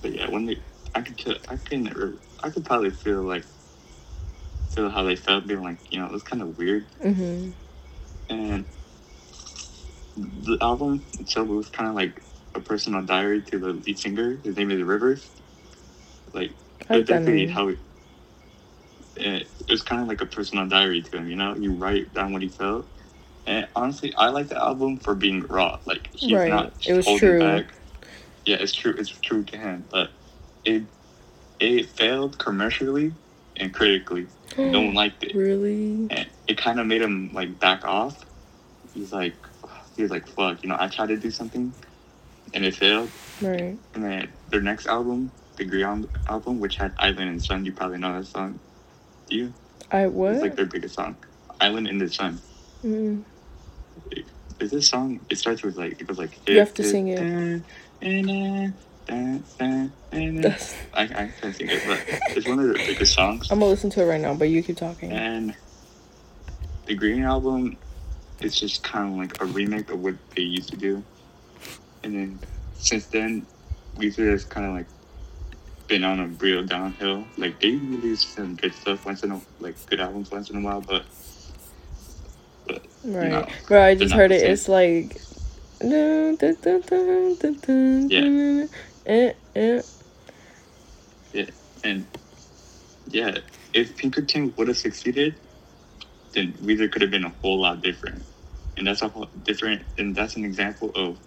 But 0.00 0.14
yeah, 0.14 0.30
when 0.30 0.46
they, 0.46 0.58
I 0.94 1.00
could, 1.00 1.18
tell, 1.18 1.34
I 1.48 1.56
can, 1.56 2.18
I 2.44 2.50
could 2.50 2.64
probably 2.64 2.90
feel 2.90 3.22
like, 3.22 3.44
feel 4.70 4.88
how 4.88 5.02
they 5.02 5.16
felt, 5.16 5.48
being 5.48 5.62
like, 5.62 5.78
you 5.92 5.98
know, 5.98 6.06
it 6.06 6.12
was 6.12 6.22
kind 6.22 6.40
of 6.40 6.56
weird. 6.56 6.86
Mm-hmm. 7.02 7.50
And 8.30 8.64
the 10.44 10.58
album 10.60 11.04
itself 11.18 11.48
was 11.48 11.68
kind 11.68 11.88
of 11.88 11.96
like 11.96 12.22
a 12.54 12.60
personal 12.60 13.02
diary 13.02 13.42
to 13.42 13.58
the 13.58 13.72
lead 13.72 13.98
singer. 13.98 14.36
His 14.44 14.56
name 14.56 14.70
is 14.70 14.82
Rivers. 14.82 15.28
Like, 16.32 16.52
I 16.88 16.98
like 16.98 17.06
that 17.06 17.18
definitely 17.18 17.48
how 17.48 17.68
it, 17.68 17.78
it, 19.20 19.50
it 19.60 19.70
was 19.70 19.82
kind 19.82 20.02
of 20.02 20.08
like 20.08 20.20
a 20.20 20.26
personal 20.26 20.66
diary 20.66 21.02
to 21.02 21.16
him. 21.18 21.28
You 21.28 21.36
know, 21.36 21.54
you 21.54 21.72
write 21.72 22.12
down 22.14 22.32
what 22.32 22.42
he 22.42 22.48
felt. 22.48 22.86
And 23.46 23.66
honestly, 23.74 24.14
I 24.16 24.28
like 24.28 24.48
the 24.48 24.58
album 24.62 24.98
for 24.98 25.14
being 25.14 25.40
raw. 25.46 25.78
Like 25.86 26.08
he's 26.12 26.32
Right. 26.32 26.48
not 26.50 26.72
It 26.86 26.92
was 26.94 27.06
holding 27.06 27.18
true. 27.30 27.38
back. 27.38 27.66
Yeah, 28.44 28.56
it's 28.60 28.72
true. 28.72 28.94
It's 28.98 29.10
true 29.10 29.44
to 29.44 29.56
him, 29.56 29.84
but 29.90 30.10
it 30.64 30.84
it 31.60 31.86
failed 31.86 32.38
commercially 32.38 33.12
and 33.56 33.72
critically. 33.74 34.26
No 34.58 34.80
one 34.82 34.94
liked 34.94 35.22
it, 35.24 35.34
Really? 35.36 36.08
and 36.10 36.26
it 36.46 36.56
kind 36.58 36.80
of 36.80 36.86
made 36.86 37.02
him 37.02 37.30
like 37.32 37.58
back 37.58 37.84
off. 37.84 38.24
He's 38.94 39.12
like, 39.12 39.34
he 39.96 40.02
was 40.02 40.10
like, 40.10 40.26
"Fuck," 40.26 40.62
you 40.62 40.68
know. 40.68 40.76
I 40.78 40.88
tried 40.88 41.08
to 41.08 41.16
do 41.16 41.30
something, 41.30 41.72
and 42.54 42.64
it 42.64 42.74
failed. 42.74 43.10
Right. 43.42 43.78
And 43.94 44.04
then 44.04 44.32
their 44.48 44.60
next 44.62 44.86
album, 44.86 45.30
the 45.56 45.64
Green 45.64 46.08
album, 46.28 46.60
which 46.60 46.76
had 46.76 46.92
Island 46.98 47.28
and 47.30 47.42
Sun, 47.42 47.64
you 47.66 47.72
probably 47.72 47.98
know 47.98 48.18
that 48.18 48.26
song. 48.26 48.58
Do 49.28 49.36
you? 49.36 49.52
I 49.90 50.06
what? 50.06 50.34
It's 50.34 50.42
like 50.42 50.56
their 50.56 50.66
biggest 50.66 50.94
song. 50.94 51.16
Island 51.60 51.88
in 51.88 51.98
the 51.98 52.08
Sun. 52.08 52.40
Mm. 52.84 53.24
Is 54.60 54.70
this 54.70 54.88
song? 54.88 55.20
It 55.28 55.38
starts 55.38 55.62
with 55.62 55.76
like 55.76 56.00
it 56.00 56.06
goes 56.06 56.18
like. 56.18 56.38
You 56.46 56.58
have 56.58 56.74
to 56.74 56.84
sing 56.84 57.08
it. 57.08 57.20
it. 57.20 57.62
I, 60.94 61.02
I 61.02 61.32
can't 61.40 61.54
sing 61.54 61.68
it, 61.70 61.82
but 61.86 62.00
it's 62.36 62.46
one 62.46 62.58
of 62.58 62.66
their 62.66 62.86
biggest 62.86 63.14
songs. 63.14 63.50
I'm 63.50 63.58
gonna 63.58 63.70
listen 63.70 63.90
to 63.90 64.02
it 64.02 64.06
right 64.06 64.20
now, 64.20 64.34
but 64.34 64.48
you 64.48 64.62
keep 64.62 64.76
talking. 64.76 65.12
And 65.12 65.54
the 66.86 66.94
Green 66.94 67.22
album 67.22 67.76
is 68.40 68.58
just 68.58 68.82
kind 68.82 69.12
of 69.12 69.18
like 69.18 69.40
a 69.42 69.46
remake 69.46 69.90
of 69.90 70.02
what 70.02 70.14
they 70.34 70.42
used 70.42 70.70
to 70.70 70.76
do. 70.76 71.02
And 72.02 72.14
then 72.14 72.38
since 72.74 73.06
then, 73.06 73.46
Weezer 73.96 74.30
has 74.30 74.44
kind 74.44 74.66
of 74.66 74.72
like 74.74 74.86
been 75.88 76.04
on 76.04 76.20
a 76.20 76.26
real 76.26 76.64
downhill. 76.64 77.26
Like 77.36 77.60
they 77.60 77.72
release 77.72 78.24
some 78.24 78.54
good 78.54 78.74
stuff 78.74 79.04
once 79.04 79.22
in 79.22 79.32
a 79.32 79.40
like 79.58 79.74
good 79.86 80.00
albums 80.00 80.30
once 80.30 80.50
in 80.50 80.56
a 80.56 80.60
while, 80.60 80.80
but 80.80 81.04
but 82.66 82.86
Right. 83.04 83.30
No, 83.30 83.46
Bro, 83.66 83.82
I 83.82 83.94
just 83.94 84.14
heard 84.14 84.32
it. 84.32 84.40
same. 84.40 84.52
It's 84.52 84.68
like. 84.68 85.20
Yeah. 88.10 88.66
eh, 89.06 89.32
eh. 89.54 89.82
and 91.84 92.06
yeah, 93.08 93.38
if 93.72 93.96
Pinkerton 93.96 94.52
would 94.56 94.68
have 94.68 94.76
succeeded, 94.76 95.36
then 96.32 96.52
Weezer 96.54 96.90
could 96.90 97.02
have 97.02 97.10
been 97.10 97.24
a 97.24 97.32
whole 97.42 97.60
lot 97.60 97.80
different. 97.80 98.24
And 98.76 98.86
that's 98.86 99.02
a 99.02 99.08
whole 99.08 99.28
different, 99.44 99.82
and 99.96 100.14
that's 100.14 100.36
an 100.36 100.44
example 100.44 100.90
of 100.94 101.18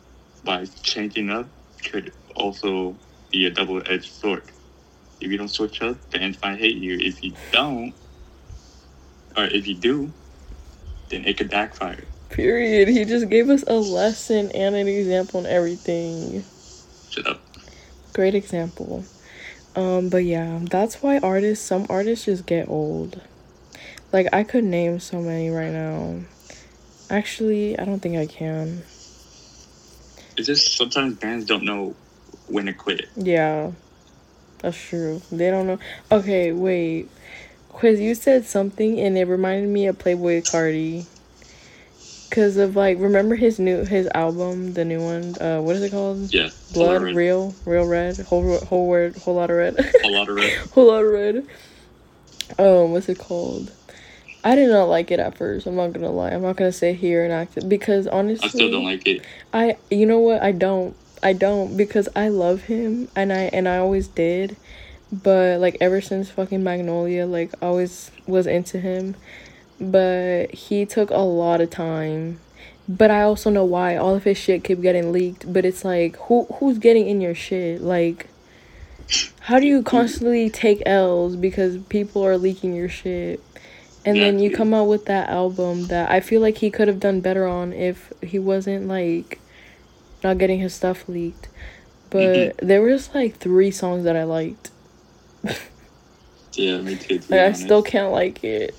by 0.44 0.66
changing 0.84 1.30
up 1.30 1.48
could 1.84 2.14
also 2.36 2.96
be 3.32 3.46
a 3.46 3.50
double-edged 3.50 4.12
sword. 4.12 4.44
If 5.20 5.32
you 5.32 5.38
don't 5.38 5.48
switch 5.48 5.82
up, 5.82 6.02
the 6.10 6.20
fans 6.20 6.42
might 6.42 6.60
hate 6.60 6.78
you. 6.78 6.98
If 7.00 7.24
you 7.24 7.34
don't, 7.52 7.94
or 9.38 9.46
if 9.46 9.68
you 9.68 9.76
do, 9.76 10.12
then 11.10 11.26
it 11.26 11.38
could 11.38 11.50
backfire. 11.50 12.04
Period. 12.30 12.88
He 12.88 13.06
just 13.06 13.30
gave 13.30 13.50
us 13.50 13.64
a 13.68 13.76
lesson 13.76 14.52
and 14.54 14.76
an 14.76 14.88
example 14.88 15.40
and 15.42 15.48
everything. 15.48 16.44
Shut 17.10 17.28
up. 17.28 17.42
Great 18.14 18.36
example. 18.36 19.06
Um, 19.76 20.10
but 20.10 20.24
yeah, 20.24 20.60
that's 20.64 21.02
why 21.02 21.20
artists, 21.20 21.66
some 21.66 21.86
artists 21.90 22.26
just 22.26 22.46
get 22.46 22.68
old. 22.68 23.22
Like, 24.12 24.28
I 24.34 24.44
could 24.44 24.64
name 24.64 25.00
so 25.00 25.22
many 25.22 25.50
right 25.50 25.72
now. 25.72 26.20
Actually, 27.10 27.78
I 27.78 27.86
don't 27.86 28.00
think 28.00 28.18
I 28.18 28.26
can. 28.26 28.84
It's 30.38 30.48
just 30.48 30.78
sometimes 30.78 31.18
bands 31.18 31.46
don't 31.46 31.64
know 31.64 31.96
when 32.52 32.66
to 32.66 32.74
quit. 32.74 33.10
Yeah, 33.16 33.72
that's 34.60 34.78
true. 34.78 35.22
They 35.32 35.50
don't 35.50 35.68
know. 35.68 35.80
Okay, 36.12 36.52
wait. 36.52 37.10
Quiz, 37.70 38.00
you 38.00 38.16
said 38.16 38.46
something 38.46 39.00
and 39.00 39.18
it 39.18 39.26
reminded 39.26 39.70
me 39.70 39.88
of 39.88 39.98
Playboi 39.98 40.44
Carti. 40.44 41.06
Cause 42.30 42.56
of 42.56 42.78
like, 42.78 42.98
remember 42.98 43.36
his 43.36 43.60
new 43.60 43.84
his 43.84 44.08
album, 44.16 44.74
the 44.74 44.86
new 44.86 45.02
one. 45.02 45.36
Uh, 45.42 45.62
what 45.62 45.76
is 45.76 45.84
it 45.84 45.92
called? 45.92 46.34
Yeah. 46.34 46.50
Blood, 46.72 46.86
a 46.86 46.88
lot 46.88 46.96
of 46.96 47.04
red. 47.04 47.16
real, 47.16 47.56
real 47.66 47.86
red, 47.86 48.18
whole 48.20 48.58
whole 48.60 48.88
word, 48.88 49.18
whole 49.18 49.36
lot 49.36 49.50
of 49.50 49.58
red. 49.58 49.76
whole 50.02 50.14
lot 50.14 50.30
of 50.30 50.36
red. 50.36 50.58
whole 50.74 50.88
lot 50.88 51.04
of 51.04 51.12
red. 51.12 51.48
Um, 52.58 52.94
what's 52.94 53.10
it 53.10 53.20
called? 53.20 53.74
I 54.44 54.56
did 54.56 54.70
not 54.70 54.86
like 54.86 55.12
it 55.12 55.20
at 55.20 55.38
first. 55.38 55.68
I'm 55.68 55.76
not 55.76 55.94
gonna 55.94 56.12
lie. 56.12 56.30
I'm 56.30 56.42
not 56.42 56.56
gonna 56.56 56.72
sit 56.72 56.96
here 56.96 57.24
and 57.24 57.34
act 57.34 57.58
it 57.58 57.68
because 57.68 58.08
honestly, 58.08 58.48
I 58.48 58.50
still 58.50 58.72
don't 58.72 58.86
like 58.86 59.06
it. 59.06 59.24
I 59.54 59.78
you 59.90 60.06
know 60.06 60.20
what 60.20 60.42
I 60.42 60.52
don't 60.52 60.96
I 61.24 61.34
don't 61.34 61.78
because 61.78 62.10
I 62.16 62.30
love 62.30 62.64
him 62.64 63.08
and 63.16 63.32
I 63.32 63.44
and 63.54 63.68
I 63.68 63.78
always 63.78 64.08
did, 64.08 64.58
but 65.12 65.60
like 65.60 65.78
ever 65.80 66.02
since 66.02 66.30
fucking 66.30 66.64
Magnolia, 66.64 67.26
like 67.26 67.52
always 67.62 68.12
was 68.26 68.48
into 68.48 68.80
him, 68.80 69.16
but 69.80 70.52
he 70.54 70.86
took 70.86 71.10
a 71.12 71.18
lot 71.18 71.62
of 71.62 71.70
time. 71.70 72.40
But 72.90 73.12
I 73.12 73.22
also 73.22 73.50
know 73.50 73.64
why 73.64 73.96
all 73.96 74.16
of 74.16 74.24
his 74.24 74.38
shit 74.38 74.64
kept 74.64 74.82
getting 74.82 75.12
leaked. 75.12 75.52
But 75.52 75.66
it's 75.66 75.86
like 75.86 76.18
who 76.18 76.46
who's 76.56 76.80
getting 76.80 77.08
in 77.08 77.22
your 77.22 77.36
shit? 77.36 77.82
Like, 77.82 78.28
how 79.42 79.60
do 79.60 79.68
you 79.68 79.84
constantly 79.84 80.50
take 80.50 80.82
L's 80.86 81.36
because 81.36 81.78
people 81.84 82.26
are 82.26 82.38
leaking 82.38 82.74
your 82.74 82.90
shit? 82.90 83.44
And 84.04 84.18
then 84.18 84.40
you 84.40 84.50
come 84.50 84.74
out 84.74 84.88
with 84.88 85.06
that 85.06 85.30
album 85.30 85.86
that 85.88 86.10
I 86.10 86.22
feel 86.22 86.42
like 86.42 86.58
he 86.58 86.72
could 86.72 86.88
have 86.88 87.00
done 87.00 87.22
better 87.22 87.46
on 87.46 87.72
if 87.72 88.12
he 88.24 88.40
wasn't 88.40 88.88
like 88.88 89.40
not 90.24 90.38
getting 90.38 90.60
his 90.60 90.74
stuff 90.74 91.08
leaked. 91.08 91.50
But 92.10 92.20
mm-hmm. 92.20 92.68
there 92.68 92.82
was 92.82 93.14
like 93.14 93.38
three 93.38 93.72
songs 93.72 94.04
that 94.04 94.16
I 94.16 94.24
liked. 94.24 94.72
Yeah, 96.54 96.82
me 96.82 96.96
too. 96.98 97.20
to 97.20 97.32
Like 97.32 97.42
I 97.42 97.52
still 97.54 97.82
can't 97.82 98.12
like 98.12 98.44
it. 98.44 98.76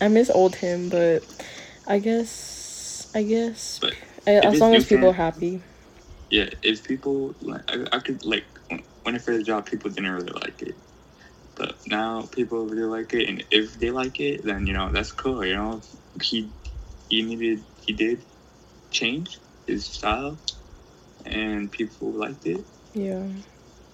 I 0.00 0.08
miss 0.08 0.30
old 0.30 0.54
him, 0.54 0.88
but 0.88 1.20
I 1.86 1.98
guess 1.98 3.10
I 3.14 3.22
guess 3.24 3.78
But 3.80 3.94
I, 4.26 4.34
as 4.34 4.60
long 4.60 4.74
as 4.74 4.86
people 4.86 5.10
are 5.10 5.14
happy. 5.14 5.60
Yeah, 6.30 6.50
if 6.62 6.86
people, 6.86 7.34
like, 7.40 7.62
I, 7.68 7.86
I 7.96 7.98
could 8.00 8.24
like 8.24 8.44
when 9.02 9.14
I 9.14 9.18
first 9.18 9.46
dropped, 9.46 9.70
people 9.70 9.90
didn't 9.90 10.10
really 10.10 10.32
like 10.32 10.60
it, 10.62 10.76
but 11.54 11.74
now 11.86 12.22
people 12.30 12.66
really 12.66 12.82
like 12.82 13.14
it, 13.14 13.28
and 13.28 13.42
if 13.50 13.78
they 13.80 13.90
like 13.90 14.20
it, 14.20 14.44
then 14.44 14.66
you 14.66 14.74
know 14.74 14.92
that's 14.92 15.10
cool. 15.10 15.44
You 15.44 15.56
know, 15.56 15.80
he 16.22 16.50
he 17.08 17.22
needed 17.22 17.64
he 17.86 17.94
did 17.94 18.20
change 18.90 19.38
his 19.66 19.86
style, 19.86 20.36
and 21.28 21.70
people 21.70 22.10
liked 22.12 22.46
it. 22.46 22.64
Yeah. 22.94 23.26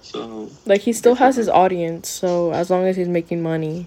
So 0.02 0.50
Like 0.66 0.82
he 0.82 0.92
still 0.92 1.14
has 1.16 1.36
his 1.36 1.48
audience, 1.48 2.08
so 2.08 2.52
as 2.52 2.70
long 2.70 2.84
as 2.86 2.96
he's 2.96 3.08
making 3.08 3.42
money. 3.42 3.86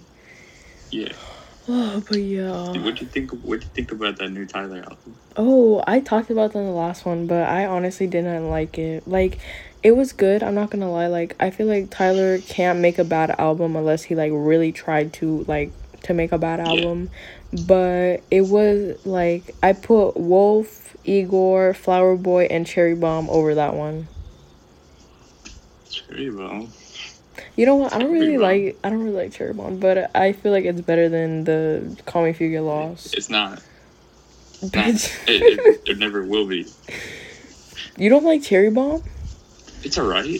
yeah, 0.92 1.14
Oh, 1.70 2.02
but 2.08 2.18
yeah. 2.18 2.72
what 2.82 2.96
do 2.96 3.06
you 3.06 3.12
think? 3.12 3.32
What 3.32 3.60
do 3.60 3.66
you 3.66 3.72
think 3.74 3.92
about 3.92 4.18
that 4.18 4.30
new 4.30 4.46
Tyler 4.46 4.80
album? 4.80 5.16
Oh, 5.36 5.84
I 5.86 6.00
talked 6.00 6.30
about 6.32 6.54
that 6.54 6.60
in 6.60 6.66
the 6.66 6.72
last 6.72 7.06
one, 7.06 7.28
but 7.28 7.48
I 7.48 7.66
honestly 7.66 8.08
didn't 8.08 8.50
like 8.50 8.78
it. 8.80 9.08
Like, 9.08 9.38
it 9.84 9.92
was 9.92 10.12
good. 10.14 10.42
I'm 10.44 10.56
not 10.56 10.72
gonna 10.72 10.90
lie. 10.92 11.08
Like, 11.08 11.36
I 11.40 11.50
feel 11.52 11.68
like 11.68 11.90
Tyler 11.92 12.40
can't 12.40 12.80
make 12.80 12.98
a 12.98 13.04
bad 13.04 13.36
album 13.38 13.76
unless 13.76 14.04
he 14.04 14.16
like 14.16 14.32
really 14.34 14.72
tried 14.72 15.14
to 15.14 15.44
like 15.48 15.72
to 16.04 16.14
make 16.14 16.32
a 16.32 16.38
bad 16.38 16.60
album. 16.60 17.10
But 17.66 18.24
it 18.30 18.42
was 18.42 19.06
like 19.06 19.56
I 19.64 19.74
put 19.74 20.18
Wolf, 20.18 20.96
Igor, 21.06 21.74
Flower 21.74 22.16
Boy, 22.16 22.46
and 22.46 22.66
Cherry 22.66 22.96
Bomb 22.96 23.30
over 23.30 23.56
that 23.56 23.74
one. 23.74 24.08
Cherry 25.90 26.30
bomb. 26.30 26.72
You 27.56 27.66
know 27.66 27.76
what? 27.76 27.94
I 27.94 28.00
don't 28.00 28.12
really 28.12 28.38
like. 28.38 28.78
I 28.84 28.90
don't 28.90 29.04
really 29.04 29.16
like 29.16 29.32
cherry 29.32 29.54
bomb, 29.54 29.80
but 29.80 30.16
I 30.16 30.34
feel 30.34 30.52
like 30.52 30.66
it's 30.66 30.82
better 30.82 31.10
than 31.10 31.44
the 31.44 31.98
Call 32.06 32.24
Me 32.24 32.30
If 32.30 32.42
You 32.42 32.50
Get 32.50 32.62
Lost. 32.62 33.16
It's 33.16 33.30
not. 33.30 33.62
Not. 34.62 35.14
It, 35.28 35.60
it, 35.60 35.90
it 35.90 35.98
never 35.98 36.24
will 36.24 36.48
be. 36.48 36.68
you 37.98 38.10
don't 38.10 38.24
like 38.24 38.44
cherry 38.44 38.70
bomb? 38.70 39.04
It's 39.84 39.98
alright. 39.98 40.40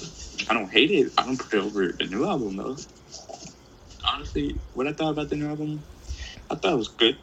I 0.50 0.54
don't 0.54 0.70
hate 0.70 0.92
it. 0.92 1.12
I 1.18 1.26
don't 1.26 1.38
put 1.38 1.54
it 1.54 1.64
over 1.64 1.92
the 1.92 2.06
new 2.06 2.26
album 2.26 2.56
though. 2.58 2.78
Honestly, 4.18 4.60
what 4.74 4.88
I 4.88 4.94
thought 4.94 5.12
about 5.12 5.30
the 5.30 5.36
new 5.36 5.48
album, 5.48 5.86
I 6.50 6.56
thought 6.56 6.74
it 6.74 6.78
was 6.78 6.88
good. 6.88 7.20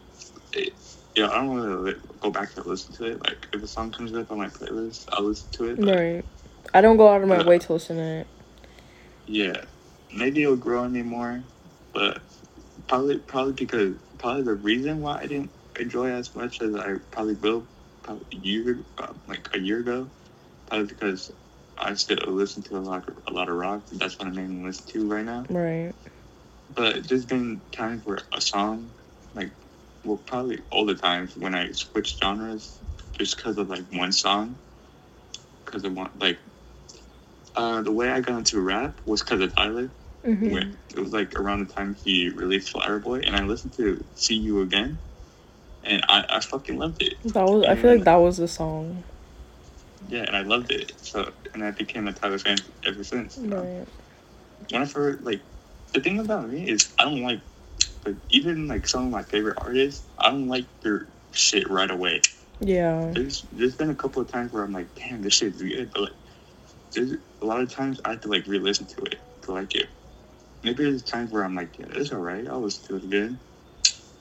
It, 0.52 0.74
yeah, 1.16 1.28
I 1.28 1.38
don't 1.38 1.48
want 1.48 1.86
to 1.88 2.00
go 2.20 2.30
back 2.30 2.56
and 2.56 2.66
listen 2.66 2.94
to 2.96 3.06
it. 3.06 3.20
Like, 3.20 3.48
if 3.52 3.64
a 3.64 3.66
song 3.66 3.90
comes 3.90 4.14
up 4.14 4.30
on 4.30 4.38
my 4.38 4.46
playlist, 4.46 5.06
I'll 5.12 5.24
listen 5.24 5.50
to 5.54 5.64
it. 5.70 5.80
But 5.80 5.88
Right. 5.88 6.24
I 6.72 6.80
don't 6.82 6.96
go 6.96 7.08
out 7.08 7.22
of 7.22 7.28
my 7.28 7.42
way 7.42 7.58
to 7.58 7.72
listen 7.72 7.96
to 7.96 8.02
it. 8.04 8.28
yeah, 9.26 9.62
maybe 10.12 10.44
it'll 10.44 10.56
grow 10.56 10.84
on 10.84 10.92
me 10.92 11.02
more, 11.02 11.42
but 11.92 12.22
probably 12.86 13.18
probably 13.18 13.54
because 13.54 13.96
probably 14.18 14.44
the 14.44 14.54
reason 14.54 15.00
why 15.00 15.18
I 15.18 15.26
didn't 15.26 15.52
enjoy 15.80 16.10
it 16.10 16.14
as 16.14 16.34
much 16.36 16.62
as 16.62 16.76
I 16.76 16.94
probably 17.10 17.34
will 17.34 17.66
probably 18.02 18.26
a 18.32 18.36
year 18.36 18.86
uh, 18.98 19.14
like 19.26 19.48
a 19.54 19.58
year 19.58 19.80
ago, 19.80 20.10
probably 20.66 20.86
because 20.86 21.32
I 21.78 21.94
still 21.94 22.18
listen 22.28 22.62
to 22.64 22.76
a 22.76 22.80
lot 22.80 23.08
a 23.28 23.32
lot 23.32 23.48
of 23.48 23.56
rock. 23.56 23.88
That's 23.92 24.18
what 24.18 24.28
I 24.28 24.30
mainly 24.32 24.64
listen 24.64 24.86
to 24.92 25.08
right 25.08 25.24
now. 25.24 25.44
Right. 25.50 25.92
But 26.76 27.08
there's 27.08 27.26
been 27.26 27.62
times 27.72 28.04
where 28.04 28.18
a 28.34 28.40
song, 28.40 28.92
like, 29.34 29.52
well, 30.04 30.16
probably 30.18 30.60
all 30.70 30.86
the 30.86 30.94
times 30.94 31.36
when 31.36 31.54
I 31.54 31.70
switch 31.72 32.18
genres, 32.18 32.80
just 33.18 33.36
because 33.36 33.58
of 33.58 33.68
like 33.68 33.84
one 33.92 34.12
song, 34.12 34.58
because 35.64 35.84
of 35.84 35.92
one 35.94 36.10
like. 36.18 36.38
Uh, 37.56 37.82
the 37.82 37.92
way 37.92 38.10
I 38.10 38.20
got 38.20 38.38
into 38.38 38.60
rap 38.60 39.00
was 39.06 39.22
because 39.22 39.40
of 39.40 39.54
Tyler. 39.54 39.92
hmm 40.24 40.50
When 40.50 40.78
it 40.90 40.98
was 40.98 41.12
like 41.12 41.38
around 41.38 41.66
the 41.66 41.72
time 41.72 41.94
he 41.94 42.28
released 42.30 42.70
Flower 42.70 42.98
Boy, 42.98 43.20
and 43.20 43.36
I 43.36 43.44
listened 43.44 43.74
to 43.74 44.04
"See 44.14 44.34
You 44.34 44.60
Again," 44.62 44.98
and 45.84 46.04
I, 46.08 46.24
I 46.28 46.40
fucking 46.40 46.76
loved 46.76 47.02
it. 47.02 47.14
That 47.32 47.44
was. 47.44 47.64
I 47.64 47.76
feel 47.76 47.94
like 47.94 48.04
that 48.04 48.16
was 48.16 48.38
the 48.38 48.48
song. 48.48 49.04
Yeah, 50.08 50.22
and 50.24 50.36
I 50.36 50.42
loved 50.42 50.72
it. 50.72 50.92
So, 51.00 51.32
and 51.54 51.64
I 51.64 51.70
became 51.70 52.08
a 52.08 52.12
Tyler 52.12 52.38
fan 52.38 52.58
ever 52.84 53.04
since. 53.04 53.38
Right. 53.38 53.86
whenever 54.70 55.18
like 55.22 55.42
the 55.94 56.00
thing 56.00 56.18
about 56.18 56.50
me 56.50 56.68
is 56.68 56.92
I 56.98 57.04
don't 57.04 57.22
like 57.22 57.40
like 58.04 58.16
even 58.28 58.68
like 58.68 58.86
some 58.86 59.06
of 59.06 59.10
my 59.10 59.22
favorite 59.22 59.56
artists, 59.60 60.06
I 60.18 60.30
don't 60.30 60.48
like 60.48 60.66
their 60.82 61.06
shit 61.32 61.70
right 61.70 61.90
away. 61.90 62.20
Yeah. 62.60 63.10
There's 63.14 63.46
there's 63.52 63.76
been 63.76 63.90
a 63.90 63.94
couple 63.94 64.20
of 64.20 64.30
times 64.30 64.52
where 64.52 64.62
I'm 64.62 64.72
like, 64.72 64.94
damn, 64.94 65.22
this 65.22 65.34
shit's 65.34 65.62
good, 65.62 65.90
but 65.92 66.02
like 66.02 66.12
there's 66.92 67.12
a 67.40 67.46
lot 67.46 67.60
of 67.60 67.70
times 67.70 68.00
I 68.04 68.10
have 68.10 68.20
to 68.22 68.28
like 68.28 68.46
re-listen 68.46 68.86
to 68.86 69.02
it 69.04 69.18
to 69.42 69.52
like 69.52 69.74
it. 69.74 69.86
Maybe 70.62 70.84
there's 70.84 71.02
times 71.02 71.30
where 71.30 71.44
I'm 71.44 71.54
like, 71.54 71.78
yeah, 71.78 71.86
it's 71.90 72.12
alright, 72.12 72.46
I'll 72.48 72.60
listen 72.60 72.86
to 72.88 72.96
it 72.96 73.04
again. 73.04 73.38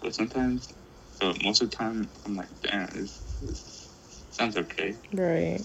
But 0.02 0.14
sometimes, 0.14 0.74
but 1.20 1.42
most 1.44 1.62
of 1.62 1.70
the 1.70 1.76
time, 1.76 2.10
I'm 2.26 2.36
like, 2.36 2.50
damn, 2.62 2.88
this, 2.88 3.20
this 3.42 3.90
sounds 4.32 4.58
okay. 4.58 4.96
Right. 5.14 5.62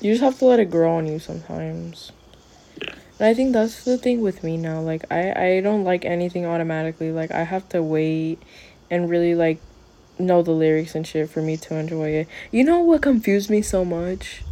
You 0.00 0.12
just 0.12 0.22
have 0.22 0.38
to 0.38 0.44
let 0.44 0.60
it 0.60 0.70
grow 0.70 0.96
on 0.96 1.06
you 1.06 1.18
sometimes. 1.18 2.12
Yeah. 3.20 3.26
And 3.26 3.30
I 3.30 3.34
think 3.34 3.52
that's 3.52 3.84
the 3.84 3.98
thing 3.98 4.22
with 4.22 4.42
me 4.42 4.56
now. 4.56 4.80
Like 4.80 5.04
I 5.10 5.56
I 5.56 5.60
don't 5.60 5.84
like 5.84 6.04
anything 6.04 6.46
automatically. 6.46 7.12
Like 7.12 7.30
I 7.30 7.42
have 7.44 7.68
to 7.70 7.82
wait 7.82 8.42
and 8.90 9.10
really 9.10 9.34
like 9.34 9.60
know 10.18 10.42
the 10.42 10.52
lyrics 10.52 10.94
and 10.94 11.06
shit 11.06 11.30
for 11.30 11.42
me 11.42 11.56
to 11.58 11.74
enjoy 11.76 12.10
it. 12.10 12.28
You 12.50 12.64
know 12.64 12.80
what 12.80 13.02
confused 13.02 13.50
me 13.50 13.62
so 13.62 13.84
much? 13.84 14.42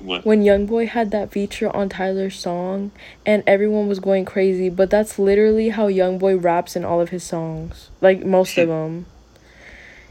What? 0.00 0.26
When 0.26 0.44
YoungBoy 0.44 0.88
had 0.88 1.10
that 1.12 1.32
feature 1.32 1.74
on 1.74 1.88
Tyler's 1.88 2.38
song 2.38 2.90
and 3.24 3.42
everyone 3.46 3.88
was 3.88 3.98
going 3.98 4.26
crazy, 4.26 4.68
but 4.68 4.90
that's 4.90 5.18
literally 5.18 5.70
how 5.70 5.88
YoungBoy 5.88 6.42
raps 6.42 6.76
in 6.76 6.84
all 6.84 7.00
of 7.00 7.08
his 7.08 7.24
songs. 7.24 7.90
Like 8.00 8.24
most 8.24 8.58
of 8.58 8.68
them. 8.68 9.06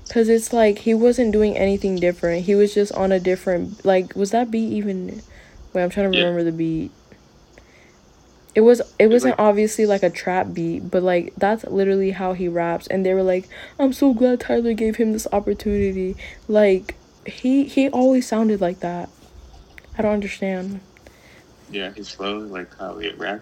Cuz 0.10 0.30
it's 0.30 0.54
like 0.54 0.80
he 0.80 0.93
wasn't 0.93 1.32
doing 1.32 1.56
anything 1.58 1.95
different. 1.98 2.45
He 2.45 2.56
was 2.56 2.74
just 2.74 2.91
on 2.93 3.12
a 3.12 3.19
different 3.19 3.86
like 3.86 4.15
was 4.15 4.32
that 4.32 4.50
beat 4.50 4.71
even 4.74 5.21
Wait, 5.74 5.84
I'm 5.84 5.89
trying 5.89 6.12
to 6.12 6.17
Yeah. 6.17 6.24
remember 6.24 6.43
the 6.43 6.54
beat. 6.54 6.91
It 8.56 8.62
was 8.62 8.82
it 8.98 9.08
wasn't 9.08 9.36
obviously 9.38 9.86
like 9.86 10.02
a 10.02 10.10
trap 10.10 10.54
beat, 10.54 10.89
but 10.89 11.04
like 11.04 11.34
that's 11.36 11.65
literally 11.65 12.12
how 12.12 12.34
he 12.34 12.48
raps 12.48 12.88
and 12.88 13.06
they 13.06 13.13
were 13.13 13.24
like, 13.24 13.50
"I'm 13.78 13.91
so 13.91 14.13
glad 14.13 14.39
Tyler 14.39 14.74
gave 14.74 14.96
him 14.96 15.12
this 15.12 15.28
opportunity." 15.32 16.15
Like 16.48 16.96
he 17.26 17.65
he 17.65 17.89
always 17.89 18.28
sounded 18.28 18.62
like 18.62 18.80
that. 18.80 19.10
I 19.98 20.02
don't 20.02 20.13
understand. 20.13 20.80
Yeah, 21.70 21.91
his 21.91 22.10
flow, 22.10 22.39
like 22.39 22.76
how 22.78 22.98
he 22.98 23.12
rap. 23.12 23.41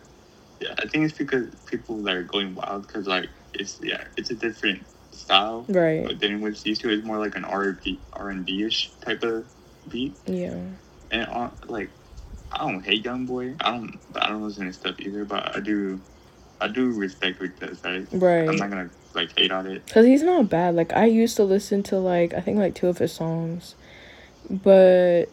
Yeah, 0.59 0.73
I 0.79 0.87
think 0.87 1.05
it's 1.05 1.17
because 1.17 1.53
people 1.67 2.01
that 2.03 2.15
are 2.15 2.23
going 2.23 2.55
wild 2.55 2.87
because 2.87 3.05
like 3.05 3.29
it's 3.53 3.79
yeah, 3.83 4.03
it's 4.17 4.31
a 4.31 4.35
different 4.35 4.83
style. 5.11 5.65
Right. 5.67 6.05
But 6.05 6.19
then 6.19 6.41
with 6.41 6.61
these 6.63 6.79
two, 6.79 6.89
it's 6.89 7.05
more 7.05 7.19
like 7.19 7.35
an 7.35 7.45
R 7.45 7.63
and 7.63 7.81
B 7.83 7.99
R 8.13 8.29
and 8.29 8.45
B 8.45 8.63
ish 8.63 8.91
type 9.01 9.23
of 9.23 9.45
beat. 9.89 10.15
Yeah. 10.25 10.57
And 11.11 11.27
uh, 11.29 11.49
like, 11.67 11.89
I 12.53 12.71
don't 12.71 12.83
hate 12.83 13.03
Young 13.03 13.25
Boy. 13.25 13.55
I 13.59 13.71
don't 13.71 13.99
I 14.15 14.29
don't 14.29 14.43
listen 14.43 14.67
to 14.67 14.73
stuff 14.73 14.95
either. 14.99 15.25
But 15.25 15.55
I 15.55 15.59
do, 15.59 15.99
I 16.61 16.67
do 16.67 16.91
respect 16.91 17.39
what 17.39 17.49
he 17.59 17.65
does. 17.65 17.83
Right. 18.13 18.47
I'm 18.47 18.55
not 18.55 18.69
gonna 18.69 18.89
like 19.13 19.37
hate 19.37 19.51
on 19.51 19.67
it. 19.67 19.85
Cuz 19.87 20.05
he's 20.05 20.23
not 20.23 20.49
bad. 20.49 20.75
Like 20.75 20.93
I 20.93 21.05
used 21.05 21.35
to 21.37 21.43
listen 21.43 21.83
to 21.83 21.97
like 21.97 22.33
I 22.33 22.41
think 22.41 22.57
like 22.57 22.75
two 22.75 22.87
of 22.87 22.99
his 22.99 23.11
songs. 23.11 23.75
But 24.49 25.25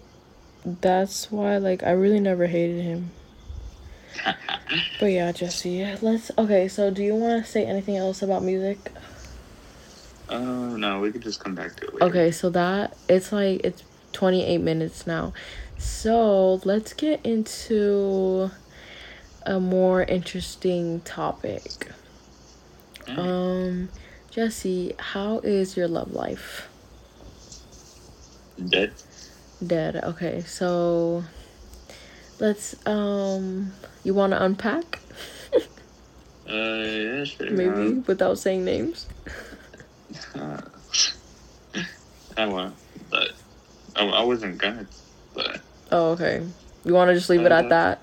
that's 0.65 1.31
why 1.31 1.59
like 1.59 1.83
I 1.83 1.91
really 1.91 2.21
never 2.21 2.47
hated 2.47 2.83
him. 2.83 3.11
But 5.01 5.07
yeah, 5.07 5.33
Jesse, 5.33 5.97
let's 6.01 6.31
okay, 6.39 6.69
so 6.69 6.91
do 6.91 7.03
you 7.03 7.15
want 7.17 7.45
to 7.45 7.51
say 7.51 7.65
anything 7.65 7.97
else 7.97 8.23
about 8.23 8.45
music? 8.45 8.79
Oh 10.29 10.77
no, 10.77 11.01
we 11.01 11.11
could 11.11 11.23
just 11.23 11.43
come 11.43 11.55
back 11.55 11.75
to 11.77 11.87
it. 11.87 11.95
Later. 11.95 12.05
Okay, 12.05 12.31
so 12.31 12.51
that 12.51 12.97
it's 13.09 13.33
like 13.33 13.63
it's 13.65 13.83
28 14.13 14.59
minutes 14.59 15.07
now. 15.07 15.33
So, 15.81 16.61
let's 16.65 16.93
get 16.93 17.25
into 17.25 18.51
a 19.47 19.59
more 19.59 20.03
interesting 20.03 21.01
topic. 21.01 21.89
Alright. 23.09 23.19
Um, 23.19 23.89
Jesse, 24.31 24.95
how 24.99 25.39
is 25.39 25.77
your 25.77 25.89
love 25.89 26.13
life? 26.13 26.69
Dead. 28.69 28.93
Dead. 29.67 29.97
Okay, 30.05 30.43
so 30.43 31.25
let's 32.39 32.75
um 32.87 33.73
you 34.05 34.15
want 34.15 34.33
to 34.33 34.43
unpack 34.43 34.99
Uh, 36.49 36.53
yeah, 36.53 37.25
sure. 37.25 37.51
maybe 37.51 37.69
Um, 37.71 38.05
without 38.07 38.39
saying 38.39 38.65
names? 38.65 39.07
Uh, 40.35 40.61
I 42.37 42.47
won't, 42.47 42.75
but 43.09 43.33
I, 43.95 44.05
I 44.07 44.23
wasn't 44.25 44.59
gonna, 44.59 44.87
Oh, 45.93 46.11
okay. 46.13 46.47
You 46.85 46.95
want 46.95 47.09
to 47.09 47.15
just 47.15 47.29
leave 47.29 47.41
it 47.41 47.53
at 47.53 47.67
Uh, 47.67 47.69
that? 47.69 48.03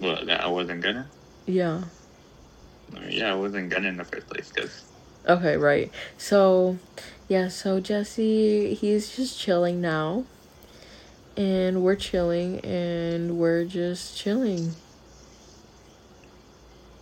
well, 0.00 0.24
that 0.24 0.42
I 0.42 0.48
wasn't 0.48 0.82
gonna. 0.82 1.06
Yeah. 1.46 1.82
Yeah, 3.08 3.32
I 3.32 3.36
wasn't 3.36 3.70
gonna 3.70 3.88
in 3.88 3.96
the 3.96 4.04
first 4.04 4.28
place 4.28 4.50
because 4.54 4.84
Okay, 5.28 5.56
right. 5.56 5.92
So, 6.16 6.78
yeah, 7.28 7.48
so 7.48 7.78
Jesse, 7.80 8.74
he's 8.74 9.14
just 9.14 9.38
chilling 9.38 9.80
now. 9.80 10.24
And 11.36 11.82
we're 11.82 11.96
chilling 11.96 12.60
and 12.60 13.38
we're 13.38 13.64
just 13.64 14.16
chilling. 14.16 14.74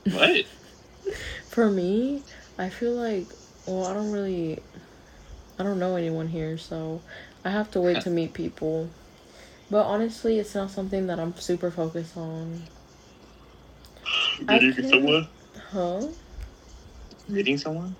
what? 0.04 0.46
For 1.48 1.70
me, 1.70 2.22
I 2.58 2.68
feel 2.68 2.92
like, 2.92 3.26
well, 3.66 3.86
I 3.86 3.94
don't 3.94 4.10
really, 4.12 4.62
I 5.58 5.62
don't 5.62 5.78
know 5.78 5.96
anyone 5.96 6.28
here, 6.28 6.58
so 6.58 7.00
I 7.44 7.50
have 7.50 7.70
to 7.72 7.80
wait 7.80 8.02
to 8.02 8.10
meet 8.18 8.34
people. 8.34 8.90
But 9.70 9.84
honestly, 9.86 10.38
it's 10.38 10.54
not 10.54 10.70
something 10.70 11.06
that 11.08 11.18
I'm 11.20 11.34
super 11.36 11.70
focused 11.70 12.16
on. 12.16 12.62
Meeting 14.40 14.72
someone? 14.84 15.28
Huh? 15.70 16.08
Meeting 17.28 17.58
someone? 17.58 17.96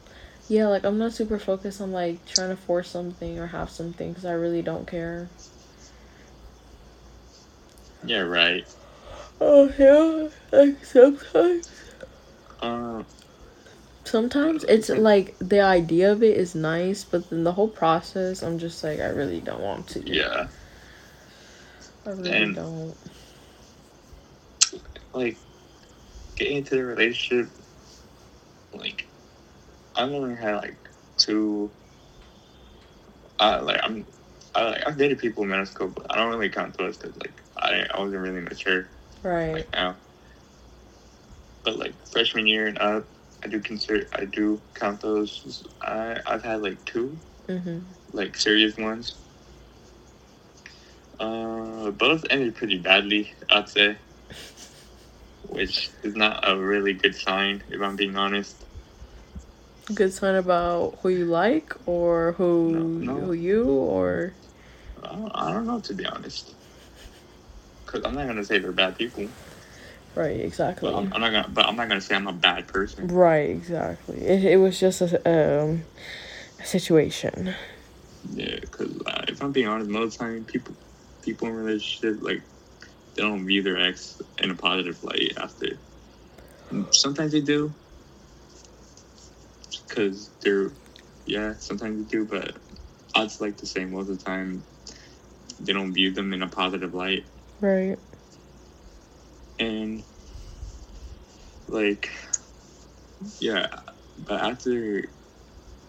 Yeah, 0.48 0.68
like 0.68 0.84
I'm 0.84 0.98
not 0.98 1.12
super 1.12 1.38
focused 1.38 1.80
on 1.80 1.92
like 1.92 2.24
trying 2.26 2.50
to 2.50 2.56
force 2.56 2.88
something 2.90 3.38
or 3.38 3.46
have 3.48 3.70
something 3.70 4.08
because 4.10 4.24
I 4.24 4.32
really 4.32 4.62
don't 4.62 4.86
care. 4.86 5.28
Yeah, 8.04 8.20
right. 8.20 8.64
Oh 9.40 9.72
yeah, 9.78 10.28
like 10.58 10.84
sometimes. 10.84 11.70
Uh, 12.60 13.02
Sometimes 14.04 14.64
it's 14.64 14.88
like 14.88 15.36
the 15.38 15.60
idea 15.60 16.10
of 16.10 16.22
it 16.22 16.36
is 16.36 16.54
nice, 16.54 17.04
but 17.04 17.28
then 17.30 17.44
the 17.44 17.52
whole 17.52 17.68
process, 17.68 18.42
I'm 18.42 18.58
just 18.58 18.82
like 18.82 19.00
I 19.00 19.06
really 19.08 19.40
don't 19.40 19.60
want 19.60 19.86
to. 19.88 20.02
yeah, 20.04 20.48
I 22.08 22.12
really 22.12 22.30
And- 22.32 22.54
don't. 22.54 22.96
like 25.12 25.36
getting 26.36 26.58
into 26.58 26.74
the 26.76 26.84
relationship. 26.84 27.50
Like, 28.72 29.06
I've 29.94 30.10
only 30.10 30.34
had 30.36 30.56
like 30.56 30.76
two. 31.18 31.70
Uh, 33.38 33.60
like 33.62 33.80
I'm, 33.82 34.06
I 34.54 34.62
like 34.64 34.82
I've 34.86 34.96
dated 34.96 35.18
people 35.18 35.42
in 35.42 35.50
middle 35.50 35.66
school, 35.66 35.88
but 35.88 36.06
I 36.10 36.16
don't 36.16 36.30
really 36.30 36.48
count 36.48 36.76
those 36.78 36.96
because 36.96 37.14
like 37.18 37.42
I 37.58 37.84
I 37.92 38.00
wasn't 38.00 38.22
really 38.22 38.40
mature. 38.40 38.88
Right. 39.22 39.52
Like 39.54 39.72
now. 39.72 39.96
But 41.64 41.78
like 41.78 41.94
freshman 42.10 42.46
year 42.46 42.66
and 42.68 42.78
up, 42.78 43.06
I 43.44 43.48
do 43.48 43.60
consider 43.60 44.06
I 44.14 44.24
do 44.24 44.62
count 44.74 45.00
those. 45.02 45.66
I 45.82 46.20
I've 46.26 46.42
had 46.42 46.62
like 46.62 46.82
two 46.86 47.18
Mhm. 47.48 47.84
like 48.12 48.34
serious 48.36 48.76
ones. 48.78 49.14
Uh, 51.20 51.90
both 51.90 52.24
ended 52.30 52.54
pretty 52.54 52.78
badly, 52.78 53.32
I'd 53.50 53.68
say, 53.68 53.96
which 55.48 55.90
is 56.02 56.14
not 56.14 56.48
a 56.48 56.56
really 56.56 56.92
good 56.92 57.14
sign 57.14 57.62
if 57.70 57.80
I'm 57.80 57.96
being 57.96 58.16
honest. 58.16 58.54
Good 59.94 60.12
sign 60.12 60.36
about 60.36 60.98
who 61.02 61.08
you 61.08 61.24
like 61.24 61.74
or 61.86 62.32
who 62.32 63.00
No, 63.00 63.14
no. 63.14 63.20
who 63.20 63.32
you 63.32 63.66
or 63.68 64.34
I 65.02 65.52
don't, 65.52 65.66
know 65.66 65.80
to 65.80 65.94
be 65.94 66.04
honest, 66.06 66.54
because 67.84 68.04
I'm 68.04 68.14
not 68.14 68.26
gonna 68.26 68.44
say 68.44 68.58
they're 68.58 68.72
bad 68.72 68.98
people, 68.98 69.28
right 70.14 70.40
exactly. 70.40 70.90
but 70.90 70.98
I'm, 70.98 71.12
I'm 71.12 71.20
not 71.20 71.32
gonna. 71.32 71.48
But 71.48 71.66
I'm 71.66 71.76
not 71.76 71.88
gonna 71.88 72.00
say 72.00 72.14
I'm 72.14 72.26
a 72.26 72.32
bad 72.32 72.68
person. 72.68 73.06
Right, 73.08 73.48
exactly. 73.50 74.20
It, 74.20 74.44
it 74.44 74.56
was 74.56 74.78
just 74.78 75.00
a 75.00 75.16
um 75.28 75.84
a 76.60 76.64
situation. 76.66 77.54
Yeah, 78.34 78.58
because 78.60 79.00
uh, 79.06 79.24
if 79.28 79.42
I'm 79.42 79.52
being 79.52 79.68
honest, 79.68 79.88
most 79.88 80.14
of 80.14 80.18
the 80.18 80.24
time 80.24 80.44
people 80.44 80.74
people 81.28 81.48
in 81.48 81.54
relationships 81.54 82.22
like 82.22 82.42
they 83.16 83.22
don't 83.22 83.46
view 83.46 83.62
their 83.62 83.78
ex 83.78 84.20
in 84.42 84.50
a 84.50 84.54
positive 84.54 85.02
light 85.02 85.32
after. 85.38 85.80
Sometimes 86.92 87.32
they 87.32 87.40
do, 87.40 87.74
because 89.88 90.30
they're 90.42 90.72
yeah. 91.26 91.54
Sometimes 91.58 91.98
they 91.98 92.04
do, 92.18 92.24
but 92.24 92.56
just 93.16 93.40
like 93.40 93.58
the 93.58 93.66
same 93.66 93.90
most 93.92 94.08
of 94.10 94.18
the 94.18 94.24
time 94.24 94.64
they 95.60 95.72
don't 95.72 95.92
view 95.92 96.12
them 96.12 96.32
in 96.32 96.42
a 96.42 96.48
positive 96.48 96.94
light, 96.94 97.24
Right. 97.60 97.98
and 99.58 100.04
like 101.68 102.10
yeah. 103.40 103.66
But 104.18 104.40
after 104.42 105.04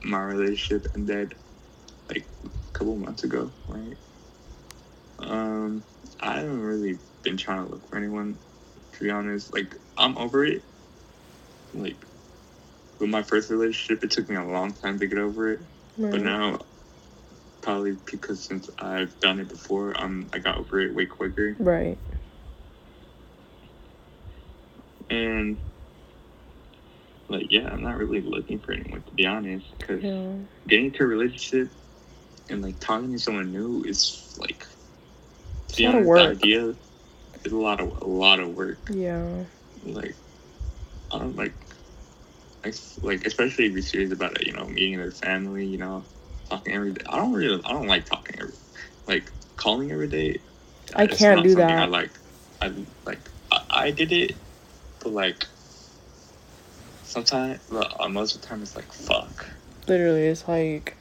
my 0.04 0.20
relationship 0.22 0.88
ended, 0.96 1.36
like 2.10 2.30
a 2.46 2.50
couple 2.74 2.98
months 2.98 3.24
ago, 3.24 3.54
right? 3.68 3.98
Um, 5.22 5.84
I 6.20 6.38
haven't 6.38 6.62
really 6.62 7.00
been 7.24 7.38
trying 7.38 7.66
to 7.66 7.72
look 7.72 7.90
for 7.90 7.98
anyone, 7.98 8.40
to 8.94 9.04
be 9.04 9.10
honest. 9.10 9.54
Like, 9.54 9.76
I'm 9.98 10.18
over 10.18 10.46
it. 10.46 10.64
Like, 11.74 12.06
with 13.00 13.10
my 13.10 13.24
first 13.24 13.50
relationship, 13.50 14.04
it 14.04 14.12
took 14.12 14.30
me 14.30 14.36
a 14.36 14.44
long 14.44 14.74
time 14.74 15.00
to 15.00 15.08
get 15.08 15.18
over 15.18 15.52
it. 15.52 15.60
Right. 15.98 16.12
But 16.12 16.22
now, 16.22 16.60
probably 17.62 17.98
because 18.10 18.44
since 18.44 18.70
I've 18.80 19.20
done 19.20 19.40
it 19.40 19.50
before, 19.50 20.00
um, 20.02 20.30
I 20.34 20.40
got 20.40 20.58
over 20.58 20.80
it 20.80 20.96
way 20.96 21.06
quicker. 21.06 21.56
Right. 21.60 22.00
And, 25.10 25.60
like, 27.30 27.48
yeah, 27.50 27.68
I'm 27.68 27.84
not 27.84 27.98
really 27.98 28.22
looking 28.22 28.60
for 28.60 28.74
anyone, 28.74 29.04
to 29.04 29.14
be 29.14 29.26
honest. 29.26 29.66
Because 29.80 30.04
Yeah. 30.04 30.38
getting 30.68 30.88
into 30.88 31.04
a 31.04 31.08
relationship 31.08 31.72
and, 32.50 32.62
like, 32.62 32.80
talking 32.80 33.12
to 33.12 33.20
someone 33.20 33.52
new 33.52 33.84
is, 33.84 34.36
like, 34.38 34.66
It's 35.70 35.80
a 35.80 35.84
lot 35.84 35.96
of 35.96 36.06
work. 36.06 36.40
the 36.40 36.46
idea 36.46 36.76
is 37.46 37.52
a 37.52 37.58
lot 37.58 37.80
of 37.80 38.02
a 38.02 38.08
lot 38.08 38.40
of 38.40 38.56
work. 38.56 38.90
Yeah. 38.92 39.46
Like, 39.84 40.16
I 41.12 41.20
don't 41.20 41.36
like, 41.36 41.54
I, 42.66 42.74
like 43.02 43.26
especially 43.26 43.66
if 43.66 43.74
you're 43.74 43.82
serious 43.82 44.12
about 44.12 44.40
it. 44.40 44.48
You 44.48 44.54
know, 44.54 44.66
meeting 44.66 44.98
their 44.98 45.12
family. 45.12 45.66
You 45.66 45.78
know, 45.78 46.06
talking 46.50 46.74
every 46.74 46.94
day. 46.94 47.04
I 47.08 47.18
don't 47.18 47.34
really, 47.34 47.62
I 47.64 47.72
don't 47.72 47.88
like 47.88 48.06
talking 48.06 48.36
every, 48.40 48.54
like 49.08 49.32
calling 49.58 49.92
every 49.92 50.08
day. 50.08 50.40
I 50.96 51.04
it's 51.04 51.20
can't 51.20 51.38
not 51.38 51.44
do 51.46 51.56
that. 51.56 51.72
I 51.72 51.86
like. 51.86 52.12
I 52.62 52.74
like. 53.06 53.30
I, 53.52 53.62
I 53.70 53.92
did 53.92 54.12
it, 54.12 54.36
but 55.00 55.14
like, 55.14 55.46
sometimes, 57.04 57.60
well, 57.70 57.96
uh, 58.00 58.10
most 58.10 58.36
of 58.36 58.42
the 58.42 58.48
time, 58.48 58.62
it's 58.62 58.76
like 58.76 58.92
fuck. 58.92 59.46
Literally 59.90 60.28
it's 60.28 60.48
like 60.48 60.96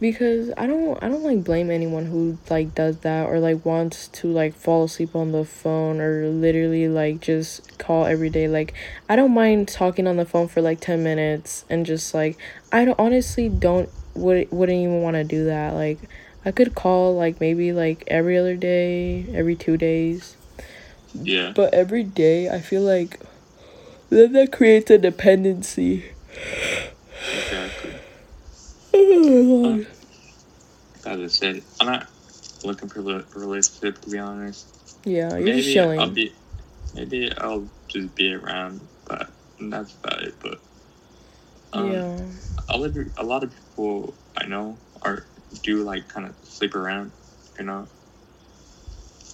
because 0.00 0.50
I 0.56 0.66
don't 0.66 1.00
I 1.02 1.08
don't 1.08 1.22
like 1.22 1.44
blame 1.44 1.70
anyone 1.70 2.06
who 2.06 2.38
like 2.48 2.74
does 2.74 2.98
that 2.98 3.28
or 3.28 3.38
like 3.38 3.64
wants 3.64 4.08
to 4.08 4.32
like 4.32 4.54
fall 4.54 4.84
asleep 4.84 5.14
on 5.14 5.32
the 5.32 5.44
phone 5.44 6.00
or 6.00 6.26
literally 6.28 6.88
like 6.88 7.20
just 7.20 7.78
call 7.78 8.06
every 8.06 8.30
day. 8.30 8.48
Like 8.48 8.72
I 9.08 9.16
don't 9.16 9.34
mind 9.34 9.68
talking 9.68 10.06
on 10.06 10.16
the 10.16 10.24
phone 10.24 10.48
for 10.48 10.62
like 10.62 10.80
10 10.80 11.02
minutes 11.02 11.64
and 11.68 11.84
just 11.84 12.14
like 12.14 12.38
I 12.72 12.84
don't 12.84 12.98
honestly 12.98 13.48
don't 13.48 13.90
would 14.14 14.50
wouldn't 14.50 14.78
even 14.78 15.02
want 15.02 15.14
to 15.14 15.24
do 15.24 15.44
that. 15.44 15.74
Like 15.74 15.98
I 16.44 16.50
could 16.50 16.74
call 16.74 17.14
like 17.14 17.40
maybe 17.40 17.72
like 17.72 18.04
every 18.06 18.38
other 18.38 18.56
day, 18.56 19.26
every 19.34 19.54
2 19.54 19.76
days. 19.76 20.36
Yeah. 21.14 21.52
But 21.54 21.74
every 21.74 22.04
day, 22.04 22.48
I 22.48 22.60
feel 22.60 22.82
like 22.82 23.20
then 24.08 24.32
that 24.32 24.52
creates 24.52 24.90
a 24.90 24.98
dependency. 24.98 26.06
Exactly. 27.22 27.79
Oh, 29.02 29.84
as 31.06 31.20
I 31.20 31.26
said, 31.26 31.64
I'm 31.80 31.86
not 31.86 32.08
looking 32.64 32.88
for 32.88 33.00
a 33.00 33.24
relationship 33.34 34.02
to 34.02 34.10
be 34.10 34.18
honest. 34.18 34.68
yeah, 35.04 35.36
you're 35.36 35.46
just 35.46 35.68
maybe 35.68 35.72
chilling. 35.74 36.00
I'll 36.00 36.10
be, 36.10 36.34
maybe 36.94 37.32
I'll 37.38 37.68
just 37.88 38.14
be 38.14 38.32
around, 38.34 38.88
but 39.06 39.32
that's 39.58 39.94
about 39.94 40.22
it. 40.22 40.34
But 40.40 40.58
um, 41.72 41.92
yeah, 41.92 42.26
a 42.68 42.76
lot, 42.78 42.96
of, 42.96 42.96
a 43.16 43.24
lot 43.24 43.44
of 43.44 43.54
people 43.54 44.14
I 44.36 44.46
know 44.46 44.78
are 45.02 45.24
do 45.62 45.82
like 45.82 46.08
kind 46.08 46.26
of 46.26 46.34
sleep 46.42 46.74
around, 46.74 47.12
you 47.58 47.64
know, 47.64 47.88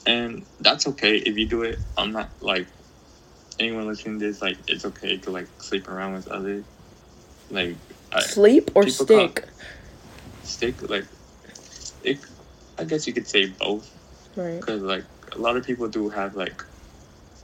and 0.06 0.46
that's 0.60 0.86
okay 0.88 1.16
if 1.16 1.36
you 1.36 1.48
do 1.48 1.62
it. 1.62 1.80
I'm 1.96 2.12
not 2.12 2.30
like 2.40 2.68
anyone 3.58 3.86
listening 3.86 4.20
to 4.20 4.26
this. 4.26 4.40
Like, 4.42 4.58
it's 4.68 4.84
okay 4.84 5.18
to 5.18 5.30
like 5.30 5.48
sleep 5.60 5.88
around 5.88 6.14
with 6.14 6.28
others. 6.28 6.64
Like, 7.50 7.78
sleep 8.20 8.70
or 8.74 8.86
stick. 8.88 9.44
stick 10.42 10.88
like 10.88 11.06
it. 12.02 12.18
I 12.78 12.84
guess 12.84 13.06
you 13.06 13.12
could 13.12 13.28
say 13.28 13.46
both. 13.46 13.90
Right, 14.36 14.60
because 14.60 14.82
like 14.82 15.04
a 15.32 15.38
lot 15.38 15.56
of 15.56 15.64
people 15.64 15.88
do 15.88 16.08
have 16.10 16.36
like 16.36 16.62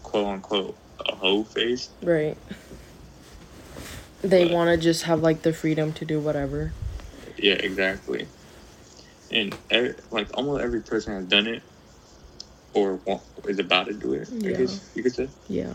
quote 0.02 0.26
unquote 0.26 0.76
a 1.08 1.14
whole 1.14 1.44
face 1.44 1.88
right. 2.02 2.36
They 4.20 4.52
want 4.52 4.68
to 4.70 4.76
just 4.76 5.02
have 5.04 5.20
like 5.22 5.42
the 5.42 5.52
freedom 5.52 5.92
to 5.94 6.04
do 6.04 6.20
whatever. 6.20 6.72
yeah 7.38 7.54
exactly 7.54 8.28
and 9.30 9.56
every, 9.70 9.94
like 10.10 10.28
almost 10.34 10.62
every 10.62 10.82
person 10.82 11.14
has 11.14 11.24
done 11.26 11.46
it 11.46 11.62
or 12.74 13.00
wa- 13.06 13.20
is 13.48 13.58
about 13.58 13.86
to 13.86 13.94
do 13.94 14.12
it 14.12 14.28
i 14.30 14.48
Yeah. 14.48 14.58
guess 14.58 14.90
you 14.94 15.02
could 15.02 15.14
say 15.14 15.28
Yeah, 15.48 15.72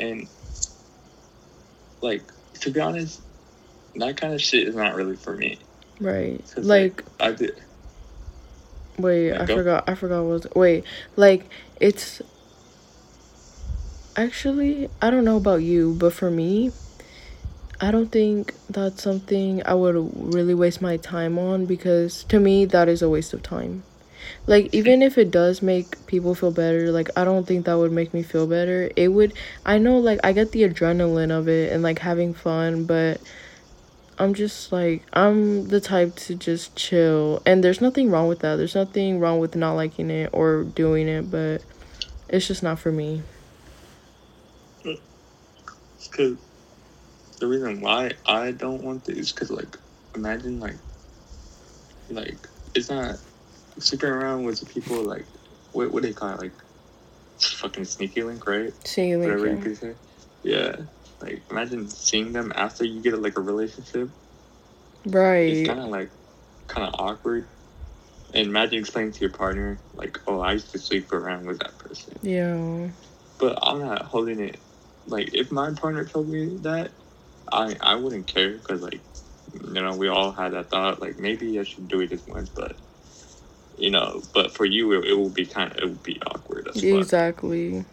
and 0.00 0.28
like 2.02 2.32
to 2.60 2.70
be 2.70 2.80
honest 2.80 3.22
that 3.96 4.16
kind 4.16 4.32
of 4.34 4.40
shit 4.40 4.66
is 4.68 4.74
not 4.74 4.94
really 4.94 5.16
for 5.16 5.36
me 5.36 5.58
Right. 6.00 6.42
Like, 6.56 7.04
i 7.20 7.30
did 7.30 7.62
wait, 8.98 9.28
Yeah, 9.28 9.42
I 9.42 9.46
go. 9.46 9.56
forgot. 9.56 9.84
I 9.88 9.94
forgot 9.94 10.22
what. 10.24 10.30
Was, 10.30 10.46
wait, 10.54 10.84
like 11.16 11.48
it's. 11.80 12.22
Actually, 14.16 14.90
I 15.00 15.10
don't 15.10 15.24
know 15.24 15.38
about 15.38 15.62
you, 15.62 15.94
but 15.98 16.12
for 16.12 16.30
me, 16.30 16.70
I 17.80 17.90
don't 17.90 18.12
think 18.12 18.52
that's 18.68 19.02
something 19.02 19.62
I 19.64 19.74
would 19.74 20.34
really 20.34 20.54
waste 20.54 20.82
my 20.82 20.98
time 20.98 21.38
on 21.38 21.64
because 21.64 22.24
to 22.24 22.38
me 22.38 22.64
that 22.66 22.88
is 22.88 23.00
a 23.00 23.08
waste 23.08 23.32
of 23.32 23.42
time. 23.42 23.84
Like 24.46 24.74
even 24.74 25.02
if 25.02 25.16
it 25.16 25.30
does 25.30 25.62
make 25.62 26.06
people 26.06 26.34
feel 26.34 26.50
better, 26.50 26.92
like 26.92 27.08
I 27.16 27.24
don't 27.24 27.46
think 27.46 27.64
that 27.66 27.78
would 27.78 27.90
make 27.92 28.12
me 28.12 28.22
feel 28.22 28.46
better. 28.46 28.90
It 28.96 29.08
would 29.08 29.32
I 29.64 29.78
know 29.78 29.98
like 29.98 30.20
I 30.22 30.32
get 30.32 30.52
the 30.52 30.62
adrenaline 30.62 31.30
of 31.30 31.48
it 31.48 31.72
and 31.72 31.82
like 31.82 32.00
having 32.00 32.34
fun, 32.34 32.84
but 32.84 33.20
I'm 34.22 34.34
just 34.34 34.70
like 34.70 35.02
I'm 35.12 35.66
the 35.68 35.80
type 35.80 36.14
to 36.16 36.36
just 36.36 36.76
chill 36.76 37.42
and 37.44 37.64
there's 37.64 37.80
nothing 37.80 38.08
wrong 38.08 38.28
with 38.28 38.38
that. 38.38 38.54
There's 38.54 38.76
nothing 38.76 39.18
wrong 39.18 39.40
with 39.40 39.56
not 39.56 39.72
liking 39.72 40.10
it 40.10 40.30
or 40.32 40.62
doing 40.62 41.08
it, 41.08 41.28
but 41.30 41.62
it's 42.28 42.46
just 42.46 42.62
not 42.62 42.78
for 42.78 42.92
me. 42.92 43.22
because 46.12 46.36
the 47.40 47.46
reason 47.46 47.80
why 47.80 48.12
i 48.26 48.50
don't 48.52 48.82
want 48.82 49.04
this 49.04 49.16
is 49.16 49.32
because 49.32 49.50
like 49.50 49.76
imagine 50.14 50.60
like 50.60 50.76
like 52.10 52.36
it's 52.74 52.90
not 52.90 53.18
sleeping 53.78 54.10
around 54.10 54.44
with 54.44 54.68
people 54.72 55.02
like 55.02 55.24
what 55.72 55.90
what 55.90 56.02
do 56.02 56.08
they 56.08 56.14
call 56.14 56.28
it 56.30 56.38
like 56.38 56.52
fucking 57.38 57.84
sneaky 57.84 58.22
link 58.22 58.46
right 58.46 58.72
See 58.86 59.08
you 59.08 59.18
whatever 59.18 59.46
you 59.46 59.54
later. 59.56 59.62
could 59.62 59.76
say 59.78 59.94
yeah 60.42 60.76
like 61.20 61.40
imagine 61.50 61.88
seeing 61.88 62.32
them 62.32 62.52
after 62.54 62.84
you 62.84 63.00
get 63.00 63.20
like 63.20 63.38
a 63.38 63.40
relationship 63.40 64.10
it's 65.04 65.60
kind 65.62 65.80
of 65.80 65.86
like 65.88 66.10
kind 66.68 66.86
of 66.88 66.94
awkward 66.98 67.48
and 68.34 68.46
imagine 68.46 68.78
explaining 68.78 69.12
to 69.12 69.20
your 69.20 69.30
partner 69.30 69.80
like 69.94 70.18
oh 70.26 70.40
i 70.40 70.52
used 70.52 70.70
to 70.72 70.78
sleep 70.78 71.12
around 71.12 71.46
with 71.46 71.58
that 71.58 71.78
person 71.78 72.18
Yeah. 72.22 72.88
but 73.38 73.58
i'm 73.62 73.80
not 73.80 74.02
holding 74.02 74.40
it 74.40 74.58
like 75.06 75.34
if 75.34 75.50
my 75.50 75.72
partner 75.72 76.04
told 76.04 76.28
me 76.28 76.58
that 76.62 76.92
i 77.52 77.76
i 77.80 77.94
wouldn't 77.94 78.26
care 78.26 78.52
because 78.58 78.82
like 78.82 79.00
you 79.52 79.82
know 79.82 79.94
we 79.94 80.08
all 80.08 80.32
had 80.32 80.52
that 80.52 80.70
thought 80.70 81.00
like 81.00 81.18
maybe 81.18 81.58
i 81.58 81.62
should 81.64 81.88
do 81.88 82.00
it 82.00 82.10
this 82.10 82.26
once 82.26 82.50
but 82.54 82.76
you 83.76 83.90
know 83.90 84.22
but 84.34 84.54
for 84.54 84.64
you 84.64 84.92
it, 84.92 85.06
it 85.08 85.14
will 85.14 85.30
be 85.30 85.46
kind 85.46 85.72
of 85.72 85.78
it 85.78 85.84
will 85.86 85.94
be 86.04 86.20
awkward 86.26 86.68
as 86.68 86.82
Exactly. 86.82 87.84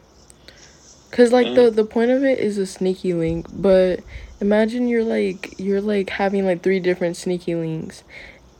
Cause 1.12 1.32
like 1.34 1.56
the 1.56 1.72
Mm. 1.72 1.76
the 1.76 1.86
point 1.86 2.12
of 2.12 2.24
it 2.24 2.40
is 2.40 2.58
a 2.58 2.66
sneaky 2.66 3.14
link, 3.14 3.48
but 3.52 4.02
imagine 4.42 4.88
you're 4.88 5.04
like 5.04 5.56
you're 5.58 5.82
like 5.82 6.10
having 6.12 6.46
like 6.46 6.62
three 6.64 6.80
different 6.80 7.18
sneaky 7.18 7.56
links, 7.56 8.04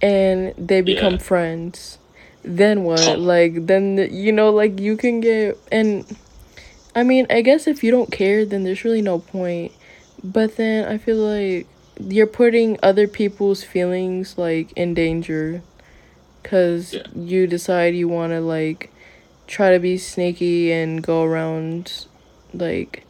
and 0.02 0.54
they 0.58 0.82
become 0.82 1.14
Yeah. 1.14 1.20
friends. 1.20 1.98
Then 2.44 2.80
Oh. 2.80 2.82
what? 2.84 3.20
Like 3.20 3.66
then 3.68 3.96
the- 3.96 4.12
you 4.12 4.32
know 4.32 4.50
like 4.52 4.80
you 4.80 4.96
can 4.98 5.20
get 5.20 5.58
and, 5.72 6.06
I 6.96 7.04
mean 7.04 7.28
I 7.30 7.42
guess 7.42 7.68
if 7.68 7.84
you 7.84 7.92
don't 7.92 8.12
care 8.12 8.46
then 8.46 8.64
there's 8.64 8.84
really 8.84 9.02
no 9.02 9.20
point, 9.20 9.72
but 10.24 10.56
then 10.58 10.86
I 10.88 10.98
feel 10.98 11.18
like 11.18 11.68
you're 12.02 12.28
putting 12.28 12.78
other 12.82 13.08
people's 13.08 13.64
feelings 13.64 14.38
like 14.38 14.72
in 14.76 14.94
danger, 14.94 15.62
cause 16.44 16.94
Yeah. 16.94 17.04
you 17.16 17.46
decide 17.48 17.94
you 17.96 18.08
want 18.08 18.32
to 18.34 18.40
like 18.42 18.90
try 19.48 19.72
to 19.74 19.80
be 19.80 19.98
sneaky 19.98 20.72
and 20.72 21.02
go 21.04 21.24
around 21.24 22.06
like 22.54 23.04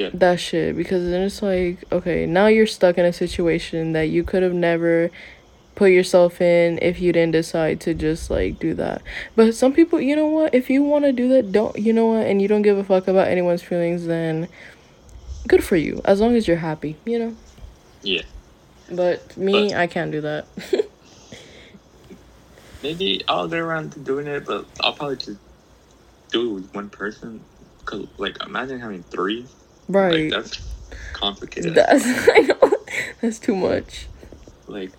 Yeah. 0.00 0.10
that 0.14 0.40
shit 0.40 0.76
because 0.76 1.04
then 1.10 1.22
it's 1.22 1.42
like 1.42 1.84
okay 1.92 2.24
now 2.24 2.46
you're 2.46 2.66
stuck 2.66 2.96
in 2.96 3.04
a 3.04 3.12
situation 3.12 3.92
that 3.92 4.04
you 4.08 4.24
could 4.24 4.42
have 4.42 4.54
never 4.54 5.10
put 5.74 5.90
yourself 5.90 6.40
in 6.40 6.78
if 6.80 7.00
you 7.00 7.12
didn't 7.12 7.32
decide 7.32 7.80
to 7.82 7.92
just 7.92 8.30
like 8.30 8.58
do 8.58 8.72
that 8.74 9.02
but 9.36 9.54
some 9.54 9.72
people 9.74 10.00
you 10.00 10.16
know 10.16 10.26
what 10.26 10.54
if 10.54 10.70
you 10.70 10.82
want 10.82 11.04
to 11.04 11.12
do 11.12 11.28
that 11.28 11.52
don't 11.52 11.76
you 11.78 11.92
know 11.92 12.06
what 12.06 12.26
and 12.26 12.40
you 12.40 12.48
don't 12.48 12.62
give 12.62 12.78
a 12.78 12.84
fuck 12.84 13.08
about 13.08 13.28
anyone's 13.28 13.62
feelings 13.62 14.06
then 14.06 14.48
good 15.46 15.62
for 15.62 15.76
you 15.76 16.00
as 16.06 16.18
long 16.20 16.34
as 16.34 16.48
you're 16.48 16.56
happy 16.70 16.96
you 17.04 17.18
know 17.18 17.36
Yeah. 18.02 18.22
but 18.90 19.36
me 19.36 19.68
But- 19.68 19.76
i 19.76 19.86
can't 19.86 20.10
do 20.12 20.20
that 20.22 20.46
Maybe 22.82 23.22
I'll 23.28 23.46
get 23.46 23.58
around 23.58 23.92
to 23.92 24.00
doing 24.00 24.26
it, 24.26 24.46
but 24.46 24.64
I'll 24.80 24.94
probably 24.94 25.16
just 25.16 25.38
do 26.30 26.50
it 26.50 26.54
with 26.54 26.74
one 26.74 26.88
person. 26.88 27.40
Cause 27.84 28.06
like 28.16 28.42
imagine 28.42 28.80
having 28.80 29.02
three. 29.02 29.46
Right. 29.90 30.30
Like 30.30 30.42
that's 30.42 30.60
complicated. 31.12 31.74
that's 31.74 32.04
i 32.28 32.40
know. 32.40 32.72
That's 33.20 33.38
too 33.38 33.54
much. 33.54 34.06
Like 34.66 34.92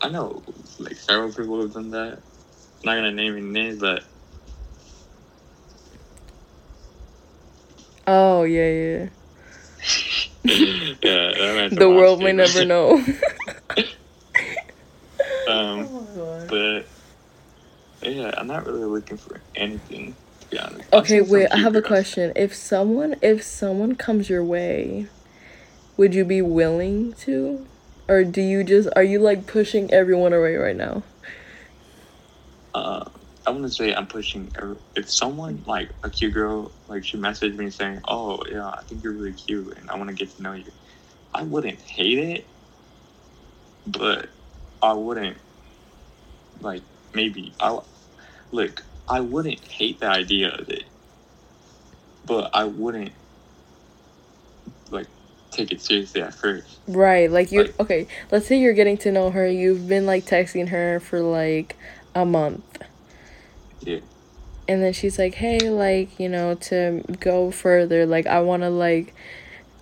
I 0.00 0.08
know 0.08 0.42
like 0.78 0.96
several 0.96 1.32
people 1.32 1.60
have 1.62 1.72
done 1.72 1.90
that. 1.90 2.18
not 2.84 2.94
gonna 2.94 3.12
name 3.12 3.32
any 3.36 3.42
names, 3.42 3.80
but 3.80 4.04
oh 8.06 8.44
yeah 8.44 8.70
yeah. 8.70 9.08
Yeah, 11.02 11.32
that 11.32 11.54
man's 11.56 11.72
a 11.72 11.76
the 11.76 11.90
world 11.90 12.22
may 12.22 12.32
never 12.32 12.64
know. 12.64 13.04
Um, 15.48 15.86
Oh 15.88 16.46
but 16.48 16.86
yeah, 18.02 18.32
I'm 18.36 18.48
not 18.48 18.66
really 18.66 18.84
looking 18.84 19.16
for 19.16 19.40
anything 19.54 20.14
to 20.50 20.56
be 20.56 20.58
honest. 20.58 20.88
Okay, 20.92 21.20
wait, 21.20 21.48
I 21.52 21.58
have 21.58 21.76
a 21.76 21.82
question. 21.82 22.32
If 22.36 22.54
someone 22.54 23.16
if 23.22 23.42
someone 23.42 23.96
comes 23.96 24.28
your 24.30 24.44
way, 24.44 25.08
would 25.96 26.14
you 26.14 26.24
be 26.24 26.42
willing 26.42 27.12
to? 27.24 27.66
Or 28.08 28.24
do 28.24 28.40
you 28.40 28.62
just 28.64 28.88
are 28.96 29.02
you 29.02 29.18
like 29.18 29.46
pushing 29.46 29.92
everyone 29.92 30.32
away 30.32 30.56
right 30.56 30.76
now? 30.76 31.02
Uh, 32.74 33.04
I 33.46 33.50
want 33.50 33.64
to 33.64 33.70
say 33.70 33.94
I'm 33.94 34.06
pushing. 34.06 34.52
every- 34.60 34.76
If 34.94 35.10
someone 35.10 35.64
like 35.66 35.92
a 36.02 36.10
cute 36.10 36.34
girl, 36.34 36.72
like 36.88 37.04
she 37.04 37.16
messaged 37.16 37.56
me 37.56 37.70
saying, 37.70 38.00
"Oh 38.06 38.40
yeah, 38.50 38.66
I 38.68 38.82
think 38.88 39.02
you're 39.02 39.14
really 39.14 39.32
cute, 39.34 39.76
and 39.78 39.90
I 39.90 39.96
want 39.96 40.08
to 40.10 40.14
get 40.14 40.36
to 40.36 40.42
know 40.42 40.52
you," 40.52 40.72
I 41.34 41.42
wouldn't 41.42 41.80
hate 41.80 42.18
it, 42.18 42.50
but 43.86 44.30
I 44.82 44.92
wouldn't 44.92 45.38
like 46.60 46.84
maybe 47.14 47.54
I 47.60 47.78
look. 48.52 48.84
I 49.08 49.20
wouldn't 49.20 49.60
hate 49.60 50.00
the 50.00 50.06
idea 50.08 50.50
of 50.54 50.68
it, 50.68 50.84
but 52.26 52.50
I 52.54 52.64
wouldn't 52.64 53.12
like 54.90 55.06
take 55.50 55.72
it 55.72 55.80
seriously 55.80 56.22
at 56.22 56.34
first. 56.34 56.78
Right, 56.88 57.30
like 57.30 57.52
you 57.52 57.62
Like- 57.62 57.80
okay, 57.80 58.06
let's 58.32 58.46
say 58.46 58.58
you're 58.58 58.72
getting 58.74 58.96
to 58.98 59.12
know 59.12 59.30
her, 59.30 59.46
you've 59.46 59.88
been 59.88 60.06
like 60.06 60.24
texting 60.24 60.68
her 60.68 61.00
for 61.00 61.20
like 61.20 61.76
a 62.14 62.24
month. 62.24 62.64
Yeah. 63.80 64.00
And 64.68 64.82
then 64.82 64.92
she's 64.92 65.16
like, 65.18 65.34
"Hey, 65.34 65.60
like, 65.70 66.18
you 66.18 66.28
know, 66.28 66.54
to 66.54 67.02
go 67.20 67.52
further, 67.52 68.04
like 68.06 68.26
I 68.26 68.40
want 68.40 68.62
to 68.64 68.70
like 68.70 69.14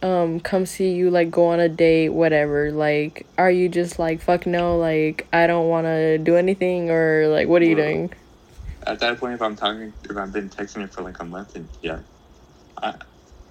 um 0.03 0.39
come 0.41 0.67
see 0.67 0.93
you 0.93 1.09
like 1.11 1.31
go 1.31 1.47
on 1.47 1.61
a 1.61 1.69
date, 1.71 2.11
whatever. 2.11 2.71
Like, 2.71 3.27
are 3.39 3.51
you 3.51 3.71
just 3.71 3.99
like 3.99 4.21
fuck 4.21 4.45
no, 4.47 4.77
like 4.77 5.27
I 5.33 5.47
don't 5.47 5.69
want 5.69 5.87
to 5.87 6.19
do 6.19 6.37
anything 6.37 6.91
or 6.91 7.29
like 7.29 7.49
what 7.49 7.63
are 7.63 7.65
you 7.67 7.77
doing?" 7.77 8.13
At 8.87 9.01
that 9.01 9.19
point, 9.19 9.35
if 9.35 9.43
I'm 9.43 9.57
talking, 9.57 9.95
if 10.09 10.17
I've 10.17 10.33
been 10.33 10.51
texting 10.51 10.83
her 10.83 10.89
for 10.89 11.03
like 11.03 11.21
a 11.21 11.25
month, 11.25 11.55
and 11.57 11.71
yeah, 11.81 12.01
I, 12.83 12.95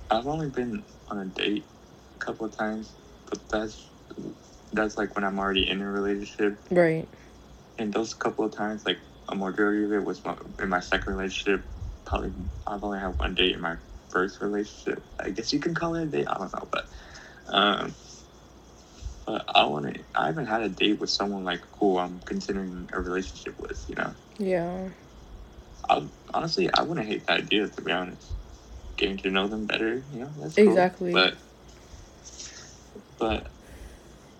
I've 0.10 0.28
only 0.28 0.50
been 0.50 0.86
on 1.08 1.20
a 1.20 1.26
date 1.26 1.68
a 2.16 2.20
couple 2.20 2.46
of 2.46 2.56
times, 2.56 2.96
but 3.30 3.48
that's 3.50 3.90
that's 4.72 4.98
like 4.98 5.16
when 5.16 5.24
I'm 5.24 5.40
already 5.40 5.68
in 5.70 5.82
a 5.82 5.90
relationship, 5.90 6.60
Right. 6.72 7.10
and 7.78 7.94
those 7.94 8.14
couple 8.14 8.46
of 8.46 8.52
times, 8.56 8.86
like 8.86 9.00
a 9.30 9.36
majority 9.36 9.86
of 9.86 9.94
it 9.94 10.04
was 10.06 10.24
my, 10.26 10.38
in 10.60 10.70
my 10.70 10.80
second 10.80 11.14
relationship. 11.16 11.66
Probably, 12.06 12.34
I've 12.68 12.84
only 12.84 13.00
had 13.00 13.18
one 13.20 13.34
date 13.36 13.56
in 13.56 13.62
my 13.62 13.78
first 14.10 14.42
relationship. 14.42 15.06
I 15.20 15.30
guess 15.32 15.54
you 15.54 15.60
can 15.60 15.74
call 15.74 15.96
it 15.96 16.04
a 16.04 16.06
date. 16.06 16.28
I 16.30 16.38
don't 16.38 16.54
know, 16.54 16.68
but 16.72 16.90
um, 17.48 17.96
but 19.26 19.46
I 19.56 19.66
want 19.66 19.94
to. 19.94 20.04
I 20.14 20.28
haven't 20.28 20.48
had 20.48 20.62
a 20.62 20.70
date 20.70 21.00
with 21.00 21.10
someone 21.10 21.44
like 21.44 21.62
who 21.80 21.98
I'm 21.98 22.20
considering 22.22 22.90
a 22.94 23.02
relationship 23.02 23.60
with. 23.60 23.84
You 23.88 23.96
know. 23.96 24.16
Yeah. 24.38 24.90
I, 25.90 26.08
honestly, 26.34 26.70
I 26.74 26.84
wouldn't 26.84 27.08
hate 27.08 27.26
the 27.28 27.34
idea 27.34 27.68
to 27.68 27.82
be 27.82 27.92
honest. 27.92 28.34
Getting 28.98 29.18
to 29.18 29.32
know 29.32 29.48
them 29.48 29.66
better, 29.66 30.06
you 30.12 30.20
know, 30.20 30.32
that's 30.38 30.56
cool. 30.56 30.68
Exactly. 30.68 31.14
But, 31.14 31.38
but, 33.20 33.48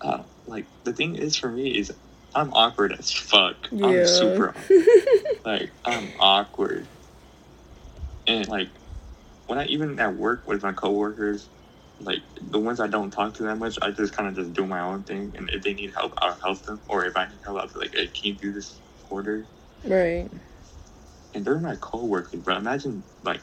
uh, 0.00 0.24
like 0.46 0.66
the 0.84 0.92
thing 0.92 1.16
is 1.16 1.36
for 1.36 1.50
me 1.50 1.68
is 1.70 1.92
I'm 2.34 2.52
awkward 2.52 2.92
as 2.92 3.12
fuck. 3.12 3.56
Yeah. 3.72 3.86
I'm 3.86 4.06
super 4.06 4.54
like 5.44 5.72
I'm 5.84 6.12
awkward, 6.18 6.88
and 8.26 8.48
like 8.48 8.68
when 9.46 9.58
I 9.58 9.66
even 9.66 9.98
at 10.00 10.16
work 10.16 10.46
with 10.46 10.62
my 10.62 10.72
coworkers, 10.72 11.50
like 12.00 12.20
the 12.40 12.58
ones 12.58 12.80
I 12.80 12.86
don't 12.88 13.10
talk 13.10 13.34
to 13.34 13.44
that 13.44 13.56
much, 13.56 13.78
I 13.82 13.90
just 13.90 14.14
kind 14.16 14.28
of 14.28 14.34
just 14.36 14.52
do 14.52 14.66
my 14.66 14.80
own 14.80 15.04
thing. 15.04 15.32
And 15.36 15.50
if 15.52 15.62
they 15.62 15.74
need 15.74 15.92
help, 15.94 16.14
I'll 16.18 16.38
help 16.42 16.62
them. 16.64 16.82
Or 16.88 17.04
if 17.04 17.16
I 17.16 17.26
need 17.26 17.40
help, 17.44 17.58
I'll 17.58 17.68
be 17.68 17.78
like, 17.78 17.94
"Hey, 17.94 18.06
can 18.08 18.32
you 18.32 18.34
do 18.34 18.52
this 18.52 18.80
order?" 19.10 19.48
right. 19.84 20.30
And 21.34 21.44
they're 21.44 21.58
my 21.58 21.76
coworkers, 21.76 22.40
bro. 22.40 22.56
Imagine 22.56 23.02
like 23.22 23.40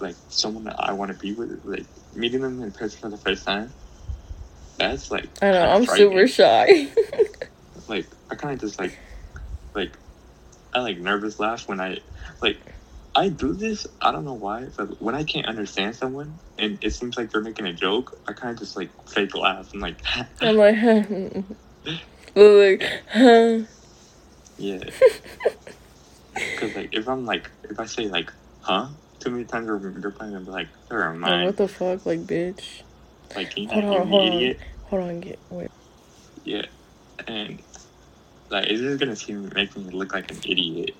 like 0.00 0.16
someone 0.28 0.64
that 0.64 0.76
I 0.78 0.92
want 0.92 1.12
to 1.12 1.18
be 1.18 1.32
with, 1.32 1.60
like 1.64 1.86
meeting 2.14 2.40
them 2.40 2.62
in 2.62 2.72
person 2.72 3.00
for 3.00 3.08
the 3.08 3.16
first 3.16 3.44
time. 3.46 3.72
That's 4.78 5.10
like 5.10 5.26
I 5.42 5.52
know. 5.52 5.70
I'm 5.70 5.86
super 5.86 6.26
shy. 6.26 6.88
Like 7.88 8.06
I 8.28 8.34
kind 8.34 8.54
of 8.54 8.60
just 8.60 8.80
like 8.80 8.98
like 9.74 9.92
I 10.74 10.80
like 10.80 10.98
nervous 10.98 11.38
laugh 11.38 11.68
when 11.68 11.80
I 11.80 11.98
like 12.42 12.58
I 13.14 13.28
do 13.28 13.52
this. 13.52 13.86
I 14.02 14.10
don't 14.10 14.24
know 14.24 14.34
why, 14.34 14.66
but 14.76 15.00
when 15.00 15.14
I 15.14 15.22
can't 15.22 15.46
understand 15.46 15.94
someone 15.94 16.36
and 16.58 16.78
it 16.82 16.90
seems 16.90 17.16
like 17.16 17.30
they're 17.30 17.42
making 17.42 17.66
a 17.66 17.72
joke, 17.72 18.18
I 18.26 18.32
kind 18.32 18.52
of 18.52 18.58
just 18.58 18.76
like 18.76 18.90
fake 19.08 19.36
laugh 19.36 19.72
and 19.72 19.80
like 19.80 19.96
I'm 20.40 20.56
like, 20.56 20.76
like, 22.34 22.92
huh? 23.12 23.58
yeah. 24.58 24.80
Because 26.36 26.74
like 26.74 26.90
if 26.92 27.08
I'm 27.08 27.24
like 27.24 27.50
if 27.68 27.78
I 27.80 27.86
say 27.86 28.08
like 28.08 28.32
huh 28.60 28.88
too 29.20 29.30
many 29.30 29.44
times, 29.44 29.66
they're, 29.66 29.78
they're 29.78 30.10
probably 30.10 30.34
gonna 30.34 30.44
be 30.44 30.50
like 30.50 30.68
they're 30.88 31.10
Like, 31.10 31.18
mine. 31.18 31.44
what 31.46 31.56
the 31.56 31.68
fuck, 31.68 32.06
like, 32.06 32.26
bitch. 32.26 32.82
Like, 33.34 33.56
you 33.56 33.66
Hold 33.68 33.84
not 33.84 33.96
on, 33.96 34.08
hold 34.08 34.22
me 34.22 34.28
on. 34.28 34.42
idiot? 34.42 34.60
Hold 34.84 35.02
on, 35.02 35.20
get 35.20 35.38
wait. 35.50 35.70
Yeah. 36.44 36.66
And, 37.26 37.60
like, 38.50 38.66
it's 38.66 38.80
just 38.80 39.00
gonna 39.00 39.16
seem, 39.16 39.50
make 39.54 39.76
me 39.76 39.84
look 39.90 40.14
like 40.14 40.30
an 40.30 40.38
idiot. 40.46 40.94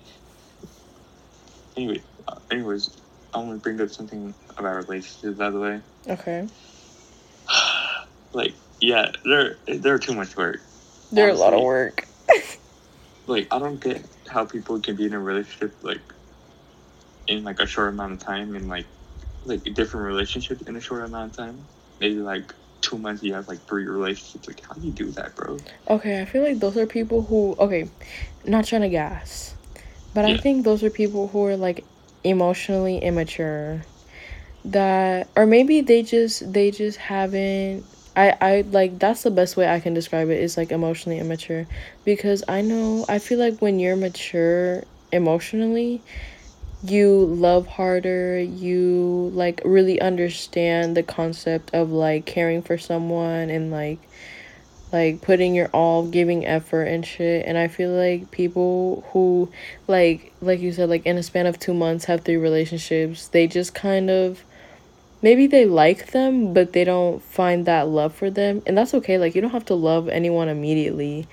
Anyway, 1.76 2.02
uh, 2.26 2.36
anyways, 2.50 2.96
I 3.34 3.38
want 3.38 3.52
to 3.52 3.56
bring 3.58 3.80
up 3.80 3.90
something 3.90 4.34
about 4.56 4.76
relationships, 4.76 5.38
by 5.38 5.50
the 5.50 5.60
way. 5.60 5.80
Okay. 6.08 6.48
Like, 8.32 8.52
yeah, 8.82 9.12
they're, 9.24 9.56
they're 9.66 9.98
too 9.98 10.12
much 10.12 10.36
work. 10.36 10.60
They're 11.10 11.30
a 11.30 11.34
lot 11.34 11.54
of 11.54 11.62
work. 11.62 12.06
Like, 13.28 13.48
I 13.50 13.58
don't 13.58 13.80
get 13.80 14.04
how 14.28 14.44
people 14.44 14.80
can 14.80 14.96
be 14.96 15.06
in 15.06 15.12
a 15.12 15.20
relationship, 15.20 15.76
like, 15.82 16.00
in, 17.26 17.44
like, 17.44 17.60
a 17.60 17.66
short 17.66 17.88
amount 17.90 18.12
of 18.12 18.20
time, 18.20 18.54
and, 18.54 18.68
like, 18.68 18.86
like, 19.44 19.62
different 19.74 20.06
relationships 20.06 20.62
in 20.62 20.76
a 20.76 20.80
short 20.80 21.04
amount 21.04 21.30
of 21.30 21.36
time. 21.36 21.68
Maybe, 22.00 22.16
like, 22.16 22.54
two 22.80 22.98
months 22.98 23.22
you 23.22 23.34
have, 23.34 23.48
like, 23.48 23.66
three 23.66 23.86
relationships. 23.86 24.46
Like, 24.48 24.62
how 24.66 24.74
do 24.74 24.86
you 24.86 24.92
do 24.92 25.10
that, 25.12 25.34
bro? 25.36 25.56
Okay, 25.88 26.20
I 26.20 26.24
feel 26.24 26.42
like 26.42 26.58
those 26.58 26.76
are 26.76 26.86
people 26.86 27.22
who 27.22 27.54
okay, 27.58 27.88
not 28.44 28.64
trying 28.64 28.82
to 28.82 28.88
gas, 28.88 29.54
but 30.14 30.24
I 30.24 30.36
think 30.36 30.64
those 30.64 30.82
are 30.82 30.90
people 30.90 31.28
who 31.28 31.44
are 31.44 31.56
like 31.56 31.84
emotionally 32.24 32.98
immature. 32.98 33.82
That 34.64 35.28
or 35.36 35.46
maybe 35.46 35.80
they 35.80 36.02
just 36.02 36.52
they 36.52 36.70
just 36.70 36.98
haven't 36.98 37.84
I 38.16 38.36
I 38.40 38.60
like 38.62 38.98
that's 38.98 39.22
the 39.22 39.30
best 39.30 39.56
way 39.56 39.68
I 39.68 39.80
can 39.80 39.94
describe 39.94 40.30
it 40.30 40.40
is 40.40 40.56
like 40.56 40.72
emotionally 40.72 41.18
immature 41.18 41.66
because 42.04 42.42
I 42.48 42.62
know 42.62 43.04
I 43.08 43.18
feel 43.18 43.38
like 43.38 43.60
when 43.60 43.78
you're 43.78 43.96
mature 43.96 44.84
emotionally 45.12 46.02
you 46.82 47.26
love 47.26 47.66
harder, 47.66 48.38
you 48.40 49.30
like 49.34 49.60
really 49.64 50.00
understand 50.00 50.96
the 50.96 51.02
concept 51.02 51.74
of 51.74 51.90
like 51.90 52.26
caring 52.26 52.62
for 52.62 52.78
someone 52.78 53.50
and 53.50 53.70
like 53.70 53.98
like 54.92 55.20
putting 55.20 55.54
your 55.54 55.68
all, 55.68 56.06
giving 56.06 56.46
effort 56.46 56.84
and 56.84 57.04
shit. 57.04 57.44
And 57.46 57.58
I 57.58 57.68
feel 57.68 57.90
like 57.90 58.30
people 58.30 59.04
who 59.12 59.50
like 59.88 60.32
like 60.40 60.60
you 60.60 60.72
said 60.72 60.88
like 60.88 61.06
in 61.06 61.18
a 61.18 61.22
span 61.22 61.46
of 61.46 61.58
2 61.58 61.74
months 61.74 62.04
have 62.06 62.22
three 62.24 62.36
relationships, 62.36 63.28
they 63.28 63.46
just 63.46 63.74
kind 63.74 64.10
of 64.10 64.44
maybe 65.26 65.48
they 65.48 65.64
like 65.66 66.12
them 66.12 66.54
but 66.54 66.72
they 66.72 66.84
don't 66.84 67.20
find 67.20 67.66
that 67.66 67.88
love 67.88 68.14
for 68.14 68.30
them. 68.30 68.62
And 68.64 68.78
that's 68.78 68.94
okay. 68.94 69.18
Like 69.18 69.34
you 69.34 69.40
don't 69.40 69.50
have 69.50 69.64
to 69.66 69.74
love 69.74 70.08
anyone 70.08 70.48
immediately 70.48 71.26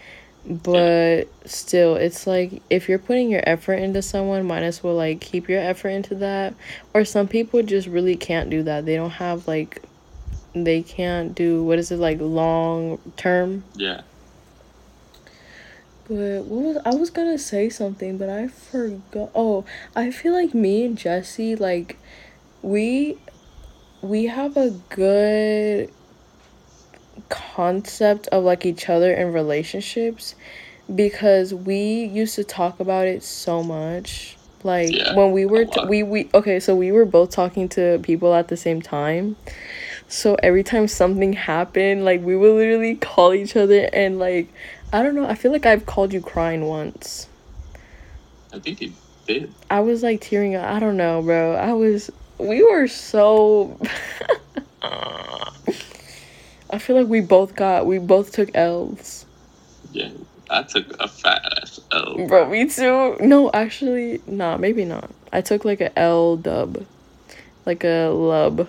but 0.46 1.26
still 1.46 1.96
it's 1.96 2.28
like 2.28 2.62
if 2.70 2.90
you're 2.90 3.00
putting 3.00 3.30
your 3.30 3.44
effort 3.48 3.76
into 3.76 4.02
someone 4.02 4.46
might 4.46 4.64
as 4.64 4.84
well 4.84 4.96
like 4.96 5.22
keep 5.22 5.48
your 5.48 5.62
effort 5.62 5.88
into 5.90 6.16
that 6.16 6.54
or 6.94 7.06
some 7.06 7.28
people 7.30 7.64
just 7.64 7.88
really 7.88 8.18
can't 8.18 8.50
do 8.50 8.62
that 8.64 8.86
they 8.86 8.96
don't 8.98 9.12
have 9.12 9.48
like 9.48 9.82
they 10.54 10.82
can't 10.82 11.34
do 11.34 11.64
what 11.64 11.80
is 11.80 11.92
it 11.92 11.98
like 11.98 12.20
long 12.20 13.00
term 13.16 13.64
Yeah. 13.76 14.02
but 16.10 16.44
what 16.44 16.62
was 16.66 16.78
I 16.84 16.94
was 16.94 17.10
gonna 17.10 17.38
say 17.38 17.70
something 17.70 18.18
but 18.18 18.28
I 18.30 18.50
forgot 18.50 19.30
oh 19.34 19.64
I 19.96 20.12
feel 20.12 20.34
like 20.34 20.54
me 20.54 20.84
and 20.84 20.98
Jesse 20.98 21.56
like 21.56 21.98
we 22.62 23.18
we 24.04 24.26
have 24.26 24.58
a 24.58 24.70
good 24.90 25.90
concept 27.30 28.28
of 28.28 28.44
like 28.44 28.66
each 28.66 28.90
other 28.90 29.14
in 29.14 29.32
relationships 29.32 30.36
because 30.94 31.54
we 31.54 32.04
used 32.04 32.36
to 32.36 32.44
talk 32.44 32.80
about 32.80 33.08
it 33.08 33.24
so 33.24 33.64
much. 33.64 34.38
Like 34.62 34.92
Yeah, 34.92 35.16
when 35.16 35.32
we 35.32 35.46
were 35.46 35.66
t- 35.66 35.86
we 35.88 36.04
we 36.04 36.30
okay 36.34 36.60
so 36.60 36.76
we 36.76 36.92
were 36.92 37.06
both 37.06 37.32
talking 37.32 37.68
to 37.70 38.00
people 38.04 38.34
at 38.34 38.50
the 38.50 38.58
same 38.58 38.82
time. 38.82 39.36
So 40.10 40.36
every 40.44 40.64
time 40.64 40.88
something 40.88 41.34
happened 41.34 42.06
like 42.06 42.22
we 42.22 42.36
would 42.36 42.56
literally 42.56 42.96
call 42.96 43.34
each 43.34 43.56
other 43.56 43.90
and 43.92 44.20
like 44.20 44.54
i 44.92 45.02
don't 45.02 45.16
know 45.16 45.26
i 45.28 45.34
feel 45.34 45.52
like 45.52 45.66
i've 45.66 45.86
called 45.86 46.14
you 46.14 46.22
crying 46.22 46.66
once. 46.66 47.28
I 48.54 48.60
think 48.60 48.80
he 48.80 48.94
did. 49.26 49.54
i 49.70 49.80
was 49.80 50.04
like 50.04 50.22
tearing 50.22 50.56
up. 50.56 50.70
I 50.70 50.80
don't 50.80 50.98
know 50.98 51.22
bro. 51.22 51.56
I 51.56 51.74
was 51.74 52.12
we 52.48 52.64
were 52.64 52.88
so 52.88 53.80
i 56.70 56.78
feel 56.78 56.96
like 56.96 57.08
we 57.08 57.22
both 57.22 57.56
got 57.56 57.86
we 57.86 58.00
both 58.00 58.32
took 58.32 58.50
l's 58.56 59.26
Yeah. 59.92 60.10
I 60.50 60.62
took 60.64 60.86
a 61.00 61.08
fat 61.08 61.42
ass 61.58 61.80
L. 61.92 62.28
Bro, 62.28 62.50
me 62.50 62.68
too. 62.70 63.18
No, 63.20 63.50
actually, 63.54 64.22
nah, 64.28 64.58
maybe 64.58 64.86
not. 64.86 65.10
I 65.32 65.42
took 65.42 65.66
like 65.66 65.82
a 65.82 65.98
L 65.98 66.38
dub. 66.38 66.86
Like 67.66 67.84
a 67.84 68.10
lub. 68.10 68.68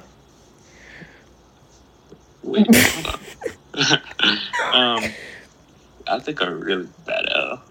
Wait, 2.42 2.66
hold 2.74 3.06
on. 3.74 4.38
um, 5.04 5.12
I 6.06 6.18
think 6.20 6.40
a 6.40 6.54
really 6.54 6.88
bad 7.06 7.26
L. 7.34 7.62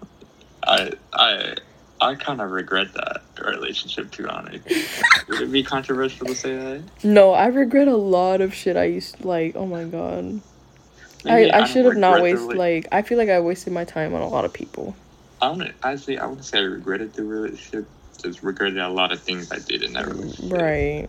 I 0.66 0.92
I 1.12 1.56
I 2.00 2.14
kind 2.14 2.40
of 2.40 2.50
regret 2.50 2.92
that 2.94 3.22
relationship. 3.38 4.10
To 4.12 4.22
be 4.24 4.28
honest, 4.28 4.64
would 5.28 5.40
it 5.40 5.52
be 5.52 5.62
controversial 5.62 6.26
to 6.26 6.34
say 6.34 6.54
that? 6.54 6.82
No, 7.04 7.32
I 7.32 7.46
regret 7.46 7.88
a 7.88 7.96
lot 7.96 8.40
of 8.40 8.54
shit 8.54 8.76
I 8.76 8.84
used 8.84 9.18
to 9.18 9.28
like. 9.28 9.56
Oh 9.56 9.66
my 9.66 9.84
god. 9.84 10.40
Maybe 11.24 11.50
I, 11.50 11.56
I 11.56 11.60
don't 11.60 11.68
should 11.68 11.84
have 11.86 11.96
not 11.96 12.20
wasted, 12.20 12.50
rela- 12.50 12.56
like, 12.56 12.88
I 12.92 13.00
feel 13.00 13.16
like 13.16 13.30
I 13.30 13.40
wasted 13.40 13.72
my 13.72 13.84
time 13.84 14.12
on 14.14 14.20
a 14.20 14.28
lot 14.28 14.44
of 14.44 14.52
people. 14.52 14.94
I 15.40 15.48
want 15.48 15.62
to 15.62 15.74
actually. 15.82 16.18
I 16.18 16.26
wouldn't 16.26 16.44
say 16.44 16.58
I 16.58 16.62
regretted 16.62 17.14
the 17.14 17.24
relationship. 17.24 17.86
Just 18.22 18.42
regretted 18.42 18.78
a 18.78 18.88
lot 18.88 19.12
of 19.12 19.20
things 19.20 19.50
I 19.50 19.58
did 19.58 19.82
in 19.82 19.92
that 19.94 20.06
relationship. 20.06 20.52
Right. 20.58 21.08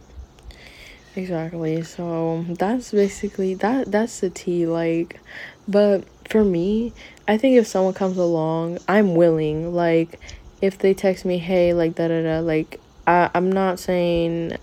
Exactly. 1.15 1.83
So 1.83 2.45
that's 2.49 2.91
basically 2.91 3.53
that 3.55 3.91
that's 3.91 4.19
the 4.19 4.29
tea 4.29 4.65
like 4.65 5.19
but 5.67 6.03
for 6.29 6.43
me, 6.43 6.93
I 7.27 7.38
think 7.38 7.57
if 7.57 7.67
someone 7.67 7.93
comes 7.93 8.17
along, 8.17 8.79
I'm 8.88 9.15
willing. 9.15 9.73
Like 9.73 10.19
if 10.61 10.77
they 10.77 10.93
text 10.93 11.25
me, 11.25 11.37
"Hey, 11.37 11.73
like 11.73 11.95
da 11.95 12.07
da 12.07 12.21
da," 12.21 12.39
like 12.39 12.79
I 13.07 13.29
I'm 13.33 13.51
not 13.51 13.79
saying 13.79 14.57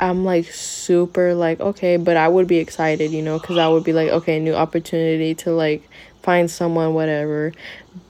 I'm 0.00 0.24
like 0.24 0.46
super 0.46 1.34
like 1.34 1.60
okay, 1.60 1.96
but 1.96 2.16
I 2.16 2.28
would 2.28 2.46
be 2.46 2.58
excited, 2.58 3.12
you 3.12 3.22
know, 3.22 3.38
cuz 3.38 3.58
I 3.58 3.68
would 3.68 3.84
be 3.84 3.92
like, 3.92 4.08
okay, 4.10 4.40
new 4.40 4.54
opportunity 4.54 5.34
to 5.36 5.52
like 5.52 5.88
find 6.22 6.50
someone 6.50 6.94
whatever. 6.94 7.52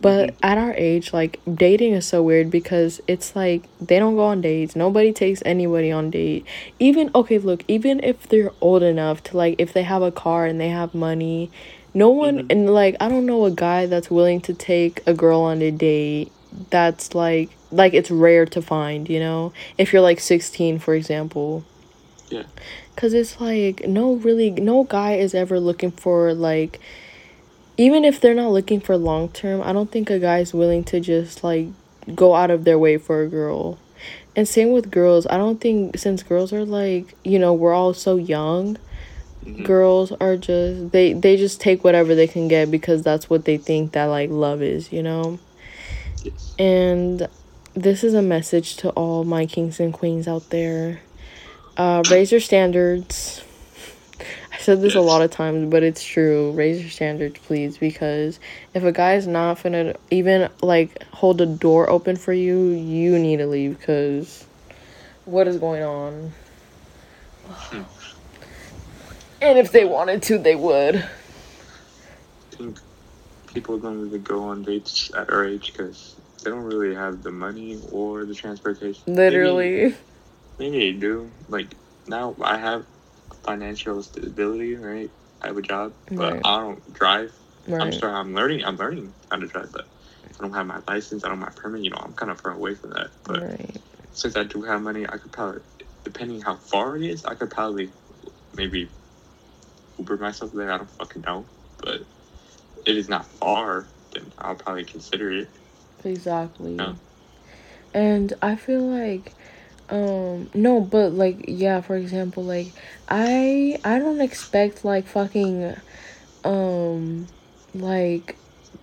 But 0.01 0.31
mm-hmm. 0.31 0.37
at 0.45 0.59
our 0.59 0.75
age, 0.75 1.13
like 1.13 1.41
dating 1.53 1.95
is 1.95 2.07
so 2.07 2.23
weird 2.23 2.51
because 2.51 3.01
it's 3.07 3.35
like 3.35 3.65
they 3.81 3.99
don't 3.99 4.17
go 4.17 4.25
on 4.25 4.41
dates. 4.41 4.77
Nobody 4.77 5.13
takes 5.13 5.43
anybody 5.45 5.91
on 5.91 6.11
date. 6.11 6.47
Even 6.79 7.11
okay, 7.15 7.39
look, 7.39 7.65
even 7.69 8.01
if 8.03 8.29
they're 8.29 8.53
old 8.61 8.83
enough 8.83 9.23
to 9.25 9.37
like 9.37 9.57
if 9.59 9.73
they 9.73 9.83
have 9.83 10.03
a 10.03 10.13
car 10.13 10.47
and 10.47 10.61
they 10.61 10.69
have 10.69 10.95
money, 10.95 11.51
no 11.95 12.11
one 12.11 12.39
Mhm. 12.45 12.47
and 12.51 12.75
like 12.75 12.97
I 13.01 13.09
don't 13.09 13.27
know 13.27 13.45
a 13.45 13.51
guy 13.51 13.87
that's 13.87 14.11
willing 14.11 14.41
to 14.43 14.55
take 14.55 15.03
a 15.07 15.15
girl 15.15 15.41
on 15.41 15.61
a 15.63 15.71
date. 15.71 16.31
That's 16.71 17.15
like 17.15 17.51
like 17.73 17.95
it's 17.95 18.11
rare 18.11 18.47
to 18.47 18.61
find, 18.61 19.09
you 19.09 19.21
know? 19.21 19.53
If 19.79 19.93
you're 19.93 20.03
like 20.03 20.19
16, 20.21 20.79
for 20.81 20.95
example. 20.95 21.63
Yeah. 22.29 22.43
Cuz 22.97 23.15
it's 23.15 23.41
like 23.41 23.87
no 23.89 24.15
really 24.15 24.51
no 24.51 24.85
guy 24.85 25.15
is 25.15 25.35
ever 25.35 25.59
looking 25.61 25.91
for 25.91 26.35
like 26.35 26.81
even 27.77 28.05
if 28.05 28.21
they're 28.21 28.35
not 28.35 28.51
looking 28.53 28.81
for 28.81 28.97
long 28.97 29.29
term, 29.29 29.63
I 29.65 29.73
don't 29.73 29.91
think 29.91 30.11
a 30.11 30.19
guy's 30.19 30.53
willing 30.53 30.85
to 30.85 31.01
just 31.01 31.43
like 31.43 31.69
go 32.15 32.35
out 32.35 32.51
of 32.51 32.65
their 32.65 32.79
way 32.79 32.99
for 32.99 33.23
a 33.23 33.29
girl. 33.29 33.79
And 34.37 34.47
same 34.47 34.71
with 34.71 34.91
girls. 34.91 35.27
I 35.29 35.37
don't 35.39 35.61
think 35.61 35.99
since 35.99 36.23
girls 36.23 36.53
are 36.53 36.65
like, 36.65 37.15
you 37.25 37.39
know, 37.39 37.53
we're 37.53 37.73
all 37.75 37.95
so 37.95 38.17
young, 38.17 38.77
Mhm. 39.47 39.65
girls 39.65 40.13
are 40.21 40.37
just 40.37 40.93
they 40.93 41.13
they 41.15 41.37
just 41.37 41.61
take 41.61 41.83
whatever 41.85 42.15
they 42.15 42.27
can 42.27 42.49
get 42.49 42.71
because 42.71 43.03
that's 43.03 43.31
what 43.31 43.45
they 43.45 43.57
think 43.57 43.93
that 43.93 44.07
like 44.07 44.31
love 44.31 44.63
is, 44.63 44.93
you 44.93 45.03
know? 45.03 45.39
Yes. 46.23 46.55
And 46.59 47.29
this 47.75 48.05
is 48.05 48.15
a 48.15 48.23
message 48.23 48.77
to 48.79 48.91
all 48.91 49.25
my 49.25 49.47
kings 49.47 49.81
and 49.81 49.93
queens 49.93 50.29
out 50.29 50.51
there. 50.51 51.01
Uh, 51.77 52.03
raise 52.11 52.31
your 52.31 52.41
standards. 52.41 53.43
I 54.53 54.59
said 54.59 54.83
this 54.83 54.95
a 54.95 55.01
lot 55.01 55.23
of 55.23 55.31
times, 55.31 55.71
but 55.71 55.83
it's 55.83 56.05
true. 56.05 56.53
Raise 56.53 56.81
your 56.81 56.91
standards, 56.91 57.39
please, 57.47 57.79
because 57.79 58.39
if 58.75 58.83
a 58.83 58.93
guy's 58.93 59.27
not 59.27 59.63
gonna 59.63 59.95
even 60.11 60.51
like 60.63 61.03
hold 61.13 61.41
a 61.41 61.47
door 61.47 61.89
open 61.89 62.17
for 62.17 62.33
you, 62.33 62.71
you 62.71 63.19
need 63.19 63.39
to 63.39 63.47
leave. 63.47 63.79
Because 63.79 64.47
what 65.25 65.49
is 65.49 65.59
going 65.59 65.83
on? 65.83 66.33
And 69.41 69.59
if 69.59 69.73
they 69.73 69.85
wanted 69.85 70.23
to, 70.25 70.39
they 70.39 70.55
would. 70.55 70.97
I 70.97 72.57
think 72.57 72.79
people 73.55 73.79
don't 73.79 74.01
really 74.01 74.19
go 74.19 74.45
on 74.45 74.63
dates 74.63 75.11
at 75.17 75.31
our 75.31 75.47
age 75.47 75.73
because 75.73 76.21
they 76.45 76.51
don't 76.51 76.65
really 76.65 76.95
have 76.95 77.23
the 77.23 77.31
money 77.31 77.81
or 77.91 78.27
the 78.27 78.35
transportation. 78.35 79.15
Literally. 79.15 79.95
Maybe, 80.59 80.93
they 80.93 80.99
do. 80.99 81.31
Like 81.49 81.75
now, 82.07 82.35
I 82.43 82.59
have 82.59 82.85
financial 83.45 84.03
stability, 84.03 84.77
right? 84.77 85.11
I 85.41 85.47
have 85.49 85.57
a 85.57 85.63
job, 85.63 85.95
but 86.11 86.35
Right. 86.35 86.43
I 86.45 86.61
don't 86.61 86.93
drive. 86.93 87.33
I'm 87.81 87.93
sorry, 87.93 88.13
I'm 88.15 88.35
learning. 88.35 88.65
I'm 88.65 88.77
learning 88.77 89.15
how 89.31 89.39
to 89.39 89.47
drive, 89.47 89.73
but 89.73 89.87
I 90.25 90.43
don't 90.43 90.53
have 90.53 90.67
my 90.67 90.81
license. 90.87 91.25
I 91.25 91.29
don't 91.29 91.39
have 91.41 91.49
my 91.49 91.55
permit. 91.63 91.83
You 91.83 91.91
know, 91.91 91.99
I'm 92.01 92.13
kind 92.13 92.31
of 92.31 92.41
far 92.41 92.53
away 92.53 92.75
from 92.75 92.91
that. 92.91 93.11
But 93.25 93.43
Right. 93.43 93.77
since 94.13 94.37
I 94.37 94.45
do 94.45 94.63
have 94.63 94.83
money, 94.83 95.07
I 95.07 95.17
could 95.17 95.33
probably, 95.33 95.63
depending 96.05 96.43
how 96.43 96.57
far 96.57 96.97
it 96.97 97.03
is, 97.03 97.25
I 97.25 97.35
could 97.35 97.51
probably 97.51 97.93
maybe 98.55 98.91
Uber 100.01 100.17
myself 100.17 100.53
there. 100.53 100.73
I 100.73 100.79
don't 100.79 100.91
fucking 100.91 101.23
know, 101.23 101.45
but 101.79 102.01
if 102.01 102.07
it 102.87 102.97
is 102.97 103.09
not 103.09 103.27
far, 103.27 103.87
then 104.13 104.33
I'll 104.39 104.55
probably 104.55 104.85
consider 104.85 105.31
it. 105.31 105.49
Exactly. 106.05 106.77
Yeah. 106.77 106.95
And 107.93 108.33
I 108.41 108.57
feel 108.57 108.83
like 108.83 109.35
um 109.91 110.51
no, 110.55 110.81
but 110.81 111.13
like 111.13 111.45
yeah, 111.49 111.81
for 111.81 111.97
example, 111.97 112.45
like 112.45 112.69
I 113.09 113.79
I 113.85 113.99
don't 113.99 114.21
expect 114.21 114.85
like 114.85 115.07
fucking 115.07 115.77
um 116.45 117.27
like 117.75 118.37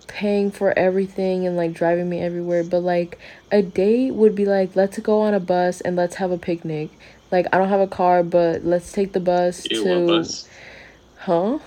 paying 0.06 0.50
for 0.50 0.76
everything 0.78 1.46
and 1.46 1.56
like 1.56 1.72
driving 1.72 2.08
me 2.08 2.20
everywhere, 2.20 2.62
but 2.62 2.80
like 2.80 3.18
a 3.50 3.62
date 3.62 4.12
would 4.12 4.34
be 4.34 4.44
like 4.44 4.76
let's 4.76 4.98
go 4.98 5.22
on 5.22 5.34
a 5.34 5.40
bus 5.40 5.80
and 5.80 5.96
let's 5.96 6.16
have 6.16 6.30
a 6.30 6.38
picnic. 6.38 6.90
Like 7.32 7.46
I 7.52 7.58
don't 7.58 7.68
have 7.68 7.80
a 7.80 7.86
car, 7.86 8.22
but 8.22 8.64
let's 8.64 8.92
take 8.92 9.12
the 9.12 9.20
bus 9.20 9.66
Ew, 9.70 9.82
to 9.82 10.06
bus. 10.06 10.48
Huh? 11.18 11.58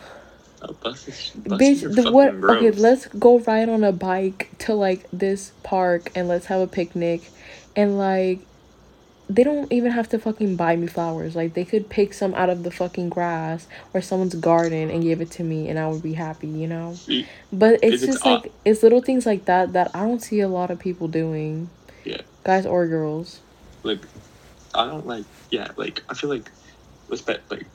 A 0.61 0.73
bus 0.73 1.07
is, 1.07 1.31
are 1.35 1.57
Bitch, 1.57 1.95
the 1.95 2.11
what? 2.11 2.35
Okay, 2.35 2.71
let's 2.71 3.07
go 3.07 3.39
ride 3.39 3.67
on 3.69 3.83
a 3.83 3.91
bike 3.91 4.51
to 4.59 4.75
like 4.75 5.07
this 5.11 5.51
park 5.63 6.11
and 6.15 6.27
let's 6.27 6.45
have 6.47 6.61
a 6.61 6.67
picnic, 6.67 7.21
and 7.75 7.97
like, 7.97 8.39
they 9.27 9.43
don't 9.43 9.71
even 9.71 9.91
have 9.91 10.07
to 10.09 10.19
fucking 10.19 10.55
buy 10.55 10.75
me 10.75 10.85
flowers. 10.87 11.35
Like 11.35 11.55
they 11.55 11.65
could 11.65 11.89
pick 11.89 12.13
some 12.13 12.33
out 12.35 12.49
of 12.51 12.61
the 12.63 12.69
fucking 12.69 13.09
grass 13.09 13.67
or 13.93 14.01
someone's 14.01 14.35
garden 14.35 14.91
and 14.91 15.01
give 15.01 15.19
it 15.19 15.31
to 15.31 15.43
me, 15.43 15.67
and 15.67 15.79
I 15.79 15.87
would 15.87 16.03
be 16.03 16.13
happy, 16.13 16.47
you 16.47 16.67
know. 16.67 16.93
See, 16.93 17.27
But 17.51 17.79
it's 17.81 18.03
it's 18.03 18.05
just 18.05 18.25
off- 18.25 18.43
like 18.43 18.51
it's 18.63 18.83
little 18.83 19.01
things 19.01 19.25
like 19.25 19.45
that 19.45 19.73
that 19.73 19.89
I 19.95 20.01
don't 20.01 20.21
see 20.21 20.41
a 20.41 20.47
lot 20.47 20.69
of 20.69 20.77
people 20.79 21.07
doing. 21.07 21.69
Yeah. 22.03 22.21
guys 22.43 22.65
or 22.65 22.87
girls. 22.87 23.41
like 23.83 23.99
I 24.73 24.85
don't 24.87 25.05
like 25.05 25.25
yeah 25.51 25.67
like 25.75 26.01
I 26.09 26.13
feel 26.15 26.29
like 26.31 26.49
respect 27.09 27.51
like 27.51 27.65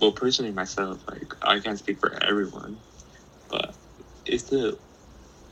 well 0.00 0.12
personally 0.12 0.52
myself 0.52 0.98
like 1.08 1.32
I 1.42 1.60
can't 1.60 1.78
speak 1.78 2.00
for 2.00 2.12
everyone 2.22 2.78
but 3.50 3.74
it's 4.24 4.44
the 4.44 4.78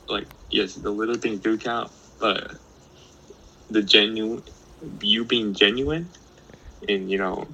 like 0.07 0.27
yes 0.51 0.75
the 0.75 0.91
little 0.91 1.15
things 1.15 1.39
do 1.39 1.57
count 1.57 1.91
but 2.19 2.51
the 3.69 3.81
genuine 3.81 4.43
you 5.01 5.23
being 5.25 5.53
genuine 5.53 6.09
and 6.87 7.09
you 7.09 7.17
know 7.17 7.47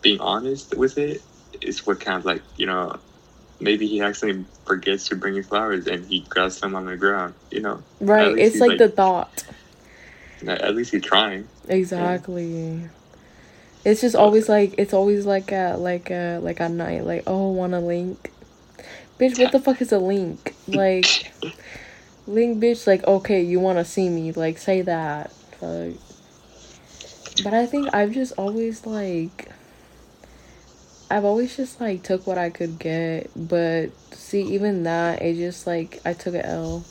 being 0.00 0.20
honest 0.20 0.76
with 0.76 0.98
it 0.98 1.22
is 1.60 1.86
what 1.86 2.00
kind 2.00 2.18
of 2.18 2.24
like 2.24 2.42
you 2.56 2.66
know 2.66 2.98
maybe 3.60 3.86
he 3.86 4.00
actually 4.00 4.44
forgets 4.66 5.08
to 5.08 5.16
bring 5.16 5.34
you 5.34 5.42
flowers 5.42 5.86
and 5.86 6.04
he 6.06 6.20
grabs 6.20 6.60
them 6.60 6.74
on 6.74 6.86
the 6.86 6.96
ground 6.96 7.34
you 7.50 7.60
know 7.60 7.82
Right. 8.00 8.36
It's 8.36 8.56
like, 8.56 8.70
like- 8.70 8.78
the 8.78 8.88
thought. 8.88 9.44
at 10.46 10.74
least 10.74 10.92
he's 10.92 11.02
trying 11.02 11.48
Exactly. 11.68 12.88
It's 13.84 14.00
just 14.00 14.14
always 14.14 14.48
like 14.48 14.74
it's 14.78 14.94
always 14.94 15.26
like 15.26 15.50
a 15.50 15.76
like 15.76 16.10
a 16.10 16.38
like 16.38 16.60
a 16.60 16.68
night 16.68 17.04
like 17.04 17.24
oh 17.26 17.50
want 17.50 17.74
a 17.74 17.80
link, 17.80 18.30
bitch. 19.18 19.38
What 19.38 19.50
the 19.50 19.58
fuck 19.58 19.82
is 19.82 19.90
a 19.90 19.98
link? 19.98 20.54
Like 20.68 21.32
link, 22.26 22.62
bitch. 22.62 22.86
Like 22.86 23.04
okay, 23.04 23.42
you 23.42 23.58
want 23.58 23.78
to 23.78 23.84
see 23.84 24.08
me? 24.08 24.30
Like 24.32 24.58
say 24.58 24.82
that. 24.82 25.32
Fuck. 25.58 25.94
But 27.42 27.54
I 27.54 27.66
think 27.66 27.92
I've 27.92 28.12
just 28.12 28.34
always 28.38 28.86
like. 28.86 29.48
I've 31.10 31.24
always 31.24 31.56
just 31.56 31.80
like 31.80 32.02
took 32.04 32.26
what 32.26 32.38
I 32.38 32.50
could 32.50 32.78
get, 32.78 33.30
but 33.36 33.90
see 34.12 34.42
even 34.54 34.84
that 34.84 35.20
it 35.20 35.34
just 35.34 35.66
like 35.66 36.00
I 36.06 36.14
took 36.14 36.34
a 36.34 36.46
L. 36.46 36.84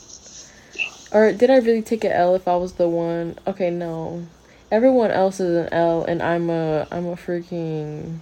Or 1.10 1.32
did 1.32 1.50
I 1.50 1.56
really 1.56 1.82
take 1.82 2.04
a 2.04 2.14
L 2.14 2.34
if 2.34 2.46
I 2.46 2.56
was 2.56 2.74
the 2.74 2.88
one? 2.88 3.38
Okay, 3.46 3.70
no. 3.70 4.26
Everyone 4.72 5.10
else 5.10 5.38
is 5.38 5.54
an 5.54 5.68
L 5.70 6.02
and 6.02 6.22
I'm 6.22 6.48
a 6.48 6.88
I'm 6.90 7.04
a 7.04 7.14
freaking 7.14 8.20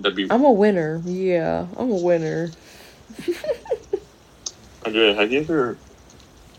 W 0.00 0.28
I'm 0.30 0.42
a 0.46 0.50
winner. 0.50 1.02
Yeah, 1.04 1.66
I'm 1.76 1.90
a 1.90 1.96
winner. 1.96 2.50
Andrea, 4.86 5.14
have 5.14 5.30
you 5.30 5.40
ever 5.40 5.76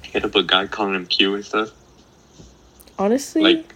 hit 0.03 0.23
up 0.23 0.35
a 0.35 0.43
guy 0.43 0.67
calling 0.67 0.93
him 0.93 1.07
Q 1.07 1.33
and 1.33 1.43
stuff? 1.43 1.71
Honestly, 2.99 3.41
Like, 3.41 3.73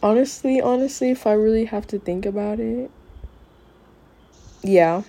honestly, 0.00 0.60
honestly, 0.60 1.10
if 1.10 1.26
I 1.26 1.32
really 1.32 1.64
have 1.64 1.88
to 1.88 1.98
think 1.98 2.26
about 2.26 2.60
it, 2.60 2.92
yeah. 4.62 5.02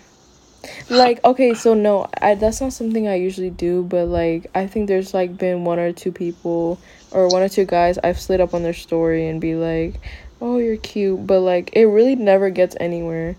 Like, 0.90 1.24
okay, 1.24 1.54
so 1.54 1.76
no, 1.76 2.10
I 2.20 2.34
that's 2.34 2.62
not 2.62 2.74
something 2.74 3.08
I 3.08 3.14
usually 3.14 3.52
do, 3.52 3.84
but 3.84 4.08
like 4.08 4.48
I 4.56 4.66
think 4.66 4.88
there's 4.88 5.14
like 5.14 5.38
been 5.38 5.66
one 5.66 5.78
or 5.78 5.94
two 5.94 6.12
people 6.12 6.80
or 7.16 7.30
one 7.30 7.42
or 7.42 7.50
two 7.50 7.66
guys 7.66 7.98
I've 8.04 8.20
slid 8.20 8.42
up 8.42 8.54
on 8.54 8.62
their 8.62 8.74
story 8.74 9.28
and 9.28 9.40
be 9.40 9.56
like, 9.56 9.96
"Oh, 10.42 10.58
you're 10.58 10.78
cute," 10.78 11.26
but 11.26 11.40
like 11.40 11.70
it 11.74 11.86
really 11.86 12.16
never 12.16 12.50
gets 12.50 12.76
anywhere. 12.80 13.36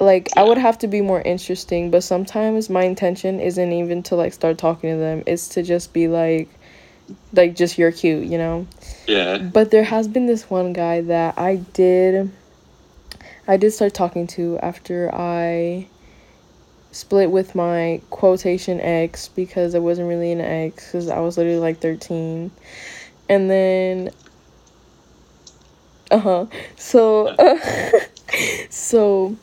Like 0.00 0.28
I 0.36 0.42
would 0.42 0.58
have 0.58 0.78
to 0.78 0.88
be 0.88 1.00
more 1.00 1.22
interesting, 1.22 1.90
but 1.90 2.02
sometimes 2.02 2.68
my 2.68 2.82
intention 2.82 3.40
isn't 3.40 3.72
even 3.72 4.02
to 4.04 4.16
like 4.16 4.32
start 4.32 4.58
talking 4.58 4.90
to 4.90 4.96
them. 4.96 5.22
It's 5.26 5.48
to 5.50 5.62
just 5.62 5.92
be 5.92 6.08
like 6.08 6.48
like 7.32 7.56
just 7.56 7.78
you're 7.78 7.92
cute, 7.92 8.26
you 8.26 8.36
know? 8.36 8.66
yeah, 9.06 9.38
But 9.38 9.70
there 9.70 9.84
has 9.84 10.08
been 10.08 10.26
this 10.26 10.50
one 10.50 10.72
guy 10.72 11.00
that 11.02 11.38
I 11.38 11.56
did 11.72 12.30
I 13.46 13.56
did 13.56 13.72
start 13.72 13.94
talking 13.94 14.26
to 14.28 14.58
after 14.58 15.10
I 15.14 15.86
split 16.90 17.30
with 17.30 17.54
my 17.54 18.00
quotation 18.10 18.80
ex 18.80 19.28
because 19.28 19.74
I 19.74 19.78
wasn't 19.78 20.08
really 20.08 20.32
an 20.32 20.40
ex 20.40 20.86
because 20.86 21.08
I 21.08 21.20
was 21.20 21.36
literally 21.36 21.58
like 21.58 21.80
13. 21.80 22.50
And 23.28 23.50
then 23.50 24.10
uh-huh. 26.10 26.46
So 26.76 27.36
so 28.70 29.36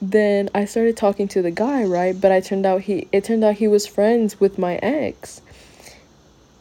then 0.00 0.48
I 0.54 0.64
started 0.64 0.96
talking 0.96 1.28
to 1.28 1.42
the 1.42 1.50
guy, 1.50 1.84
right? 1.84 2.18
But 2.18 2.32
I 2.32 2.40
turned 2.40 2.66
out 2.66 2.82
he 2.82 3.08
it 3.12 3.24
turned 3.24 3.44
out 3.44 3.54
he 3.56 3.68
was 3.68 3.86
friends 3.86 4.38
with 4.40 4.58
my 4.58 4.76
ex 4.76 5.42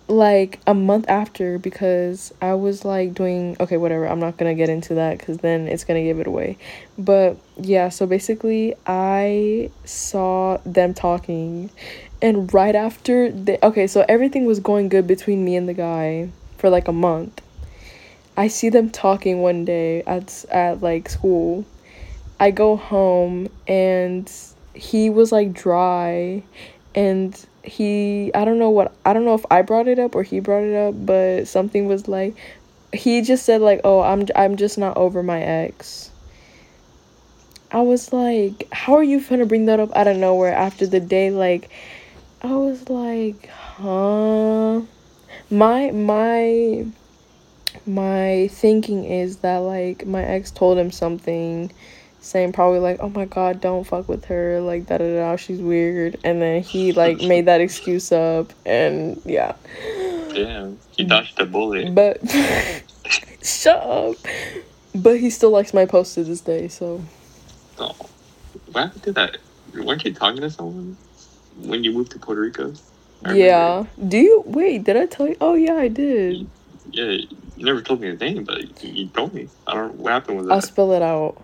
like 0.08 0.60
a 0.68 0.74
month 0.74 1.08
after 1.08 1.58
because 1.58 2.34
I 2.42 2.54
was 2.56 2.84
like 2.84 3.14
doing 3.14 3.56
okay 3.60 3.78
whatever 3.78 4.08
I'm 4.08 4.20
not 4.20 4.38
gonna 4.38 4.54
get 4.54 4.70
into 4.70 4.96
that 4.96 5.18
because 5.18 5.38
then 5.38 5.68
it's 5.68 5.84
gonna 5.84 6.04
give 6.04 6.20
it 6.20 6.28
away. 6.28 6.58
But 6.98 7.38
yeah 7.58 7.90
so 7.90 8.06
basically 8.06 8.76
I 8.86 9.72
saw 9.86 10.58
them 10.66 10.94
talking 10.94 11.70
and 12.22 12.54
right 12.54 12.76
after 12.76 13.32
they 13.32 13.58
okay 13.64 13.88
so 13.88 14.06
everything 14.10 14.46
was 14.46 14.60
going 14.60 14.90
good 14.90 15.08
between 15.08 15.46
me 15.46 15.56
and 15.56 15.68
the 15.68 15.74
guy 15.74 16.30
for 16.58 16.70
like 16.70 16.88
a 16.88 16.94
month. 16.94 17.42
I 18.38 18.48
see 18.48 18.70
them 18.70 18.90
talking 18.90 19.42
one 19.42 19.66
day 19.66 20.04
at 20.04 20.46
at 20.50 20.82
like 20.82 21.10
school. 21.10 21.66
I 22.40 22.52
go 22.52 22.76
home 22.76 23.50
and 23.68 24.32
he 24.74 25.10
was 25.10 25.32
like 25.32 25.54
dry 25.54 26.44
and 26.96 27.46
he 27.64 28.32
I 28.34 28.46
don't 28.46 28.60
know 28.60 28.70
what 28.70 28.94
I 29.06 29.14
don't 29.14 29.26
know 29.26 29.36
if 29.36 29.46
I 29.52 29.62
brought 29.62 29.88
it 29.88 30.00
up 30.00 30.16
or 30.16 30.24
he 30.24 30.40
brought 30.40 30.64
it 30.64 30.76
up, 30.76 30.96
but 31.06 31.46
something 31.48 31.88
was 31.88 32.08
like 32.08 32.36
he 32.94 33.22
just 33.22 33.46
said 33.46 33.62
like, 33.62 33.82
"Oh, 33.84 34.02
I'm 34.02 34.26
I'm 34.36 34.58
just 34.58 34.78
not 34.78 34.98
over 34.98 35.24
my 35.24 35.42
ex." 35.42 36.12
I 37.72 37.82
was 37.82 38.12
like, 38.12 38.68
"How 38.72 38.96
are 38.96 39.04
you 39.04 39.22
gonna 39.22 39.46
bring 39.46 39.66
that 39.68 39.80
up 39.80 39.96
out 39.96 40.08
of 40.08 40.18
nowhere 40.18 40.54
after 40.54 40.86
the 40.86 41.00
day 41.00 41.32
like 41.32 41.70
I 42.42 42.56
was 42.56 42.90
like, 42.90 43.48
"Huh?" 43.48 44.82
My 45.50 45.92
my 45.92 46.86
my 47.86 48.50
thinking 48.52 49.06
is 49.06 49.38
that 49.38 49.58
like 49.58 50.06
my 50.06 50.24
ex 50.24 50.52
told 50.52 50.78
him 50.78 50.92
something 50.92 51.72
saying 52.22 52.52
probably 52.54 52.80
like 52.80 52.98
oh 53.00 53.10
my 53.10 53.26
god 53.26 53.60
don't 53.60 53.84
fuck 53.86 54.08
with 54.08 54.26
her 54.26 54.62
like 54.62 54.86
da 54.86 54.98
da 54.98 55.16
da 55.16 55.36
she's 55.36 55.60
weird 55.60 56.18
and 56.24 56.42
then 56.42 56.62
he 56.62 56.92
like 56.94 57.20
made 57.22 57.46
that 57.48 57.60
excuse 57.62 58.12
up 58.12 58.54
and 58.66 59.20
yeah 59.26 59.56
damn, 60.34 60.78
he 60.96 61.04
dodged 61.04 61.38
a 61.40 61.46
bullet. 61.46 61.94
but 61.94 62.18
shut 63.44 63.82
up 63.84 64.16
but 64.94 65.20
he 65.20 65.30
still 65.30 65.50
likes 65.50 65.74
my 65.74 65.86
post 65.86 66.16
to 66.16 66.24
this 66.24 66.42
day 66.42 66.68
so 66.68 67.04
Oh, 67.80 67.96
what 68.72 68.82
happened 68.84 69.04
to 69.04 69.12
that? 69.14 69.38
Weren't 69.74 70.04
you 70.06 70.14
talking 70.14 70.42
to 70.42 70.50
someone 70.52 70.96
when 71.58 71.84
you 71.84 71.92
moved 71.92 72.12
to 72.12 72.20
Puerto 72.20 72.42
Rico? 72.42 72.74
Yeah 73.34 73.86
do 74.08 74.18
you 74.18 74.44
wait 74.46 74.84
did 74.84 74.96
i 74.98 75.06
tell 75.08 75.28
you 75.28 75.36
oh 75.42 75.56
yeah 75.56 75.74
i 75.76 75.88
did 75.88 76.48
Yeah, 76.92 77.06
you 77.06 77.28
never 77.66 77.82
told 77.82 78.02
me 78.02 78.08
his 78.10 78.20
name, 78.20 78.44
but 78.44 78.84
you, 78.84 79.08
told 79.08 79.34
me. 79.34 79.48
I 79.68 79.74
don't 79.76 79.96
know 79.96 80.04
what 80.04 80.12
happened 80.14 80.38
with 80.38 80.48
that? 80.48 80.54
I'll 80.54 80.62
spell 80.62 80.92
it 80.94 81.02
out. 81.02 81.42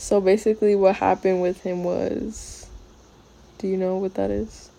So 0.00 0.18
basically, 0.18 0.74
what 0.74 0.96
happened 0.96 1.42
with 1.42 1.62
him 1.62 1.84
was. 1.84 2.66
Do 3.58 3.68
you 3.68 3.76
know 3.76 3.98
what 3.98 4.14
that 4.14 4.30
is? 4.30 4.70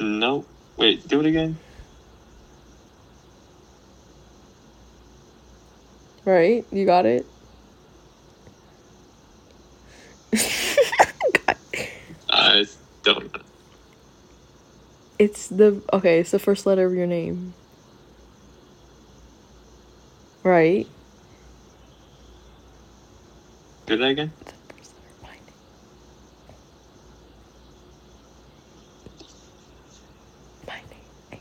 No, 0.00 0.46
wait, 0.78 1.06
do 1.06 1.20
it 1.20 1.26
again. 1.26 1.58
Right? 6.24 6.64
You 6.72 6.86
got 6.86 7.04
it? 7.04 7.26
I 12.30 12.64
don't 13.02 13.34
know. 13.34 13.42
it's 15.18 15.48
the. 15.48 15.82
Okay, 15.92 16.20
it's 16.20 16.30
the 16.30 16.38
first 16.38 16.64
letter 16.64 16.86
of 16.86 16.94
your 16.94 17.06
name. 17.06 17.52
Right? 20.42 20.88
Do 23.88 23.96
that 23.96 24.04
again. 24.10 24.30
The 24.44 24.52
first 24.74 24.92
letter 24.96 25.08
of 25.16 25.22
my 25.22 25.30
name. 25.30 25.40
My 30.66 30.74
name. 30.74 31.40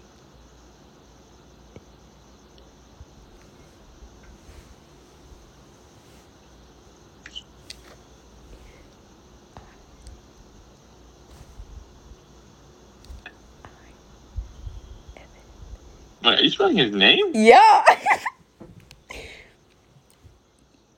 Wait, 16.23 16.39
are 16.39 16.43
you 16.43 16.49
spelling 16.49 16.77
his 16.77 16.93
name? 16.93 17.25
Yeah! 17.33 17.83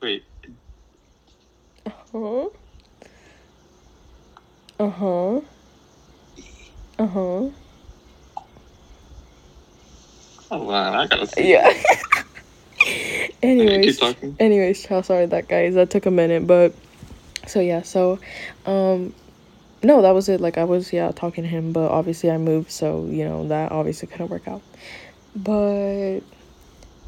Wait, 0.04 0.24
huh? 2.12 2.50
Uh 4.80 4.90
huh. 4.90 5.42
Uh 6.98 7.08
huh. 7.08 7.50
hold 10.50 10.72
on, 10.72 10.96
I 10.96 11.08
gotta 11.08 11.28
see. 11.28 11.52
Yeah. 11.52 11.72
keep 12.84 13.36
anyways, 13.44 14.00
talking. 14.00 14.36
anyways, 14.40 14.84
child, 14.84 15.06
sorry 15.06 15.26
that 15.28 15.48
guys 15.48 15.76
that 15.76 15.90
took 15.90 16.06
a 16.06 16.12
minute, 16.12 16.48
but 16.48 16.74
so 17.48 17.60
yeah, 17.60 17.82
so 17.82 18.20
um 18.66 19.14
no, 19.82 20.02
that 20.02 20.12
was 20.12 20.28
it. 20.28 20.42
Like 20.42 20.58
I 20.58 20.66
was 20.66 20.92
yeah 20.92 21.12
talking 21.12 21.44
to 21.44 21.50
him, 21.50 21.72
but 21.72 21.90
obviously 21.90 22.32
I 22.32 22.38
moved, 22.38 22.72
so 22.72 23.06
you 23.06 23.24
know 23.26 23.48
that 23.48 23.72
obviously 23.72 24.08
couldn't 24.08 24.30
work 24.30 24.48
out. 24.48 24.62
But 25.36 26.20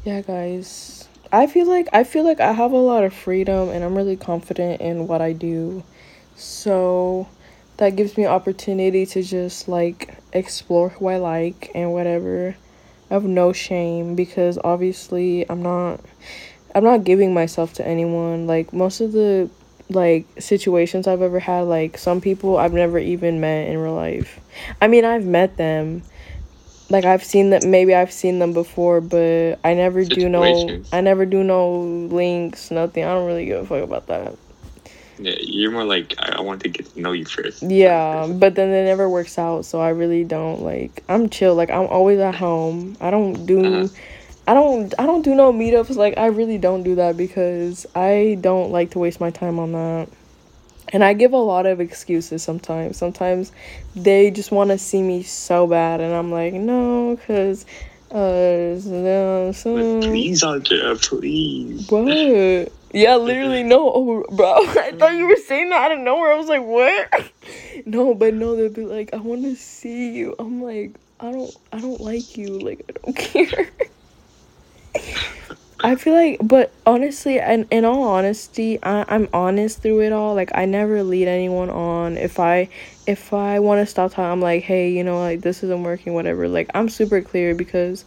yeah, 0.04 0.20
guys, 0.22 1.01
I 1.34 1.46
feel 1.46 1.66
like 1.66 1.88
I 1.94 2.04
feel 2.04 2.24
like 2.24 2.40
I 2.40 2.52
have 2.52 2.72
a 2.72 2.76
lot 2.76 3.04
of 3.04 3.14
freedom 3.14 3.70
and 3.70 3.82
I'm 3.82 3.96
really 3.96 4.16
confident 4.16 4.82
in 4.82 5.08
what 5.08 5.22
I 5.22 5.32
do. 5.32 5.82
So 6.36 7.26
that 7.78 7.96
gives 7.96 8.18
me 8.18 8.26
opportunity 8.26 9.06
to 9.06 9.22
just 9.22 9.66
like 9.66 10.14
explore 10.34 10.90
who 10.90 11.06
I 11.06 11.16
like 11.16 11.70
and 11.74 11.94
whatever. 11.94 12.54
I 13.10 13.14
have 13.14 13.24
no 13.24 13.54
shame 13.54 14.14
because 14.14 14.58
obviously 14.62 15.48
I'm 15.48 15.62
not 15.62 16.00
I'm 16.74 16.84
not 16.84 17.04
giving 17.04 17.32
myself 17.32 17.72
to 17.74 17.86
anyone. 17.86 18.46
Like 18.46 18.74
most 18.74 19.00
of 19.00 19.12
the 19.12 19.48
like 19.88 20.26
situations 20.38 21.06
I've 21.06 21.22
ever 21.22 21.40
had, 21.40 21.62
like 21.62 21.96
some 21.96 22.20
people 22.20 22.58
I've 22.58 22.74
never 22.74 22.98
even 22.98 23.40
met 23.40 23.68
in 23.68 23.78
real 23.78 23.94
life. 23.94 24.38
I 24.82 24.88
mean, 24.88 25.06
I've 25.06 25.24
met 25.24 25.56
them. 25.56 26.02
Like 26.92 27.06
I've 27.06 27.24
seen 27.24 27.50
that 27.50 27.64
maybe 27.64 27.94
I've 27.94 28.12
seen 28.12 28.38
them 28.38 28.52
before, 28.52 29.00
but 29.00 29.58
I 29.64 29.72
never 29.72 30.04
do 30.04 30.28
know 30.28 30.82
I 30.92 31.00
never 31.00 31.24
do 31.24 31.42
no 31.42 31.80
links, 31.80 32.70
nothing. 32.70 33.02
I 33.02 33.14
don't 33.14 33.26
really 33.26 33.46
give 33.46 33.62
a 33.62 33.66
fuck 33.66 33.82
about 33.82 34.06
that. 34.08 34.36
Yeah, 35.18 35.36
you're 35.40 35.70
more 35.70 35.84
like 35.84 36.14
I 36.18 36.42
want 36.42 36.60
to 36.62 36.68
get 36.68 36.92
to 36.92 37.00
know 37.00 37.12
you 37.12 37.24
first. 37.24 37.62
Yeah, 37.62 38.26
but 38.30 38.56
then 38.56 38.68
it 38.68 38.84
never 38.84 39.08
works 39.08 39.38
out, 39.38 39.64
so 39.64 39.80
I 39.80 39.88
really 39.88 40.22
don't 40.22 40.62
like. 40.62 41.02
I'm 41.08 41.30
chill. 41.30 41.54
Like 41.54 41.70
I'm 41.70 41.86
always 41.86 42.18
at 42.18 42.34
home. 42.34 42.98
I 43.00 43.10
don't 43.10 43.46
do. 43.46 43.64
Uh-huh. 43.64 43.94
I 44.46 44.52
don't 44.52 44.92
I 44.98 45.06
don't 45.06 45.22
do 45.22 45.34
no 45.34 45.50
meetups 45.50 45.96
like 45.96 46.18
I 46.18 46.26
really 46.26 46.58
don't 46.58 46.82
do 46.82 46.96
that 46.96 47.16
because 47.16 47.86
I 47.94 48.36
don't 48.42 48.70
like 48.70 48.90
to 48.90 48.98
waste 48.98 49.18
my 49.18 49.30
time 49.30 49.58
on 49.58 49.72
that. 49.72 50.08
And 50.92 51.02
I 51.02 51.14
give 51.14 51.32
a 51.32 51.38
lot 51.38 51.66
of 51.66 51.80
excuses 51.80 52.42
sometimes. 52.42 52.98
Sometimes 52.98 53.50
they 53.96 54.30
just 54.30 54.52
want 54.52 54.70
to 54.70 54.78
see 54.78 55.02
me 55.02 55.22
so 55.22 55.66
bad 55.66 56.00
and 56.00 56.14
I'm 56.14 56.30
like, 56.30 56.52
"No, 56.52 57.18
cuz 57.26 57.64
uh 58.10 58.78
no, 58.84 59.52
so 59.54 60.00
please 60.02 60.42
Andrea, 60.42 60.94
please. 60.96 61.88
What? 61.88 62.72
Yeah, 62.92 63.16
literally 63.16 63.62
no, 63.62 63.90
oh, 63.94 64.24
bro. 64.36 64.52
I 64.52 64.92
thought 64.92 65.14
you 65.14 65.26
were 65.26 65.36
saying 65.36 65.70
that 65.70 65.80
out 65.80 65.92
of 65.92 65.98
nowhere. 66.00 66.32
I 66.32 66.36
was 66.36 66.48
like, 66.48 66.62
"What?" 66.62 67.32
no, 67.86 68.14
but 68.14 68.34
no, 68.34 68.54
they'd 68.54 68.74
be 68.74 68.84
like, 68.84 69.14
"I 69.14 69.16
want 69.16 69.44
to 69.44 69.56
see 69.56 70.10
you." 70.10 70.34
I'm 70.38 70.62
like, 70.62 70.92
"I 71.18 71.32
don't 71.32 71.56
I 71.72 71.80
don't 71.80 72.02
like 72.02 72.36
you. 72.36 72.58
Like 72.58 72.84
I 72.88 72.92
don't 72.92 73.16
care." 73.32 73.70
I 75.84 75.96
feel 75.96 76.14
like, 76.14 76.38
but 76.42 76.72
honestly, 76.86 77.40
and 77.40 77.66
in 77.70 77.84
all 77.84 78.04
honesty, 78.04 78.80
I, 78.84 79.04
I'm 79.08 79.28
honest 79.32 79.82
through 79.82 80.02
it 80.02 80.12
all. 80.12 80.34
Like, 80.34 80.52
I 80.54 80.64
never 80.64 81.02
lead 81.02 81.26
anyone 81.26 81.70
on. 81.70 82.16
If 82.16 82.38
I, 82.38 82.68
if 83.06 83.32
I 83.32 83.58
want 83.58 83.80
to 83.80 83.86
stop 83.86 84.12
talking, 84.12 84.30
I'm 84.30 84.40
like, 84.40 84.62
hey, 84.62 84.90
you 84.90 85.02
know, 85.02 85.18
like 85.18 85.40
this 85.40 85.64
isn't 85.64 85.82
working, 85.82 86.14
whatever. 86.14 86.46
Like, 86.46 86.70
I'm 86.74 86.88
super 86.88 87.20
clear 87.20 87.56
because 87.56 88.04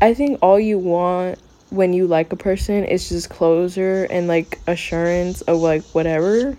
I 0.00 0.14
think 0.14 0.38
all 0.42 0.60
you 0.60 0.78
want 0.78 1.40
when 1.70 1.92
you 1.92 2.06
like 2.06 2.32
a 2.32 2.36
person 2.36 2.84
is 2.84 3.08
just 3.08 3.28
closure 3.28 4.06
and 4.10 4.28
like 4.28 4.58
assurance 4.68 5.40
of 5.42 5.58
like 5.58 5.82
whatever. 5.86 6.56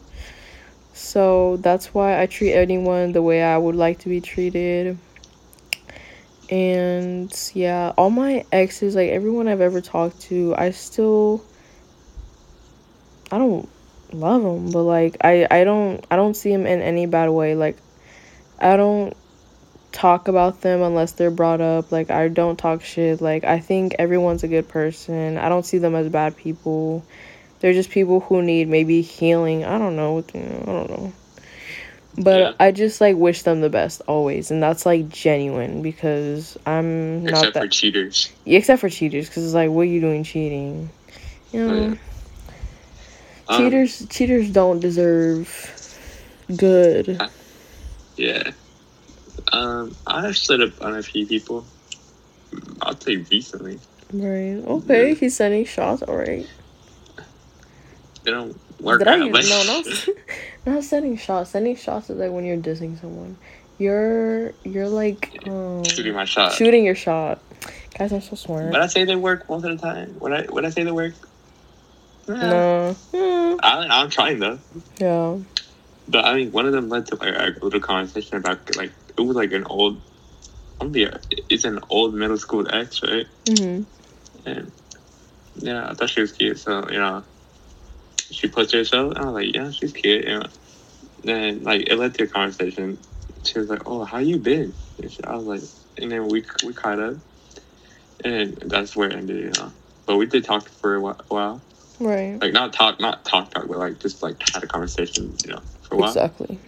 So 0.93 1.57
that's 1.57 1.93
why 1.93 2.22
I 2.22 2.26
treat 2.26 2.53
anyone 2.53 3.14
the 3.14 3.22
way 3.22 3.41
I 3.41 3.57
would 3.57 3.76
like 3.76 3.99
to 3.99 4.10
be 4.10 4.20
treated 4.20 4.97
and 6.50 7.52
yeah 7.54 7.93
all 7.97 8.10
my 8.10 8.43
exes 8.52 8.95
like 8.95 9.10
everyone 9.10 9.47
i've 9.47 9.62
ever 9.62 9.82
talked 9.82 10.20
to 10.20 10.56
i 10.58 10.72
still 10.72 11.43
i 13.32 13.38
don't 13.38 13.70
love 14.14 14.41
them 14.41 14.72
but 14.72 14.84
like 14.84 15.18
i 15.22 15.47
i 15.52 15.64
don't 15.64 16.06
i 16.10 16.16
don't 16.16 16.36
see 16.36 16.52
them 16.52 16.66
in 16.66 16.82
any 16.82 17.06
bad 17.06 17.30
way. 17.30 17.56
Like 17.56 17.78
i 18.60 18.76
don't 18.76 19.16
talk 19.91 20.28
about 20.28 20.62
them 20.62 20.82
unless 20.82 21.14
they're 21.14 21.32
brought 21.32 21.62
up. 21.62 21.91
Like 21.91 22.10
i 22.10 22.28
don't 22.28 22.58
talk 22.58 22.82
shit. 22.84 23.22
Like 23.22 23.43
i 23.43 23.60
think 23.60 23.95
everyone's 24.00 24.43
a 24.43 24.47
good 24.47 24.68
person. 24.68 25.38
I 25.38 25.50
don't 25.50 25.66
see 25.66 25.78
them 25.78 25.95
as 25.95 26.10
bad 26.10 26.38
people. 26.38 27.06
They're 27.60 27.74
just 27.74 27.89
people 27.91 28.22
who 28.22 28.41
need 28.41 28.68
maybe 28.68 29.02
healing. 29.02 29.66
I 29.66 29.78
don't 29.78 29.95
know 29.95 30.20
i 30.20 30.32
don't 30.32 30.89
know 30.89 31.14
but 32.18 32.39
yeah. 32.39 32.51
I 32.60 32.72
just 32.72 33.01
like 33.01 33.16
wish 33.16 33.43
them 33.43 33.62
the 33.62 33.70
best 33.70 34.01
always, 34.07 34.51
and 34.51 34.62
that's 34.62 34.86
like 34.86 35.10
genuine 35.10 35.82
because 35.82 36.57
I'm 36.66 37.28
except 37.28 37.32
not 37.32 37.41
that. 37.41 37.47
Except 37.47 37.66
for 37.66 37.68
cheaters. 37.68 38.32
Yeah, 38.45 38.57
except 38.57 38.82
for 38.82 38.89
cheaters, 38.89 39.28
because 39.28 39.45
it's 39.45 39.53
like, 39.53 39.70
what 39.70 39.82
are 39.82 39.86
you 39.86 40.01
doing 40.01 40.24
cheating? 40.24 40.89
You 41.51 41.68
know, 41.68 41.97
oh, 43.47 43.53
yeah. 43.53 43.57
cheaters 43.57 44.01
um, 44.01 44.07
cheaters 44.07 44.49
don't 44.51 44.80
deserve 44.80 45.47
good. 46.55 47.22
yeah, 48.18 48.51
um, 49.51 49.95
I've 50.05 50.38
set 50.38 50.62
up 50.62 50.82
on 50.82 50.95
a 50.95 51.03
few 51.03 51.26
people. 51.26 51.66
I'll 52.82 52.99
say 52.99 53.18
recently. 53.18 53.80
Right. 54.12 54.55
Okay. 54.66 55.10
Yeah. 55.10 55.16
He's 55.16 55.36
sending 55.36 55.66
shots. 55.66 56.01
All 56.01 56.18
right. 56.18 56.47
They 58.24 58.32
don't 58.32 58.60
work 58.80 59.00
Did. 59.00 59.08
I 59.08 59.16
use, 59.18 59.50
no, 59.50 59.64
not 59.64 59.86
not 60.66 60.84
sending 60.84 61.18
shots. 61.18 61.52
Sending 61.52 61.76
shots 61.76 62.10
is 62.10 62.18
like 62.18 62.32
when 62.32 62.46
you're 62.46 62.58
dissing 62.58 63.00
someone. 63.00 63.38
You're 63.78 64.54
you're 64.64 64.90
like 64.90 65.40
um, 65.48 65.84
shooting 65.86 66.14
my 66.14 66.26
shot. 66.26 66.54
Shooting 66.54 66.84
your 66.84 66.96
shot. 66.96 67.40
Guys, 67.98 68.12
I'm 68.12 68.22
so 68.22 68.36
smart. 68.36 68.72
But 68.72 68.82
I 68.82 68.88
say 68.88 69.06
they 69.06 69.16
work 69.16 69.50
most 69.50 69.64
of 69.66 69.78
the 69.78 69.82
time. 69.82 70.16
When 70.20 70.34
I 70.34 70.44
when 70.46 70.66
I 70.66 70.70
say 70.70 70.84
they 70.84 70.92
work. 70.92 71.14
No. 72.28 72.96
Mm. 73.14 73.60
I, 73.64 73.88
I'm 73.90 74.10
trying 74.10 74.40
though. 74.40 74.60
Yeah. 74.98 75.38
But 76.08 76.26
I 76.26 76.36
mean, 76.36 76.52
one 76.52 76.66
of 76.66 76.74
them 76.74 76.90
led 76.90 77.08
to 77.08 77.16
like 77.16 77.34
a 77.36 77.64
little 77.64 77.80
conversation 77.80 78.38
about 78.38 78.76
like 78.76 78.92
it 79.18 79.22
was 79.22 79.36
like 79.36 79.52
an 79.52 79.64
old, 79.66 80.02
I'm 80.82 80.92
be 80.92 81.08
it's 81.50 81.64
an 81.64 81.80
old 81.90 82.14
middle 82.14 82.38
school 82.38 82.68
ex, 82.74 83.02
right? 83.04 83.28
Mm-hmm. 83.46 84.48
And 84.48 84.72
yeah, 85.56 85.90
I 85.90 85.94
thought 85.94 86.10
she 86.10 86.22
was 86.22 86.32
cute, 86.32 86.60
so 86.60 86.90
you 86.90 86.98
know, 86.98 87.24
she 88.32 88.48
posted 88.48 88.80
herself. 88.80 89.14
I 89.16 89.26
was 89.26 89.34
like, 89.34 89.56
yeah, 89.56 89.72
she's 89.72 89.94
cute. 89.94 90.26
And 90.26 90.48
then 91.24 91.64
like 91.64 91.90
it 91.90 91.96
led 91.96 92.14
to 92.16 92.24
a 92.24 92.28
conversation. 92.28 92.98
She 93.44 93.60
was 93.60 93.70
like, 93.70 93.84
oh, 93.86 94.04
how 94.04 94.20
you 94.20 94.38
been? 94.38 94.74
She, 95.08 95.24
I 95.24 95.36
was 95.36 95.46
like, 95.46 95.62
and 96.02 96.12
then 96.12 96.28
we 96.28 96.44
we 96.66 96.74
caught 96.74 97.00
up, 97.00 97.16
and 98.24 98.56
that's 98.58 98.96
where 98.96 99.10
it 99.10 99.16
ended. 99.16 99.56
You 99.56 99.62
know, 99.62 99.72
but 100.06 100.18
we 100.18 100.26
did 100.26 100.44
talk 100.44 100.68
for 100.68 100.96
a 100.96 101.02
while. 101.02 101.62
Right. 102.00 102.40
Like 102.42 102.54
not 102.54 102.74
talk, 102.74 103.00
not 103.00 103.26
talk, 103.26 103.52
talk, 103.52 103.68
but 103.68 103.78
like 103.78 104.00
just 104.00 104.24
like 104.24 104.38
had 104.54 104.64
a 104.64 104.68
conversation. 104.68 105.36
You 105.46 105.54
know, 105.54 105.62
for 105.84 105.96
a 105.96 105.98
while. 105.98 106.10
Exactly. 106.10 106.60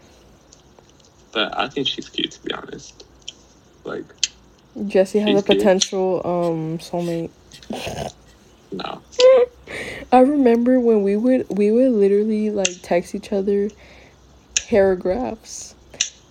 But 1.31 1.57
I 1.57 1.69
think 1.69 1.87
she's 1.87 2.09
cute, 2.09 2.31
to 2.31 2.43
be 2.43 2.53
honest. 2.53 3.05
Like. 3.83 4.05
Jesse 4.87 5.19
has 5.19 5.41
a 5.41 5.43
potential 5.43 6.21
um 6.23 6.77
soulmate. 6.77 7.29
No. 8.71 9.01
I 10.11 10.19
remember 10.19 10.79
when 10.79 11.03
we 11.03 11.15
would 11.15 11.47
we 11.49 11.71
would 11.71 11.91
literally 11.91 12.49
like 12.49 12.81
text 12.81 13.15
each 13.15 13.31
other 13.31 13.69
paragraphs 14.67 15.75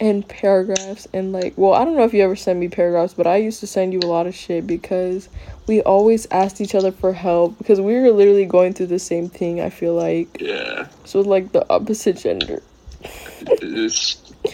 and 0.00 0.26
paragraphs 0.26 1.06
and 1.12 1.32
like 1.32 1.54
well 1.56 1.74
I 1.74 1.84
don't 1.84 1.96
know 1.96 2.04
if 2.04 2.14
you 2.14 2.22
ever 2.22 2.36
sent 2.36 2.58
me 2.58 2.68
paragraphs 2.68 3.14
but 3.14 3.26
I 3.26 3.36
used 3.36 3.60
to 3.60 3.66
send 3.66 3.92
you 3.92 4.00
a 4.00 4.08
lot 4.08 4.26
of 4.26 4.34
shit 4.34 4.66
because 4.66 5.28
we 5.66 5.82
always 5.82 6.26
asked 6.30 6.60
each 6.60 6.74
other 6.74 6.92
for 6.92 7.12
help 7.12 7.56
because 7.58 7.80
we 7.80 7.94
were 7.94 8.10
literally 8.10 8.46
going 8.46 8.72
through 8.72 8.86
the 8.86 8.98
same 8.98 9.28
thing 9.28 9.60
I 9.60 9.70
feel 9.70 9.94
like. 9.94 10.38
Yeah. 10.40 10.88
So 11.04 11.20
like 11.20 11.52
the 11.52 11.70
opposite 11.70 12.16
gender. 12.16 12.62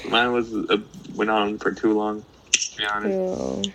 Mine 0.08 0.32
was 0.32 0.52
uh, 0.52 0.78
went 1.14 1.30
on 1.30 1.58
for 1.58 1.72
too 1.72 1.92
long 1.92 2.24
to 2.52 2.76
be 2.76 2.86
honest. 2.86 3.64
Yeah 3.64 3.72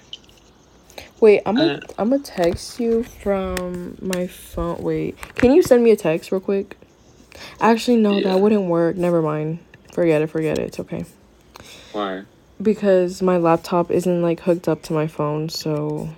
Wait, 1.21 1.43
I'm 1.45 1.55
gonna 1.55 1.73
uh, 1.73 1.93
I'm 1.99 2.09
gonna 2.09 2.23
text 2.23 2.79
you 2.79 3.03
from 3.03 3.95
my 4.01 4.25
phone. 4.25 4.81
Wait, 4.81 5.15
can 5.35 5.53
you 5.53 5.61
send 5.61 5.83
me 5.83 5.91
a 5.91 5.95
text 5.95 6.31
real 6.31 6.41
quick? 6.41 6.75
Actually, 7.59 7.97
no, 7.97 8.17
yeah. 8.17 8.29
that 8.29 8.39
wouldn't 8.39 8.65
work. 8.65 8.95
Never 8.95 9.21
mind. 9.21 9.59
Forget 9.93 10.23
it. 10.23 10.27
Forget 10.27 10.57
it. 10.57 10.63
It's 10.63 10.79
okay. 10.79 11.05
Why? 11.91 12.23
Because 12.59 13.21
my 13.21 13.37
laptop 13.37 13.91
isn't 13.91 14.23
like 14.23 14.39
hooked 14.39 14.67
up 14.67 14.81
to 14.83 14.93
my 14.93 15.05
phone, 15.05 15.49
so 15.49 16.09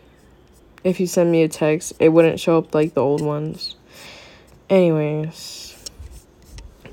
if 0.86 1.02
you 1.02 1.08
send 1.08 1.34
me 1.34 1.44
a 1.44 1.50
text, 1.50 1.92
it 2.00 2.10
wouldn't 2.10 2.40
show 2.40 2.58
up 2.58 2.74
like 2.74 2.94
the 2.94 3.02
old 3.02 3.22
ones. 3.22 3.76
Anyways, 4.70 5.76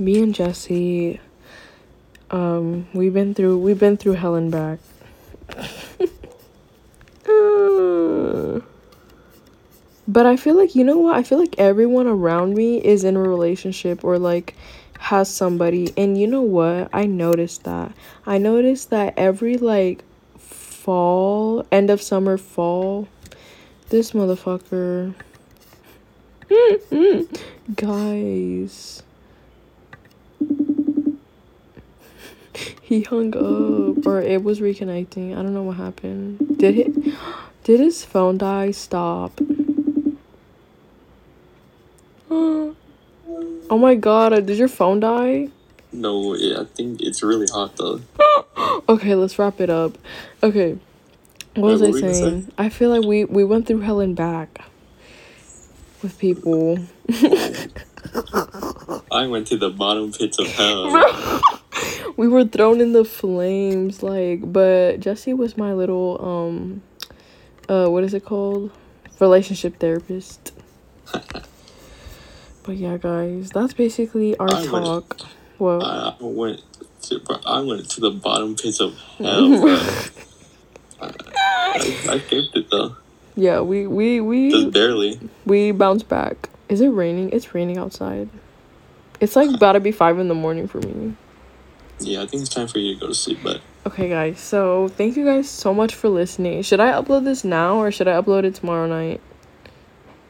me 0.00 0.20
and 0.20 0.34
Jesse, 0.34 1.20
um, 2.32 2.88
we've 2.92 3.14
been 3.14 3.34
through 3.34 3.58
we've 3.58 3.78
been 3.78 3.96
through 3.96 4.14
hell 4.14 4.34
and 4.34 4.50
back. 4.50 4.80
But 10.10 10.26
I 10.26 10.36
feel 10.36 10.56
like, 10.56 10.74
you 10.74 10.82
know 10.82 10.98
what? 10.98 11.14
I 11.14 11.22
feel 11.22 11.38
like 11.38 11.54
everyone 11.56 12.08
around 12.08 12.54
me 12.54 12.78
is 12.78 13.04
in 13.04 13.16
a 13.16 13.20
relationship 13.20 14.02
or 14.02 14.18
like 14.18 14.56
has 14.98 15.32
somebody. 15.32 15.92
And 15.96 16.18
you 16.20 16.26
know 16.26 16.42
what? 16.42 16.88
I 16.92 17.06
noticed 17.06 17.62
that. 17.62 17.92
I 18.26 18.38
noticed 18.38 18.90
that 18.90 19.14
every 19.16 19.56
like 19.56 20.02
fall, 20.36 21.64
end 21.70 21.90
of 21.90 22.02
summer, 22.02 22.36
fall, 22.36 23.06
this 23.90 24.10
motherfucker. 24.10 25.14
Guys. 27.76 29.02
he 32.82 33.02
hung 33.02 33.36
up 33.36 34.06
or 34.06 34.20
it 34.20 34.42
was 34.42 34.60
reconnecting. 34.60 35.32
I 35.32 35.42
don't 35.42 35.54
know 35.54 35.62
what 35.62 35.76
happened. 35.76 36.58
Did 36.58 36.74
he 36.74 37.14
did 37.64 37.80
his 37.80 38.04
phone 38.04 38.38
die? 38.38 38.70
Stop. 38.70 39.40
oh 42.30 42.74
my 43.70 43.94
god, 43.94 44.46
did 44.46 44.56
your 44.56 44.68
phone 44.68 45.00
die? 45.00 45.48
No, 45.92 46.34
yeah, 46.34 46.60
I 46.60 46.64
think 46.64 47.02
it's 47.02 47.22
really 47.22 47.46
hot 47.52 47.76
though. 47.76 48.00
okay, 48.88 49.14
let's 49.14 49.38
wrap 49.38 49.60
it 49.60 49.70
up. 49.70 49.98
Okay. 50.42 50.78
What 51.54 51.72
was 51.72 51.82
Wait, 51.82 51.88
I 51.88 51.90
what 51.90 52.00
gonna 52.00 52.14
saying? 52.14 52.52
I 52.58 52.68
feel 52.68 52.90
like 52.90 53.04
we 53.04 53.24
we 53.24 53.44
went 53.44 53.66
through 53.66 53.80
hell 53.80 54.00
and 54.00 54.14
back 54.14 54.60
with 56.02 56.18
people. 56.18 56.78
Oh. 57.22 59.02
I 59.12 59.26
went 59.26 59.48
to 59.48 59.56
the 59.56 59.70
bottom 59.70 60.12
pits 60.12 60.38
of 60.38 60.46
hell. 60.46 61.40
we 62.20 62.28
were 62.28 62.44
thrown 62.44 62.82
in 62.82 62.92
the 62.92 63.02
flames 63.02 64.02
like 64.02 64.52
but 64.52 65.00
Jesse 65.00 65.32
was 65.32 65.56
my 65.56 65.72
little 65.72 66.20
um 66.20 66.82
uh 67.66 67.88
what 67.88 68.04
is 68.04 68.12
it 68.12 68.26
called? 68.26 68.70
Relationship 69.18 69.78
therapist. 69.78 70.52
but 72.62 72.76
yeah 72.76 72.98
guys, 72.98 73.48
that's 73.48 73.72
basically 73.72 74.36
our 74.36 74.50
I 74.52 74.60
went- 74.60 74.70
talk. 74.70 75.20
Well 75.58 75.82
I, 75.82 76.14
I 76.20 76.24
went 76.24 76.60
to 77.04 77.20
bro, 77.20 77.38
I 77.46 77.60
went 77.60 77.88
to 77.92 78.00
the 78.02 78.10
bottom 78.10 78.54
pits 78.54 78.80
of 78.80 78.94
hell. 79.16 79.48
Bro. 79.62 79.80
I, 81.00 81.06
I, 81.06 81.80
I 82.12 82.22
it 82.30 82.70
though, 82.70 82.96
yeah, 83.34 83.62
we 83.62 83.86
we 83.86 84.20
we 84.20 84.50
just 84.50 84.72
barely. 84.72 85.18
we 85.46 85.72
bounced 85.72 86.06
back. 86.10 86.50
Is 86.68 86.82
it 86.82 86.88
raining? 86.88 87.30
It's 87.30 87.54
raining 87.54 87.78
outside. 87.78 88.28
It's 89.20 89.36
like 89.36 89.48
about 89.48 89.72
to 89.72 89.80
be 89.80 89.92
five 89.92 90.18
in 90.18 90.28
the 90.28 90.34
morning 90.34 90.68
for 90.68 90.80
me. 90.82 91.16
Yeah, 92.00 92.22
I 92.22 92.26
think 92.26 92.42
it's 92.42 92.54
time 92.54 92.68
for 92.68 92.78
you 92.78 92.94
to 92.94 93.00
go 93.00 93.06
to 93.08 93.14
sleep. 93.14 93.38
But 93.42 93.60
Okay, 93.86 94.08
guys. 94.08 94.40
So 94.40 94.88
thank 94.88 95.16
you 95.16 95.24
guys 95.24 95.48
so 95.48 95.72
much 95.74 95.94
for 95.94 96.08
listening. 96.08 96.62
Should 96.62 96.80
I 96.80 96.92
upload 96.92 97.24
this 97.24 97.44
now 97.44 97.76
or 97.76 97.90
should 97.90 98.08
I 98.08 98.20
upload 98.20 98.44
it 98.44 98.54
tomorrow 98.54 98.86
night? 98.86 99.20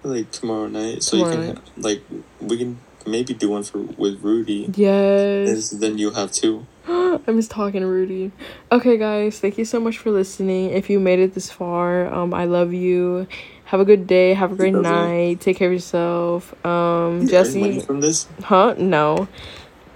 like 0.03 0.31
tomorrow 0.31 0.67
night, 0.67 1.03
so 1.03 1.19
Tomorrow 1.19 1.43
you 1.47 1.53
can 1.55 1.63
like 1.77 2.03
we 2.41 2.57
can 2.57 2.79
maybe 3.07 3.35
do 3.35 3.51
one 3.51 3.63
for 3.63 3.81
with 3.81 4.23
Rudy. 4.23 4.71
Yes. 4.75 5.73
And 5.73 5.83
then 5.83 5.99
you 5.99 6.11
have 6.13 6.33
two. 6.33 6.67
I'm 6.89 7.37
just 7.37 7.51
talking 7.51 7.81
to 7.83 7.87
Rudy. 7.87 8.33
Okay, 8.73 8.97
guys. 8.97 9.39
Thank 9.41 9.59
you 9.59 9.65
so 9.67 9.79
much 9.79 9.99
for 9.99 10.11
listening. 10.11 10.71
If 10.71 10.89
you 10.89 10.99
made 11.01 11.19
it 11.19 11.35
this 11.35 11.51
far, 11.51 12.07
um, 12.13 12.33
I 12.33 12.45
love 12.47 12.73
you. 12.73 13.27
Have 13.65 13.81
a 13.81 13.85
good 13.85 14.07
day. 14.07 14.35
Have 14.35 14.53
a 14.53 14.57
great 14.57 14.75
Love 14.75 14.85
you. 14.85 14.91
night. 14.91 15.41
Take 15.41 15.59
care 15.59 15.69
of 15.69 15.75
yourself. 15.75 16.55
Um, 16.67 17.23
You 17.23 17.29
Jesse. 17.29 17.81
from 17.81 18.01
this? 18.01 18.27
Huh? 18.43 18.75
No. 18.79 19.29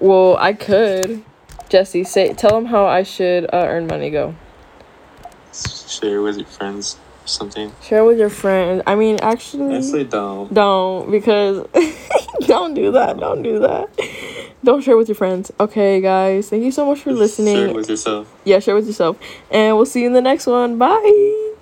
Well, 0.01 0.37
I 0.37 0.53
could. 0.53 1.25
Jesse, 1.69 2.05
say 2.05 2.33
tell 2.35 2.51
them 2.51 2.67
how 2.67 2.87
I 2.87 3.03
should 3.03 3.45
uh, 3.47 3.65
earn 3.67 3.87
money. 3.87 4.11
Go. 4.11 4.35
Share 5.53 6.23
with 6.23 6.37
your 6.37 6.47
friends 6.47 6.99
something. 7.25 7.73
Share 7.83 8.05
with 8.05 8.19
your 8.19 8.31
friends. 8.31 8.83
I 8.87 8.95
mean, 8.95 9.19
actually. 9.23 9.77
Actually, 9.77 10.05
don't. 10.05 10.53
Don't 10.53 11.11
because 11.11 11.67
don't 12.47 12.75
do 12.75 12.93
that. 12.93 13.19
Don't 13.19 13.43
do 13.43 13.61
that. 13.61 13.89
Don't 14.63 14.83
share 14.83 14.97
with 14.97 15.09
your 15.09 15.15
friends. 15.15 15.53
Okay, 15.61 16.01
guys. 16.01 16.49
Thank 16.49 16.65
you 16.65 16.73
so 16.73 16.87
much 16.87 17.01
for 17.01 17.13
listening. 17.13 17.57
Share 17.57 17.75
with 17.75 17.89
yourself. 17.89 18.33
yeah, 18.45 18.59
share 18.59 18.75
with 18.75 18.87
yourself. 18.87 19.19
And 19.51 19.77
we'll 19.77 19.87
see 19.87 20.01
you 20.01 20.07
in 20.07 20.13
the 20.15 20.23
next 20.23 20.47
one. 20.47 20.79
Bye. 20.79 21.54